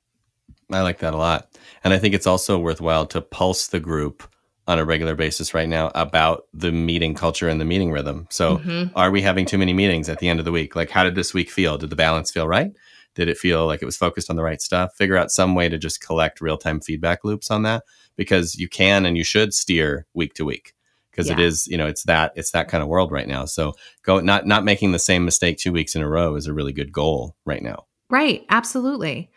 I 0.72 0.82
like 0.82 1.00
that 1.00 1.14
a 1.14 1.18
lot. 1.18 1.58
And 1.84 1.94
I 1.94 1.98
think 1.98 2.14
it's 2.14 2.28
also 2.28 2.60
worthwhile 2.60 3.06
to 3.08 3.22
pulse 3.22 3.68
the 3.68 3.80
group 3.80 4.24
on 4.68 4.80
a 4.80 4.86
regular 4.86 5.16
basis 5.16 5.54
right 5.54 5.70
now 5.70 5.92
about 5.96 6.44
the 6.54 6.74
meeting 6.74 7.14
culture 7.14 7.48
and 7.48 7.62
the 7.62 7.66
meeting 7.66 7.92
rhythm. 7.92 8.28
So, 8.30 8.58
Mhm. 8.58 8.92
are 8.96 9.10
we 9.10 9.22
having 9.22 9.46
too 9.46 9.58
many 9.58 9.72
meetings 9.72 10.10
at 10.10 10.20
the 10.20 10.28
end 10.28 10.40
of 10.40 10.46
the 10.46 10.52
week? 10.52 10.76
Like, 10.76 10.90
how 10.90 11.06
did 11.06 11.16
this 11.16 11.34
week 11.34 11.50
feel? 11.50 11.78
Did 11.78 11.90
the 11.90 11.96
balance 11.96 12.32
feel 12.32 12.48
right? 12.48 12.72
Did 13.16 13.30
it 13.30 13.38
feel 13.38 13.66
like 13.66 13.82
it 13.82 13.86
was 13.86 13.96
focused 13.96 14.30
on 14.30 14.36
the 14.36 14.44
right 14.44 14.62
stuff? 14.62 14.94
Figure 14.96 15.16
out 15.16 15.32
some 15.32 15.56
way 15.56 15.70
to 15.70 15.78
just 15.78 16.02
collect 16.02 16.42
real 16.42 16.58
time 16.58 16.82
feedback 16.82 17.24
loops 17.24 17.50
on 17.50 17.64
that 17.64 17.84
because 18.18 18.56
you 18.56 18.68
can 18.68 19.06
and 19.06 19.18
you 19.18 19.24
should 19.24 19.54
steer 19.54 20.06
week 20.14 20.34
to 20.34 20.44
week 20.44 20.74
because 21.18 21.32
it 21.32 21.40
Yeah. 21.40 21.46
is, 21.46 21.68
you 21.68 21.78
know, 21.78 21.88
it's 21.88 22.04
that 22.04 22.32
it's 22.36 22.52
that 22.52 22.68
kind 22.68 22.84
of 22.84 22.88
world 22.88 23.12
right 23.12 23.28
now. 23.28 23.46
So, 23.46 23.74
go 24.04 24.20
not 24.20 24.46
not 24.46 24.64
making 24.64 24.92
the 24.92 25.00
same 25.00 25.26
mistake 25.26 25.58
two 25.58 25.72
weeks 25.72 25.96
in 25.96 26.04
a 26.04 26.08
row 26.08 26.36
is 26.36 26.46
a 26.46 26.54
really 26.54 26.74
good 26.74 26.92
goal 26.92 27.36
right 27.46 27.62
now. 27.64 27.86
Right, 28.10 28.46
absolutely. 28.50 29.32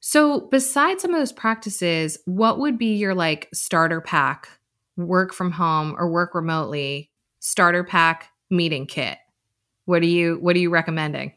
So, 0.00 0.40
besides 0.40 1.02
some 1.02 1.12
of 1.12 1.20
those 1.20 1.32
practices, 1.32 2.18
what 2.24 2.58
would 2.60 2.78
be 2.78 2.94
your 2.94 3.14
like 3.14 3.48
starter 3.52 4.00
pack, 4.00 4.48
work 4.96 5.34
from 5.34 5.50
home 5.50 5.96
or 5.98 6.08
work 6.08 6.34
remotely, 6.34 7.10
starter 7.40 7.82
pack 7.82 8.30
meeting 8.48 8.86
kit? 8.86 9.18
What 9.86 10.02
are 10.02 10.06
you 10.06 10.38
what 10.40 10.54
are 10.54 10.60
you 10.60 10.70
recommending? 10.70 11.32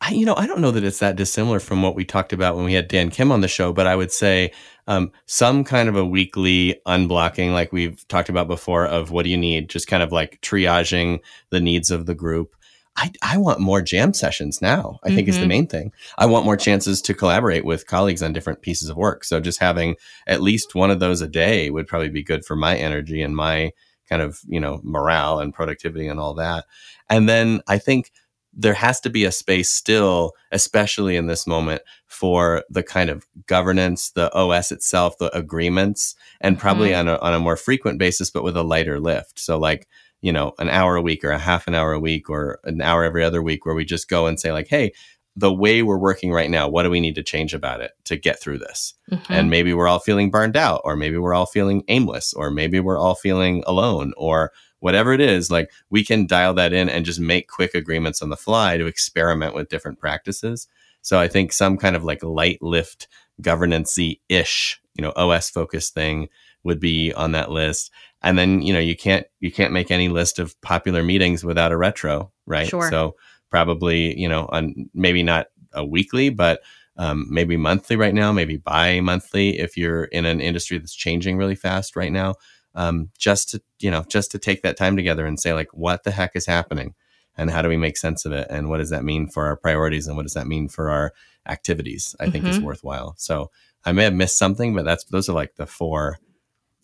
I, 0.00 0.10
you 0.10 0.26
know, 0.26 0.34
I 0.34 0.48
don't 0.48 0.60
know 0.60 0.72
that 0.72 0.82
it's 0.82 0.98
that 0.98 1.14
dissimilar 1.14 1.60
from 1.60 1.80
what 1.80 1.94
we 1.94 2.04
talked 2.04 2.32
about 2.32 2.56
when 2.56 2.64
we 2.64 2.72
had 2.72 2.88
Dan 2.88 3.08
Kim 3.08 3.30
on 3.30 3.40
the 3.40 3.46
show, 3.46 3.72
but 3.72 3.86
I 3.86 3.94
would 3.94 4.10
say 4.10 4.50
um, 4.86 5.12
some 5.26 5.64
kind 5.64 5.88
of 5.88 5.96
a 5.96 6.04
weekly 6.04 6.80
unblocking, 6.86 7.52
like 7.52 7.72
we've 7.72 8.06
talked 8.08 8.28
about 8.28 8.48
before, 8.48 8.86
of 8.86 9.10
what 9.10 9.24
do 9.24 9.30
you 9.30 9.36
need, 9.36 9.68
just 9.68 9.86
kind 9.86 10.02
of 10.02 10.12
like 10.12 10.40
triaging 10.42 11.20
the 11.50 11.60
needs 11.60 11.90
of 11.90 12.06
the 12.06 12.14
group. 12.14 12.54
I, 12.96 13.10
I 13.22 13.38
want 13.38 13.60
more 13.60 13.80
jam 13.80 14.12
sessions 14.12 14.60
now, 14.60 14.98
I 15.02 15.10
think 15.10 15.26
is 15.26 15.38
the 15.38 15.46
Mhm. 15.46 15.48
main 15.48 15.66
thing. 15.66 15.92
I 16.18 16.26
want 16.26 16.44
more 16.44 16.58
chances 16.58 17.00
to 17.02 17.14
collaborate 17.14 17.64
with 17.64 17.86
colleagues 17.86 18.22
on 18.22 18.34
different 18.34 18.60
pieces 18.60 18.90
of 18.90 18.98
work. 18.98 19.24
So 19.24 19.40
just 19.40 19.60
having 19.60 19.96
at 20.26 20.42
least 20.42 20.74
one 20.74 20.90
of 20.90 21.00
those 21.00 21.22
a 21.22 21.28
day 21.28 21.70
would 21.70 21.86
probably 21.86 22.10
be 22.10 22.22
good 22.22 22.44
for 22.44 22.54
my 22.54 22.76
energy 22.76 23.22
and 23.22 23.34
my 23.34 23.72
kind 24.10 24.20
of, 24.20 24.40
you 24.46 24.60
know, 24.60 24.80
morale 24.82 25.38
and 25.38 25.54
productivity 25.54 26.06
and 26.06 26.20
all 26.20 26.34
that. 26.34 26.66
And 27.08 27.30
then 27.30 27.62
I 27.66 27.78
think 27.78 28.10
there 28.52 28.74
has 28.74 29.00
to 29.00 29.10
be 29.10 29.24
a 29.24 29.32
space 29.32 29.70
still, 29.70 30.32
especially 30.50 31.16
in 31.16 31.26
this 31.26 31.46
moment, 31.46 31.82
for 32.06 32.64
the 32.68 32.82
kind 32.82 33.08
of 33.10 33.26
governance, 33.46 34.10
the 34.10 34.32
OS 34.34 34.70
itself, 34.72 35.16
the 35.18 35.34
agreements, 35.36 36.14
and 36.40 36.58
probably 36.58 36.90
Mhm. 36.90 36.98
on 37.00 37.08
a 37.08 37.16
on 37.18 37.34
a 37.34 37.40
more 37.40 37.56
frequent 37.56 37.98
basis, 37.98 38.30
but 38.30 38.44
with 38.44 38.56
a 38.56 38.62
lighter 38.62 39.00
lift. 39.00 39.38
So 39.38 39.58
like, 39.58 39.88
you 40.20 40.32
know, 40.32 40.52
an 40.58 40.68
hour 40.68 40.96
a 40.96 41.02
week 41.02 41.24
or 41.24 41.30
a 41.30 41.38
half 41.38 41.66
an 41.66 41.74
hour 41.74 41.92
a 41.92 41.98
week 42.00 42.28
or 42.30 42.60
an 42.64 42.80
hour 42.82 43.04
every 43.04 43.24
other 43.24 43.42
week 43.42 43.64
where 43.64 43.74
we 43.74 43.84
just 43.84 44.08
go 44.08 44.26
and 44.26 44.38
say, 44.38 44.52
like, 44.52 44.68
hey, 44.68 44.92
the 45.34 45.52
way 45.52 45.82
we're 45.82 45.96
working 45.98 46.30
right 46.30 46.50
now, 46.50 46.68
what 46.68 46.82
do 46.82 46.90
we 46.90 47.00
need 47.00 47.14
to 47.14 47.22
change 47.22 47.54
about 47.54 47.80
it 47.80 47.92
to 48.04 48.16
get 48.16 48.38
through 48.38 48.58
this? 48.58 48.94
Mhm. 49.10 49.20
and 49.30 49.50
maybe 49.50 49.72
we're 49.74 49.88
all 49.88 49.98
feeling 49.98 50.30
burned 50.30 50.56
out 50.56 50.80
or 50.84 50.94
maybe 50.96 51.16
we're 51.18 51.34
all 51.34 51.46
feeling 51.46 51.82
aimless 51.88 52.32
or 52.34 52.50
maybe 52.50 52.80
we're 52.80 52.98
all 52.98 53.14
feeling 53.14 53.62
alone 53.66 54.12
or 54.16 54.52
whatever 54.82 55.12
it 55.12 55.20
is 55.20 55.50
like 55.50 55.70
we 55.90 56.04
can 56.04 56.26
dial 56.26 56.52
that 56.54 56.72
in 56.72 56.88
and 56.88 57.04
just 57.04 57.20
make 57.20 57.48
quick 57.48 57.74
agreements 57.74 58.20
on 58.20 58.30
the 58.30 58.36
fly 58.36 58.76
to 58.76 58.86
experiment 58.86 59.54
with 59.54 59.68
different 59.68 59.98
practices 59.98 60.66
so 61.02 61.18
i 61.18 61.28
think 61.28 61.52
some 61.52 61.78
kind 61.78 61.94
of 61.96 62.04
like 62.04 62.22
light 62.22 62.60
lift 62.60 63.06
governancy 63.40 64.20
ish 64.28 64.80
you 64.94 65.02
know 65.02 65.12
os 65.16 65.48
focused 65.48 65.94
thing 65.94 66.28
would 66.64 66.80
be 66.80 67.12
on 67.14 67.32
that 67.32 67.50
list 67.50 67.90
and 68.22 68.36
then 68.38 68.60
you 68.60 68.72
know 68.72 68.80
you 68.80 68.96
can't 68.96 69.26
you 69.40 69.52
can't 69.52 69.72
make 69.72 69.90
any 69.90 70.08
list 70.08 70.38
of 70.38 70.60
popular 70.62 71.02
meetings 71.02 71.44
without 71.44 71.72
a 71.72 71.76
retro 71.76 72.32
right 72.46 72.68
Sure. 72.68 72.90
so 72.90 73.14
probably 73.50 74.18
you 74.18 74.28
know 74.28 74.48
on 74.52 74.90
maybe 74.94 75.22
not 75.22 75.46
a 75.72 75.84
weekly 75.84 76.28
but 76.28 76.60
um, 76.96 77.26
maybe 77.30 77.56
monthly 77.56 77.96
right 77.96 78.14
now, 78.14 78.32
maybe 78.32 78.58
bi-monthly 78.58 79.58
if 79.58 79.76
you're 79.76 80.04
in 80.04 80.26
an 80.26 80.40
industry 80.40 80.76
that's 80.78 80.94
changing 80.94 81.38
really 81.38 81.54
fast 81.54 81.96
right 81.96 82.12
now. 82.12 82.34
Um, 82.74 83.10
just 83.18 83.50
to 83.50 83.62
you 83.80 83.90
know, 83.90 84.04
just 84.08 84.30
to 84.32 84.38
take 84.38 84.62
that 84.62 84.76
time 84.76 84.96
together 84.96 85.26
and 85.26 85.38
say 85.38 85.52
like, 85.52 85.68
what 85.74 86.04
the 86.04 86.10
heck 86.10 86.34
is 86.34 86.46
happening, 86.46 86.94
and 87.36 87.50
how 87.50 87.62
do 87.62 87.68
we 87.68 87.76
make 87.76 87.96
sense 87.96 88.24
of 88.24 88.32
it, 88.32 88.46
and 88.50 88.68
what 88.68 88.78
does 88.78 88.90
that 88.90 89.04
mean 89.04 89.28
for 89.28 89.46
our 89.46 89.56
priorities, 89.56 90.06
and 90.06 90.16
what 90.16 90.22
does 90.24 90.34
that 90.34 90.46
mean 90.46 90.68
for 90.68 90.90
our 90.90 91.12
activities? 91.46 92.14
I 92.20 92.30
think 92.30 92.46
is 92.46 92.58
Mhm. 92.58 92.62
worthwhile. 92.62 93.14
So 93.18 93.50
I 93.84 93.92
may 93.92 94.04
have 94.04 94.14
missed 94.14 94.38
something, 94.38 94.74
but 94.74 94.84
that's 94.84 95.04
those 95.04 95.28
are 95.28 95.32
like 95.34 95.56
the 95.56 95.66
four, 95.66 96.18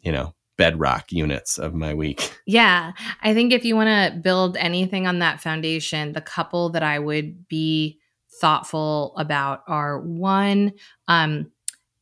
you 0.03 0.13
know, 0.13 0.35
bedrock 0.57 1.13
units 1.13 1.57
of 1.59 1.73
my 1.75 1.95
week. 1.95 2.33
Yeah. 2.47 2.93
I 3.23 3.35
think 3.35 3.53
if 3.53 3.65
you 3.65 3.77
want 3.77 3.89
to 3.89 4.19
build 4.19 4.57
anything 4.57 5.07
on 5.07 5.19
that 5.21 5.41
foundation, 5.41 6.13
the 6.13 6.21
couple 6.23 6.71
that 6.71 6.83
I 6.83 6.99
would 6.99 7.47
be 7.47 7.99
thoughtful 8.41 9.15
about 9.17 9.63
are 9.69 10.01
one, 10.01 10.73
um, 11.09 11.53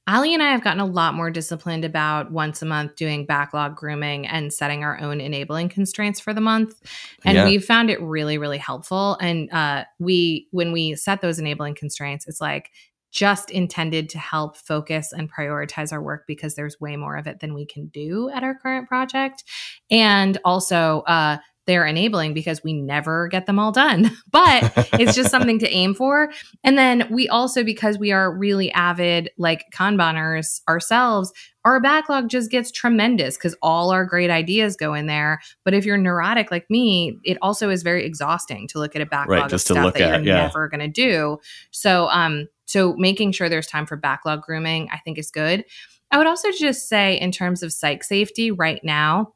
Ali 0.08 0.34
and 0.34 0.42
I 0.42 0.50
have 0.50 0.62
gotten 0.62 0.80
a 0.80 0.86
lot 0.86 1.14
more 1.14 1.30
disciplined 1.30 1.84
about 1.84 2.30
once 2.30 2.62
a 2.62 2.66
month 2.66 2.94
doing 2.94 3.26
backlog 3.26 3.74
grooming 3.76 4.26
and 4.26 4.52
setting 4.52 4.84
our 4.84 5.00
own 5.00 5.20
enabling 5.20 5.68
constraints 5.68 6.20
for 6.20 6.32
the 6.32 6.40
month. 6.40 6.80
And 7.24 7.36
Yeah. 7.36 7.44
we've 7.44 7.64
found 7.64 7.90
it 7.90 8.00
really, 8.00 8.38
really 8.38 8.58
helpful. 8.58 9.16
And 9.20 9.52
uh, 9.52 9.84
we, 9.98 10.46
when 10.52 10.70
we 10.70 10.94
set 10.94 11.22
those 11.22 11.38
enabling 11.40 11.74
constraints, 11.74 12.26
it's 12.28 12.40
like 12.40 12.70
just 13.10 13.50
intended 13.50 14.08
to 14.10 14.18
help 14.18 14.56
focus 14.56 15.12
and 15.12 15.32
prioritize 15.32 15.92
our 15.92 16.02
work 16.02 16.24
because 16.26 16.54
there's 16.54 16.80
way 16.80 16.96
more 16.96 17.16
of 17.16 17.26
it 17.26 17.40
than 17.40 17.54
we 17.54 17.66
can 17.66 17.86
do 17.86 18.28
at 18.30 18.44
our 18.44 18.54
current 18.54 18.86
project. 18.86 19.42
And 19.90 20.38
also, 20.44 21.00
uh, 21.06 21.38
they're 21.66 21.86
enabling 21.86 22.34
because 22.34 22.62
we 22.62 22.72
never 22.72 23.28
get 23.28 23.46
them 23.46 23.58
all 23.58 23.72
done, 23.72 24.10
but 24.30 24.72
it's 24.94 25.14
just 25.14 25.30
something 25.32 25.58
to 25.58 25.68
aim 25.70 25.94
for. 25.94 26.30
And 26.64 26.78
then 26.78 27.08
we 27.10 27.28
also, 27.28 27.64
because 27.64 27.98
we 27.98 28.12
are 28.12 28.32
really 28.32 28.70
avid 28.72 29.30
like 29.38 29.64
Kanbaners 29.74 30.60
ourselves, 30.68 31.32
our 31.64 31.80
backlog 31.80 32.28
just 32.28 32.50
gets 32.50 32.70
tremendous 32.70 33.36
because 33.36 33.56
all 33.60 33.90
our 33.90 34.04
great 34.04 34.30
ideas 34.30 34.76
go 34.76 34.94
in 34.94 35.06
there. 35.06 35.40
But 35.64 35.74
if 35.74 35.84
you're 35.84 35.98
neurotic 35.98 36.52
like 36.52 36.66
me, 36.70 37.18
it 37.24 37.38
also 37.42 37.70
is 37.70 37.82
very 37.82 38.04
exhausting 38.04 38.68
to 38.68 38.78
look 38.78 38.94
at 38.94 39.02
a 39.02 39.06
backlog 39.06 39.44
of 39.44 39.50
just 39.50 39.66
to 39.66 39.72
stuff 39.74 39.84
look 39.84 39.94
that 39.94 40.02
at, 40.02 40.24
you're 40.24 40.34
yeah. 40.34 40.42
never 40.42 40.68
going 40.68 40.80
to 40.80 40.88
do. 40.88 41.38
So, 41.72 42.08
um, 42.10 42.46
so 42.66 42.94
making 42.96 43.32
sure 43.32 43.48
there's 43.48 43.66
time 43.66 43.86
for 43.86 43.96
backlog 43.96 44.42
grooming, 44.42 44.88
I 44.92 44.98
think 44.98 45.18
is 45.18 45.30
good. 45.30 45.64
I 46.10 46.18
would 46.18 46.26
also 46.26 46.52
just 46.52 46.88
say, 46.88 47.18
in 47.18 47.32
terms 47.32 47.62
of 47.62 47.72
psych 47.72 48.04
safety, 48.04 48.52
right 48.52 48.80
now, 48.84 49.32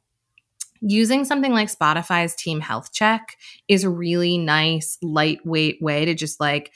using 0.81 1.23
something 1.25 1.53
like 1.53 1.71
Spotify's 1.71 2.35
Team 2.35 2.59
Health 2.59 2.91
Check 2.91 3.37
is 3.67 3.83
a 3.83 3.89
really 3.89 4.37
nice, 4.37 4.97
lightweight 5.01 5.81
way 5.81 6.05
to 6.05 6.13
just 6.15 6.39
like 6.39 6.71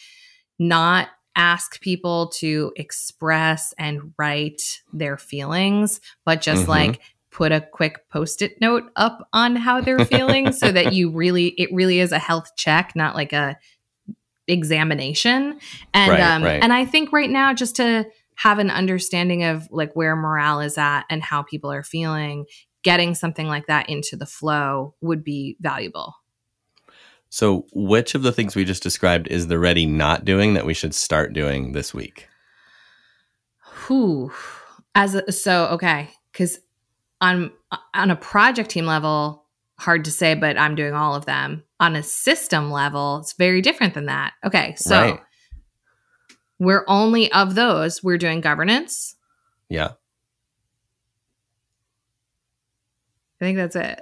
not 0.59 1.09
ask 1.35 1.81
people 1.81 2.29
to 2.29 2.71
express 2.77 3.73
and 3.77 4.13
write 4.17 4.61
their 4.93 5.17
feelings, 5.17 5.99
but 6.23 6.41
just 6.41 6.65
Mhm. 6.65 6.69
like 6.69 7.01
put 7.31 7.51
a 7.51 7.59
quick 7.59 8.07
post-it 8.09 8.61
note 8.61 8.83
up 8.95 9.27
on 9.33 9.57
how 9.57 9.81
they're 9.81 10.05
feeling 10.05 10.53
so 10.53 10.71
that 10.71 10.93
you 10.93 11.09
really 11.11 11.47
it 11.57 11.69
really 11.73 11.99
is 11.99 12.13
a 12.13 12.19
health 12.19 12.51
check, 12.55 12.93
not 12.95 13.15
like 13.15 13.33
a 13.33 13.57
examination. 14.47 15.59
And 15.93 16.11
Right, 16.11 16.21
um 16.21 16.43
right. 16.43 16.61
and 16.63 16.71
I 16.71 16.85
think 16.85 17.11
right 17.11 17.29
now 17.29 17.53
just 17.53 17.75
to 17.77 18.05
have 18.35 18.59
an 18.59 18.69
understanding 18.69 19.43
of 19.43 19.67
like 19.71 19.93
where 19.95 20.15
morale 20.15 20.59
is 20.59 20.77
at 20.77 21.03
and 21.09 21.23
how 21.23 21.41
people 21.43 21.71
are 21.71 21.83
feeling, 21.83 22.45
getting 22.85 23.15
something 23.15 23.47
like 23.47 23.65
that 23.65 23.89
into 23.89 24.15
the 24.15 24.27
flow 24.27 24.93
would 25.01 25.23
be 25.23 25.57
valuable. 25.59 26.13
So, 27.29 27.65
which 27.73 28.13
of 28.15 28.21
the 28.21 28.31
things 28.31 28.55
we 28.55 28.63
just 28.63 28.83
described 28.83 29.27
is 29.27 29.47
the 29.47 29.59
ready 29.59 29.85
not 29.87 30.23
doing 30.23 30.53
that 30.53 30.65
we 30.65 30.75
should 30.75 30.93
start 30.93 31.33
doing 31.33 31.73
this 31.73 31.93
week? 31.93 32.29
Whew. 33.87 34.31
As 34.93 35.15
a, 35.15 35.31
so 35.31 35.65
okay, 35.71 36.09
because 36.31 36.59
on 37.19 37.51
on 37.93 38.11
a 38.11 38.15
project 38.15 38.69
team 38.69 38.85
level, 38.85 39.43
hard 39.79 40.05
to 40.05 40.11
say, 40.11 40.35
but 40.35 40.57
I'm 40.57 40.75
doing 40.75 40.93
all 40.93 41.15
of 41.15 41.25
them. 41.25 41.63
On 41.79 41.95
a 41.95 42.03
system 42.03 42.71
level, 42.71 43.17
it's 43.17 43.33
very 43.33 43.61
different 43.61 43.95
than 43.95 44.05
that. 44.05 44.33
Okay, 44.45 44.75
so 44.77 44.95
Right. 45.01 45.19
we're 46.59 46.85
only 46.87 47.29
of 47.33 47.55
those. 47.55 48.01
We're 48.01 48.19
doing 48.19 48.39
governance. 48.39 49.15
Yeah. 49.67 49.93
I 53.41 53.45
think 53.45 53.57
that's 53.57 53.75
it. 53.75 54.01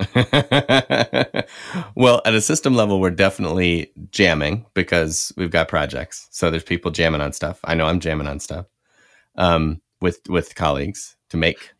well, 1.94 2.22
at 2.24 2.34
a 2.34 2.40
system 2.40 2.74
level, 2.74 3.00
we're 3.00 3.10
definitely 3.10 3.92
jamming 4.10 4.66
because 4.74 5.32
we've 5.36 5.50
got 5.50 5.68
projects. 5.68 6.26
So 6.30 6.50
there's 6.50 6.62
people 6.64 6.90
jamming 6.90 7.20
on 7.20 7.32
stuff. 7.32 7.60
I 7.64 7.74
know 7.74 7.86
I'm 7.86 8.00
jamming 8.00 8.26
on 8.26 8.40
stuff 8.40 8.66
um, 9.36 9.80
with 10.00 10.20
with 10.28 10.54
colleagues 10.54 11.16
to 11.30 11.36
make 11.36 11.72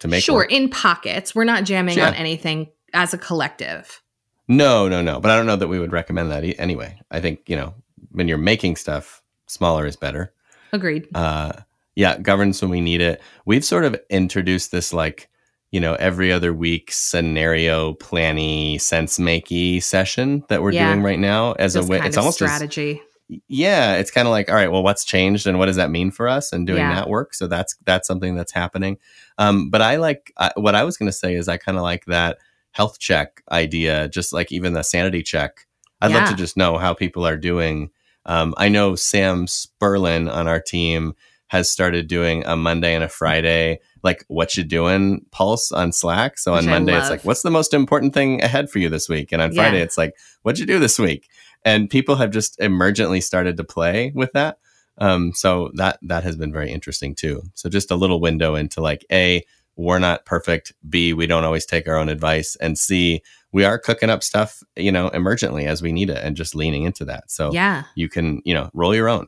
to 0.00 0.08
make. 0.08 0.22
sure, 0.22 0.36
work. 0.36 0.52
in 0.52 0.68
pockets. 0.68 1.34
We're 1.34 1.44
not 1.44 1.64
jamming 1.64 1.96
Yeah. 1.98 2.08
on 2.08 2.14
anything 2.14 2.68
as 2.92 3.12
a 3.14 3.18
collective. 3.18 4.00
No, 4.48 4.86
no, 4.88 5.02
no. 5.02 5.18
But 5.18 5.32
I 5.32 5.36
don't 5.36 5.46
know 5.46 5.56
that 5.56 5.68
we 5.68 5.80
would 5.80 5.92
recommend 5.92 6.30
that 6.30 6.44
e- 6.44 6.56
anyway. 6.58 7.00
I 7.10 7.20
think 7.20 7.48
you 7.48 7.56
know 7.56 7.74
when 8.12 8.28
you're 8.28 8.38
making 8.38 8.76
stuff, 8.76 9.22
smaller 9.48 9.86
is 9.86 9.96
better. 9.96 10.32
Agreed. 10.72 11.08
uh 11.14 11.52
yeah 11.94 12.18
governance 12.18 12.60
when 12.60 12.70
we 12.70 12.80
need 12.82 13.00
it 13.00 13.22
we've 13.46 13.64
sort 13.64 13.84
of 13.84 13.98
introduced 14.10 14.70
this 14.72 14.92
like 14.92 15.30
you 15.76 15.80
know 15.84 15.94
every 16.08 16.32
other 16.32 16.52
week 16.54 16.90
scenario 16.90 17.92
planny 18.06 18.80
sense 18.80 19.18
makey 19.18 19.82
session 19.82 20.42
that 20.48 20.62
we're 20.62 20.72
Yeah. 20.72 20.88
doing 20.88 21.02
right 21.02 21.18
now 21.18 21.52
as 21.66 21.76
a 21.76 21.82
way 21.84 22.00
it's 22.02 22.16
almost 22.16 22.40
as- 22.40 22.50
strategy. 22.50 23.02
yeah 23.48 23.96
it's 24.00 24.10
kind 24.10 24.26
of 24.28 24.32
like 24.32 24.48
all 24.48 24.54
right 24.54 24.72
well 24.72 24.82
what's 24.82 25.04
changed 25.04 25.46
and 25.46 25.58
what 25.58 25.66
does 25.66 25.76
that 25.76 25.90
mean 25.90 26.10
for 26.10 26.28
us 26.28 26.52
and 26.52 26.66
doing 26.66 26.78
Yeah. 26.78 26.94
that 26.94 27.08
work 27.10 27.34
so 27.34 27.46
that's 27.46 27.76
that's 27.84 28.06
something 28.08 28.34
that's 28.36 28.52
happening 28.52 28.96
um 29.36 29.68
but 29.68 29.82
i 29.82 29.96
like 29.96 30.32
I, 30.38 30.52
what 30.56 30.74
i 30.74 30.82
was 30.84 30.96
going 30.96 31.10
to 31.10 31.16
say 31.22 31.34
is 31.34 31.46
i 31.48 31.56
kind 31.58 31.76
of 31.76 31.82
like 31.82 32.04
that 32.06 32.38
health 32.72 32.98
check 32.98 33.42
idea 33.50 34.08
just 34.08 34.32
like 34.32 34.50
even 34.52 34.72
the 34.72 34.82
sanity 34.84 35.22
check 35.22 35.66
i'd 36.00 36.12
love 36.12 36.28
to 36.30 36.36
just 36.36 36.56
know 36.56 36.78
how 36.78 36.94
people 36.94 37.26
are 37.26 37.36
doing 37.36 37.90
um 38.26 38.54
i 38.56 38.68
know 38.68 38.94
sam 38.94 39.46
Spurlin 39.46 40.32
on 40.32 40.46
our 40.46 40.60
team 40.60 41.14
has 41.48 41.70
started 41.70 42.08
doing 42.08 42.44
a 42.46 42.56
monday 42.56 42.94
and 42.94 43.04
a 43.04 43.08
friday 43.08 43.78
like 44.02 44.24
what 44.28 44.56
you 44.56 44.62
doing 44.62 45.24
pulse 45.32 45.72
on 45.72 45.90
slack. 45.92 46.38
So 46.38 46.52
on 46.52 46.58
Which 46.58 46.66
I 46.68 46.70
monday 46.70 46.96
it's 46.96 47.10
like 47.10 47.24
what's 47.24 47.42
the 47.42 47.50
most 47.50 47.74
important 47.74 48.14
thing 48.14 48.40
ahead 48.42 48.70
for 48.70 48.78
you 48.78 48.88
this 48.88 49.08
week? 49.08 49.32
And 49.32 49.42
on 49.42 49.52
Yeah. 49.52 49.62
friday 49.62 49.80
it's 49.80 49.98
like 49.98 50.14
what'd 50.42 50.58
you 50.60 50.66
do 50.66 50.78
this 50.78 50.98
week? 50.98 51.28
And 51.64 51.90
people 51.90 52.14
have 52.16 52.30
just 52.30 52.58
emergently 52.60 53.20
started 53.22 53.56
to 53.56 53.64
play 53.64 54.12
with 54.14 54.32
that. 54.32 54.58
Um, 54.98 55.32
so 55.34 55.70
that 55.74 55.98
that 56.02 56.22
has 56.22 56.36
been 56.36 56.52
very 56.52 56.70
interesting 56.70 57.14
too. 57.16 57.42
So 57.54 57.68
just 57.68 57.90
a 57.90 57.96
little 57.96 58.20
window 58.20 58.54
into 58.54 58.80
like 58.80 59.04
a 59.10 59.42
we're 59.76 59.98
not 59.98 60.24
perfect. 60.24 60.72
B 60.88 61.12
we 61.12 61.26
don't 61.26 61.44
always 61.44 61.66
take 61.66 61.88
our 61.88 61.96
own 61.96 62.08
advice. 62.08 62.56
And 62.60 62.78
c 62.78 63.22
we 63.52 63.64
are 63.64 63.78
cooking 63.78 64.10
up 64.10 64.22
stuff 64.22 64.62
you 64.76 64.92
know 64.92 65.10
emergently 65.10 65.66
as 65.66 65.82
we 65.82 65.90
need 65.92 66.10
it 66.10 66.22
and 66.22 66.36
just 66.36 66.54
leaning 66.54 66.84
into 66.84 67.04
that. 67.06 67.30
So 67.30 67.52
Yeah. 67.52 67.84
you 67.96 68.08
can 68.08 68.40
you 68.44 68.54
know 68.54 68.70
roll 68.72 68.94
your 68.94 69.08
own 69.08 69.26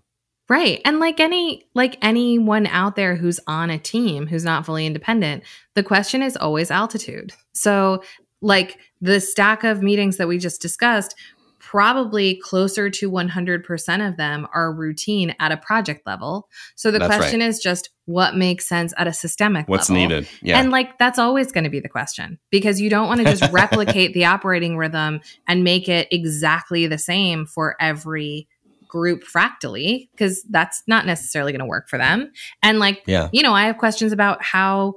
Right. 0.48 0.80
And 0.84 0.98
like 0.98 1.20
any 1.20 1.68
like 1.74 1.98
anyone 2.00 2.66
out 2.66 2.96
there 2.96 3.16
who's 3.16 3.38
on 3.46 3.70
a 3.70 3.78
team 3.78 4.26
who's 4.26 4.44
not 4.44 4.64
fully 4.64 4.86
independent, 4.86 5.44
the 5.74 5.82
question 5.82 6.22
is 6.22 6.36
always 6.36 6.70
altitude. 6.70 7.32
So 7.52 8.02
like 8.40 8.78
the 9.00 9.20
stack 9.20 9.64
of 9.64 9.82
meetings 9.82 10.16
that 10.16 10.28
we 10.28 10.38
just 10.38 10.62
discussed, 10.62 11.14
probably 11.58 12.40
closer 12.42 12.88
to 12.88 13.10
100% 13.10 14.08
of 14.08 14.16
them 14.16 14.46
are 14.54 14.72
routine 14.72 15.34
at 15.38 15.52
a 15.52 15.56
project 15.58 16.06
level. 16.06 16.48
So 16.76 16.90
the 16.90 16.98
That's 16.98 17.14
question 17.14 17.42
is 17.42 17.58
just 17.58 17.90
what 18.06 18.36
makes 18.36 18.66
sense 18.66 18.94
at 18.96 19.06
a 19.06 19.12
systemic 19.12 19.68
what's 19.68 19.90
level. 19.90 20.08
needed 20.08 20.28
yeah 20.40 20.58
And 20.58 20.70
like 20.70 20.96
that's 20.98 21.18
always 21.18 21.52
going 21.52 21.64
to 21.64 21.70
be 21.70 21.80
the 21.80 21.88
question 21.90 22.38
because 22.50 22.80
you 22.80 22.88
don't 22.88 23.06
want 23.06 23.20
to 23.20 23.36
just 23.36 23.52
replicate 23.52 24.14
the 24.14 24.24
operating 24.24 24.78
rhythm 24.78 25.20
and 25.46 25.62
make 25.62 25.90
it 25.90 26.08
exactly 26.10 26.86
the 26.86 26.96
same 26.96 27.44
for 27.44 27.76
every 27.78 28.48
group 28.88 29.24
fractally 29.24 30.08
because 30.12 30.42
that's 30.44 30.82
not 30.86 31.06
necessarily 31.06 31.52
going 31.52 31.60
to 31.60 31.66
work 31.66 31.88
for 31.88 31.98
them. 31.98 32.32
And 32.62 32.78
like, 32.78 33.02
yeah 33.06 33.28
you 33.32 33.42
know, 33.42 33.52
I 33.52 33.66
have 33.66 33.78
questions 33.78 34.12
about 34.12 34.42
how 34.42 34.94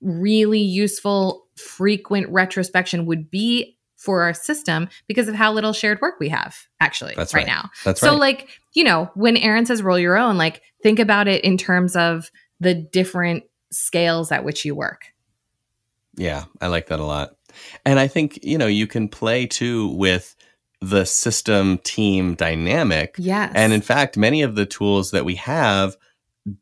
really 0.00 0.60
useful 0.60 1.46
frequent 1.56 2.28
retrospection 2.30 3.06
would 3.06 3.30
be 3.30 3.76
for 3.96 4.22
our 4.22 4.34
system 4.34 4.88
because 5.06 5.28
of 5.28 5.34
how 5.34 5.52
little 5.52 5.72
shared 5.72 6.00
work 6.00 6.16
we 6.20 6.28
have 6.28 6.56
actually 6.80 7.14
That's 7.16 7.32
right, 7.32 7.40
right. 7.40 7.46
now. 7.46 7.70
that's 7.84 8.00
So, 8.00 8.10
right 8.10 8.20
like, 8.20 8.48
you 8.74 8.84
know, 8.84 9.10
when 9.14 9.36
Aaron 9.36 9.64
says 9.64 9.82
roll 9.82 9.98
your 9.98 10.16
own, 10.16 10.36
like, 10.36 10.62
think 10.82 10.98
about 10.98 11.26
it 11.26 11.42
in 11.42 11.56
terms 11.56 11.96
of 11.96 12.30
the 12.60 12.74
different 12.74 13.44
scales 13.72 14.30
at 14.30 14.44
which 14.44 14.64
you 14.64 14.74
work. 14.74 15.06
Yeah, 16.16 16.44
I 16.60 16.66
like 16.66 16.88
that 16.88 17.00
a 17.00 17.04
lot. 17.04 17.36
And 17.84 17.98
I 17.98 18.08
think, 18.08 18.40
you 18.42 18.58
know, 18.58 18.66
you 18.66 18.86
can 18.86 19.08
play 19.08 19.46
too 19.46 19.88
with 19.88 20.36
the 20.80 21.04
system 21.04 21.78
team 21.78 22.34
dynamic. 22.34 23.14
Yes. 23.18 23.52
And 23.54 23.72
in 23.72 23.80
fact, 23.80 24.16
many 24.16 24.42
of 24.42 24.54
the 24.54 24.66
tools 24.66 25.10
that 25.12 25.24
we 25.24 25.36
have 25.36 25.96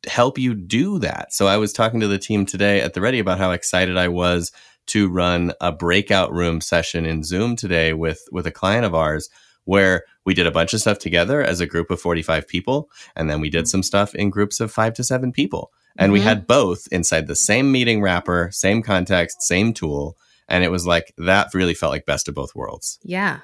help 0.07 0.39
you 0.39 0.55
do 0.55 0.99
that. 1.01 1.33
So 1.33 1.47
I 1.49 1.57
was 1.57 1.73
talking 1.73 2.01
to 2.01 2.07
the 2.09 2.19
team 2.19 2.47
today 2.47 2.81
at 2.81 2.95
the 2.95 3.01
Ready 3.01 3.19
about 3.19 3.39
how 3.39 3.51
excited 3.51 3.97
I 3.97 4.09
was 4.09 4.53
to 4.89 5.09
run 5.09 5.53
a 5.61 5.73
breakout 5.73 6.33
room 6.33 6.61
session 6.61 7.05
in 7.07 7.23
Zoom 7.25 7.57
today 7.57 7.93
with 7.93 8.21
with 8.31 8.47
a 8.47 8.53
client 8.53 8.85
of 8.85 8.95
ours 8.95 9.29
where 9.65 10.05
we 10.25 10.35
did 10.35 10.47
a 10.47 10.51
bunch 10.53 10.73
of 10.75 10.81
stuff 10.81 10.99
together 10.99 11.41
as 11.43 11.61
a 11.61 11.67
group 11.67 11.89
of 11.91 12.01
45 12.01 12.49
people 12.49 12.91
and 13.15 13.31
then 13.31 13.41
we 13.41 13.49
did 13.49 13.69
some 13.69 13.83
stuff 13.83 14.13
in 14.15 14.29
groups 14.29 14.59
of 14.61 14.73
5 14.73 14.95
to 14.95 15.05
7 15.05 15.33
people. 15.33 15.71
And 15.97 16.11
we 16.13 16.19
Mhm. 16.21 16.25
had 16.25 16.47
both 16.47 16.89
inside 16.91 17.27
the 17.29 17.37
same 17.37 17.71
meeting 17.71 18.01
wrapper, 18.03 18.49
same 18.53 18.83
context, 18.83 19.43
same 19.43 19.73
tool, 19.73 20.17
and 20.49 20.65
it 20.65 20.71
was 20.71 20.85
like 20.87 21.13
that 21.19 21.55
really 21.55 21.75
felt 21.75 21.93
like 21.93 22.07
best 22.07 22.29
of 22.29 22.35
both 22.35 22.55
worlds. 22.55 22.99
yeah. 23.05 23.39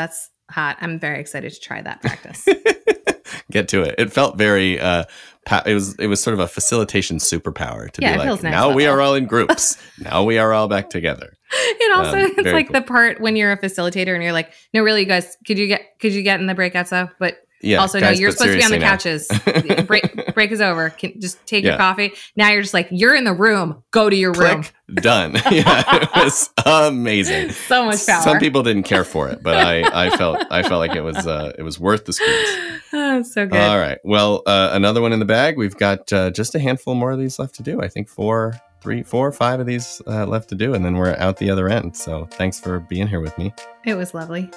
That's 0.00 0.30
hot. 0.50 0.78
I'm 0.80 0.98
very 0.98 1.20
excited 1.20 1.52
to 1.52 1.60
try 1.60 1.82
that 1.82 2.00
practice. 2.00 2.48
get 3.50 3.68
to 3.68 3.82
it. 3.82 3.94
It 3.98 4.12
felt 4.12 4.36
very. 4.38 4.80
Uh, 4.80 5.04
pa- 5.46 5.62
it 5.66 5.74
was 5.74 5.94
it 5.96 6.06
was 6.06 6.22
sort 6.22 6.34
of 6.34 6.40
a 6.40 6.48
facilitation 6.48 7.18
superpower 7.18 7.90
to 7.90 8.00
Yeah, 8.02 8.14
it 8.20 8.24
be 8.24 8.30
like. 8.30 8.42
now 8.42 8.72
we 8.72 8.84
level." 8.84 8.98
are 8.98 9.02
all 9.02 9.14
in 9.14 9.26
groups. 9.34 9.76
now 9.98 10.24
we 10.24 10.38
are 10.38 10.52
all 10.52 10.68
back 10.68 10.90
together. 10.90 11.34
It 11.82 11.96
also 11.96 12.18
Um, 12.18 12.32
it's 12.38 12.52
like 12.52 12.68
cool. 12.68 12.74
the 12.74 12.82
part 12.82 13.20
when 13.20 13.34
you're 13.36 13.50
a 13.52 13.58
facilitator 13.58 14.14
and 14.14 14.22
you're 14.22 14.32
like, 14.32 14.52
no, 14.72 14.82
really, 14.82 15.00
you 15.00 15.06
guys, 15.06 15.36
could 15.46 15.58
you 15.58 15.66
get 15.66 15.82
could 16.00 16.12
you 16.12 16.22
get 16.22 16.38
in 16.40 16.46
the 16.46 16.54
breakouts 16.54 16.90
though? 16.90 17.08
But 17.18 17.38
Yeah. 17.62 17.78
also, 17.78 18.00
guys, 18.00 18.16
no, 18.18 18.22
you're 18.22 18.30
supposed 18.32 18.52
to 18.52 18.58
be 18.58 18.64
on 18.64 18.70
the 18.70 18.78
couches. 18.78 19.28
break 19.86 20.34
break 20.34 20.50
is 20.50 20.60
over. 20.60 20.90
Can 20.90 21.20
just 21.20 21.44
take 21.46 21.64
your 21.64 21.76
coffee. 21.76 22.12
Now 22.36 22.50
you're 22.50 22.62
just 22.62 22.74
like, 22.74 22.88
you're 22.90 23.14
in 23.14 23.24
the 23.24 23.32
room. 23.32 23.82
Go 23.90 24.08
to 24.08 24.16
your 24.16 24.32
room. 24.32 24.64
Done. 24.94 25.34
yeah, 25.50 25.84
it 26.02 26.24
was 26.24 26.50
amazing. 26.66 27.50
So 27.50 27.84
much 27.84 28.04
power. 28.06 28.22
Some 28.22 28.38
people 28.38 28.62
didn't 28.62 28.84
care 28.84 29.04
for 29.04 29.28
it, 29.28 29.42
but 29.42 29.56
I, 29.56 30.06
I 30.06 30.16
felt 30.16 30.44
I 30.50 30.62
felt 30.62 30.80
like 30.80 30.96
it 30.96 31.02
was 31.02 31.26
uh, 31.26 31.52
it 31.56 31.62
was 31.62 31.78
worth 31.78 32.06
the 32.06 32.12
squeeze. 32.12 32.80
Oh, 32.92 33.22
so 33.22 33.46
good. 33.46 33.58
All 33.60 33.78
right. 33.78 33.98
Well, 34.02 34.42
uh, 34.46 34.70
another 34.72 35.00
one 35.00 35.12
in 35.12 35.20
the 35.20 35.24
bag. 35.24 35.56
We've 35.56 35.76
got 35.76 36.12
uh, 36.12 36.30
just 36.30 36.54
a 36.54 36.58
handful 36.58 36.94
more 36.94 37.12
of 37.12 37.18
these 37.20 37.38
left 37.38 37.54
to 37.56 37.62
do. 37.62 37.80
I 37.80 37.88
think 37.88 38.08
four, 38.08 38.60
three, 38.80 39.02
four, 39.04 39.30
five 39.30 39.60
of 39.60 39.66
these 39.66 40.02
uh, 40.08 40.26
left 40.26 40.48
to 40.48 40.54
do, 40.56 40.74
and 40.74 40.84
then 40.84 40.96
we're 40.96 41.14
out 41.16 41.36
the 41.36 41.50
other 41.50 41.68
end. 41.68 41.96
So 41.96 42.26
thanks 42.32 42.58
for 42.58 42.80
being 42.80 43.06
here 43.06 43.20
with 43.20 43.36
me. 43.38 43.54
It 43.84 43.94
was 43.94 44.12
lovely. 44.12 44.50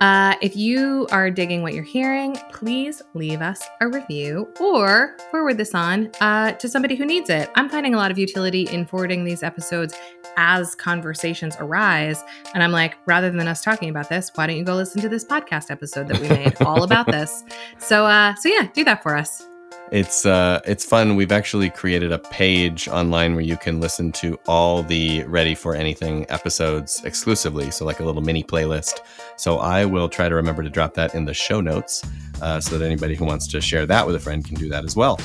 Uh, 0.00 0.36
if 0.40 0.54
you 0.54 1.08
are 1.10 1.30
digging 1.30 1.62
what 1.62 1.74
you're 1.74 1.82
hearing, 1.82 2.36
please 2.52 3.02
leave 3.14 3.42
us 3.42 3.62
a 3.80 3.88
review 3.88 4.48
or 4.60 5.16
forward 5.30 5.56
this 5.56 5.74
on 5.74 6.10
uh, 6.20 6.52
to 6.52 6.68
somebody 6.68 6.94
who 6.94 7.04
needs 7.04 7.28
it. 7.30 7.50
I'm 7.56 7.68
finding 7.68 7.94
a 7.94 7.96
lot 7.96 8.12
of 8.12 8.18
utility 8.18 8.68
in 8.70 8.86
forwarding 8.86 9.24
these 9.24 9.42
episodes 9.42 9.94
as 10.36 10.76
conversations 10.76 11.56
arise. 11.58 12.22
And 12.54 12.62
I'm 12.62 12.70
like, 12.70 12.96
rather 13.06 13.30
than 13.30 13.48
us 13.48 13.60
talking 13.60 13.90
about 13.90 14.08
this, 14.08 14.30
why 14.36 14.46
don't 14.46 14.56
you 14.56 14.64
go 14.64 14.76
listen 14.76 15.00
to 15.02 15.08
this 15.08 15.24
podcast 15.24 15.70
episode 15.70 16.06
that 16.08 16.20
we 16.20 16.28
made 16.28 16.54
all 16.62 16.84
about 16.84 17.06
this? 17.10 17.42
So, 17.78 18.06
uh, 18.06 18.36
so 18.36 18.48
yeah, 18.48 18.68
do 18.72 18.84
that 18.84 19.02
for 19.02 19.16
us. 19.16 19.47
It's 19.90 20.26
uh, 20.26 20.60
it's 20.66 20.84
fun. 20.84 21.16
We've 21.16 21.32
actually 21.32 21.70
created 21.70 22.12
a 22.12 22.18
page 22.18 22.88
online 22.88 23.34
where 23.34 23.44
you 23.44 23.56
can 23.56 23.80
listen 23.80 24.12
to 24.12 24.38
all 24.46 24.82
the 24.82 25.22
Ready 25.24 25.54
for 25.54 25.74
Anything 25.74 26.26
episodes 26.28 27.02
exclusively. 27.04 27.70
So 27.70 27.84
like 27.86 28.00
a 28.00 28.04
little 28.04 28.20
mini 28.20 28.44
playlist. 28.44 29.00
So 29.36 29.58
I 29.58 29.86
will 29.86 30.08
try 30.08 30.28
to 30.28 30.34
remember 30.34 30.62
to 30.62 30.68
drop 30.68 30.94
that 30.94 31.14
in 31.14 31.24
the 31.24 31.34
show 31.34 31.60
notes, 31.60 32.04
uh, 32.42 32.60
so 32.60 32.76
that 32.76 32.84
anybody 32.84 33.14
who 33.14 33.24
wants 33.24 33.46
to 33.48 33.60
share 33.60 33.86
that 33.86 34.06
with 34.06 34.14
a 34.14 34.20
friend 34.20 34.44
can 34.44 34.56
do 34.56 34.68
that 34.68 34.84
as 34.84 34.94
well. 34.94 35.18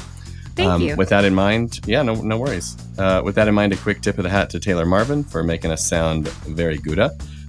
Thank 0.56 0.82
you. 0.82 0.92
Um, 0.92 0.98
With 0.98 1.10
that 1.10 1.26
in 1.26 1.34
mind, 1.34 1.80
yeah, 1.88 2.04
no, 2.04 2.14
no 2.14 2.38
worries. 2.38 2.78
Uh, 3.00 3.22
with 3.26 3.34
that 3.36 3.48
in 3.48 3.56
mind, 3.56 3.74
a 3.74 3.78
quick 3.78 4.02
tip 4.02 4.20
of 4.20 4.24
the 4.24 4.30
hat 4.30 4.52
to 4.52 4.60
Taylor 4.60 4.86
Marvin 4.86 5.24
for 5.24 5.44
making 5.44 5.72
us 5.72 5.86
sound 5.86 6.28
very 6.28 6.78
good. 6.78 7.00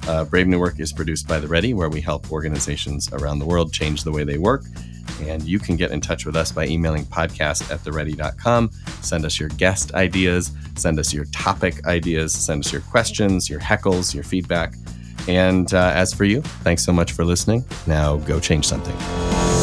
Uh, 0.08 0.24
Brave 0.24 0.46
New 0.46 0.58
Work 0.58 0.80
is 0.80 0.92
produced 0.92 1.26
by 1.26 1.40
The 1.40 1.48
Ready, 1.48 1.74
where 1.74 1.88
we 1.88 2.00
help 2.00 2.30
organizations 2.30 3.12
around 3.12 3.38
the 3.38 3.46
world 3.46 3.72
change 3.72 4.04
the 4.04 4.12
way 4.12 4.24
they 4.24 4.38
work. 4.38 4.64
And 5.22 5.42
you 5.42 5.58
can 5.58 5.76
get 5.76 5.90
in 5.92 6.00
touch 6.00 6.26
with 6.26 6.36
us 6.36 6.52
by 6.52 6.66
emailing 6.66 7.04
podcast 7.04 7.70
at 7.70 7.82
theready.com. 7.84 8.70
Send 9.00 9.24
us 9.24 9.38
your 9.38 9.48
guest 9.50 9.94
ideas, 9.94 10.52
send 10.76 10.98
us 10.98 11.14
your 11.14 11.24
topic 11.26 11.86
ideas, 11.86 12.34
send 12.34 12.64
us 12.64 12.72
your 12.72 12.82
questions, 12.82 13.48
your 13.48 13.60
heckles, 13.60 14.14
your 14.14 14.24
feedback. 14.24 14.74
And 15.28 15.72
uh, 15.72 15.92
as 15.94 16.12
for 16.12 16.24
you, 16.24 16.42
thanks 16.42 16.84
so 16.84 16.92
much 16.92 17.12
for 17.12 17.24
listening. 17.24 17.64
Now 17.86 18.16
go 18.18 18.40
change 18.40 18.66
something. 18.66 19.53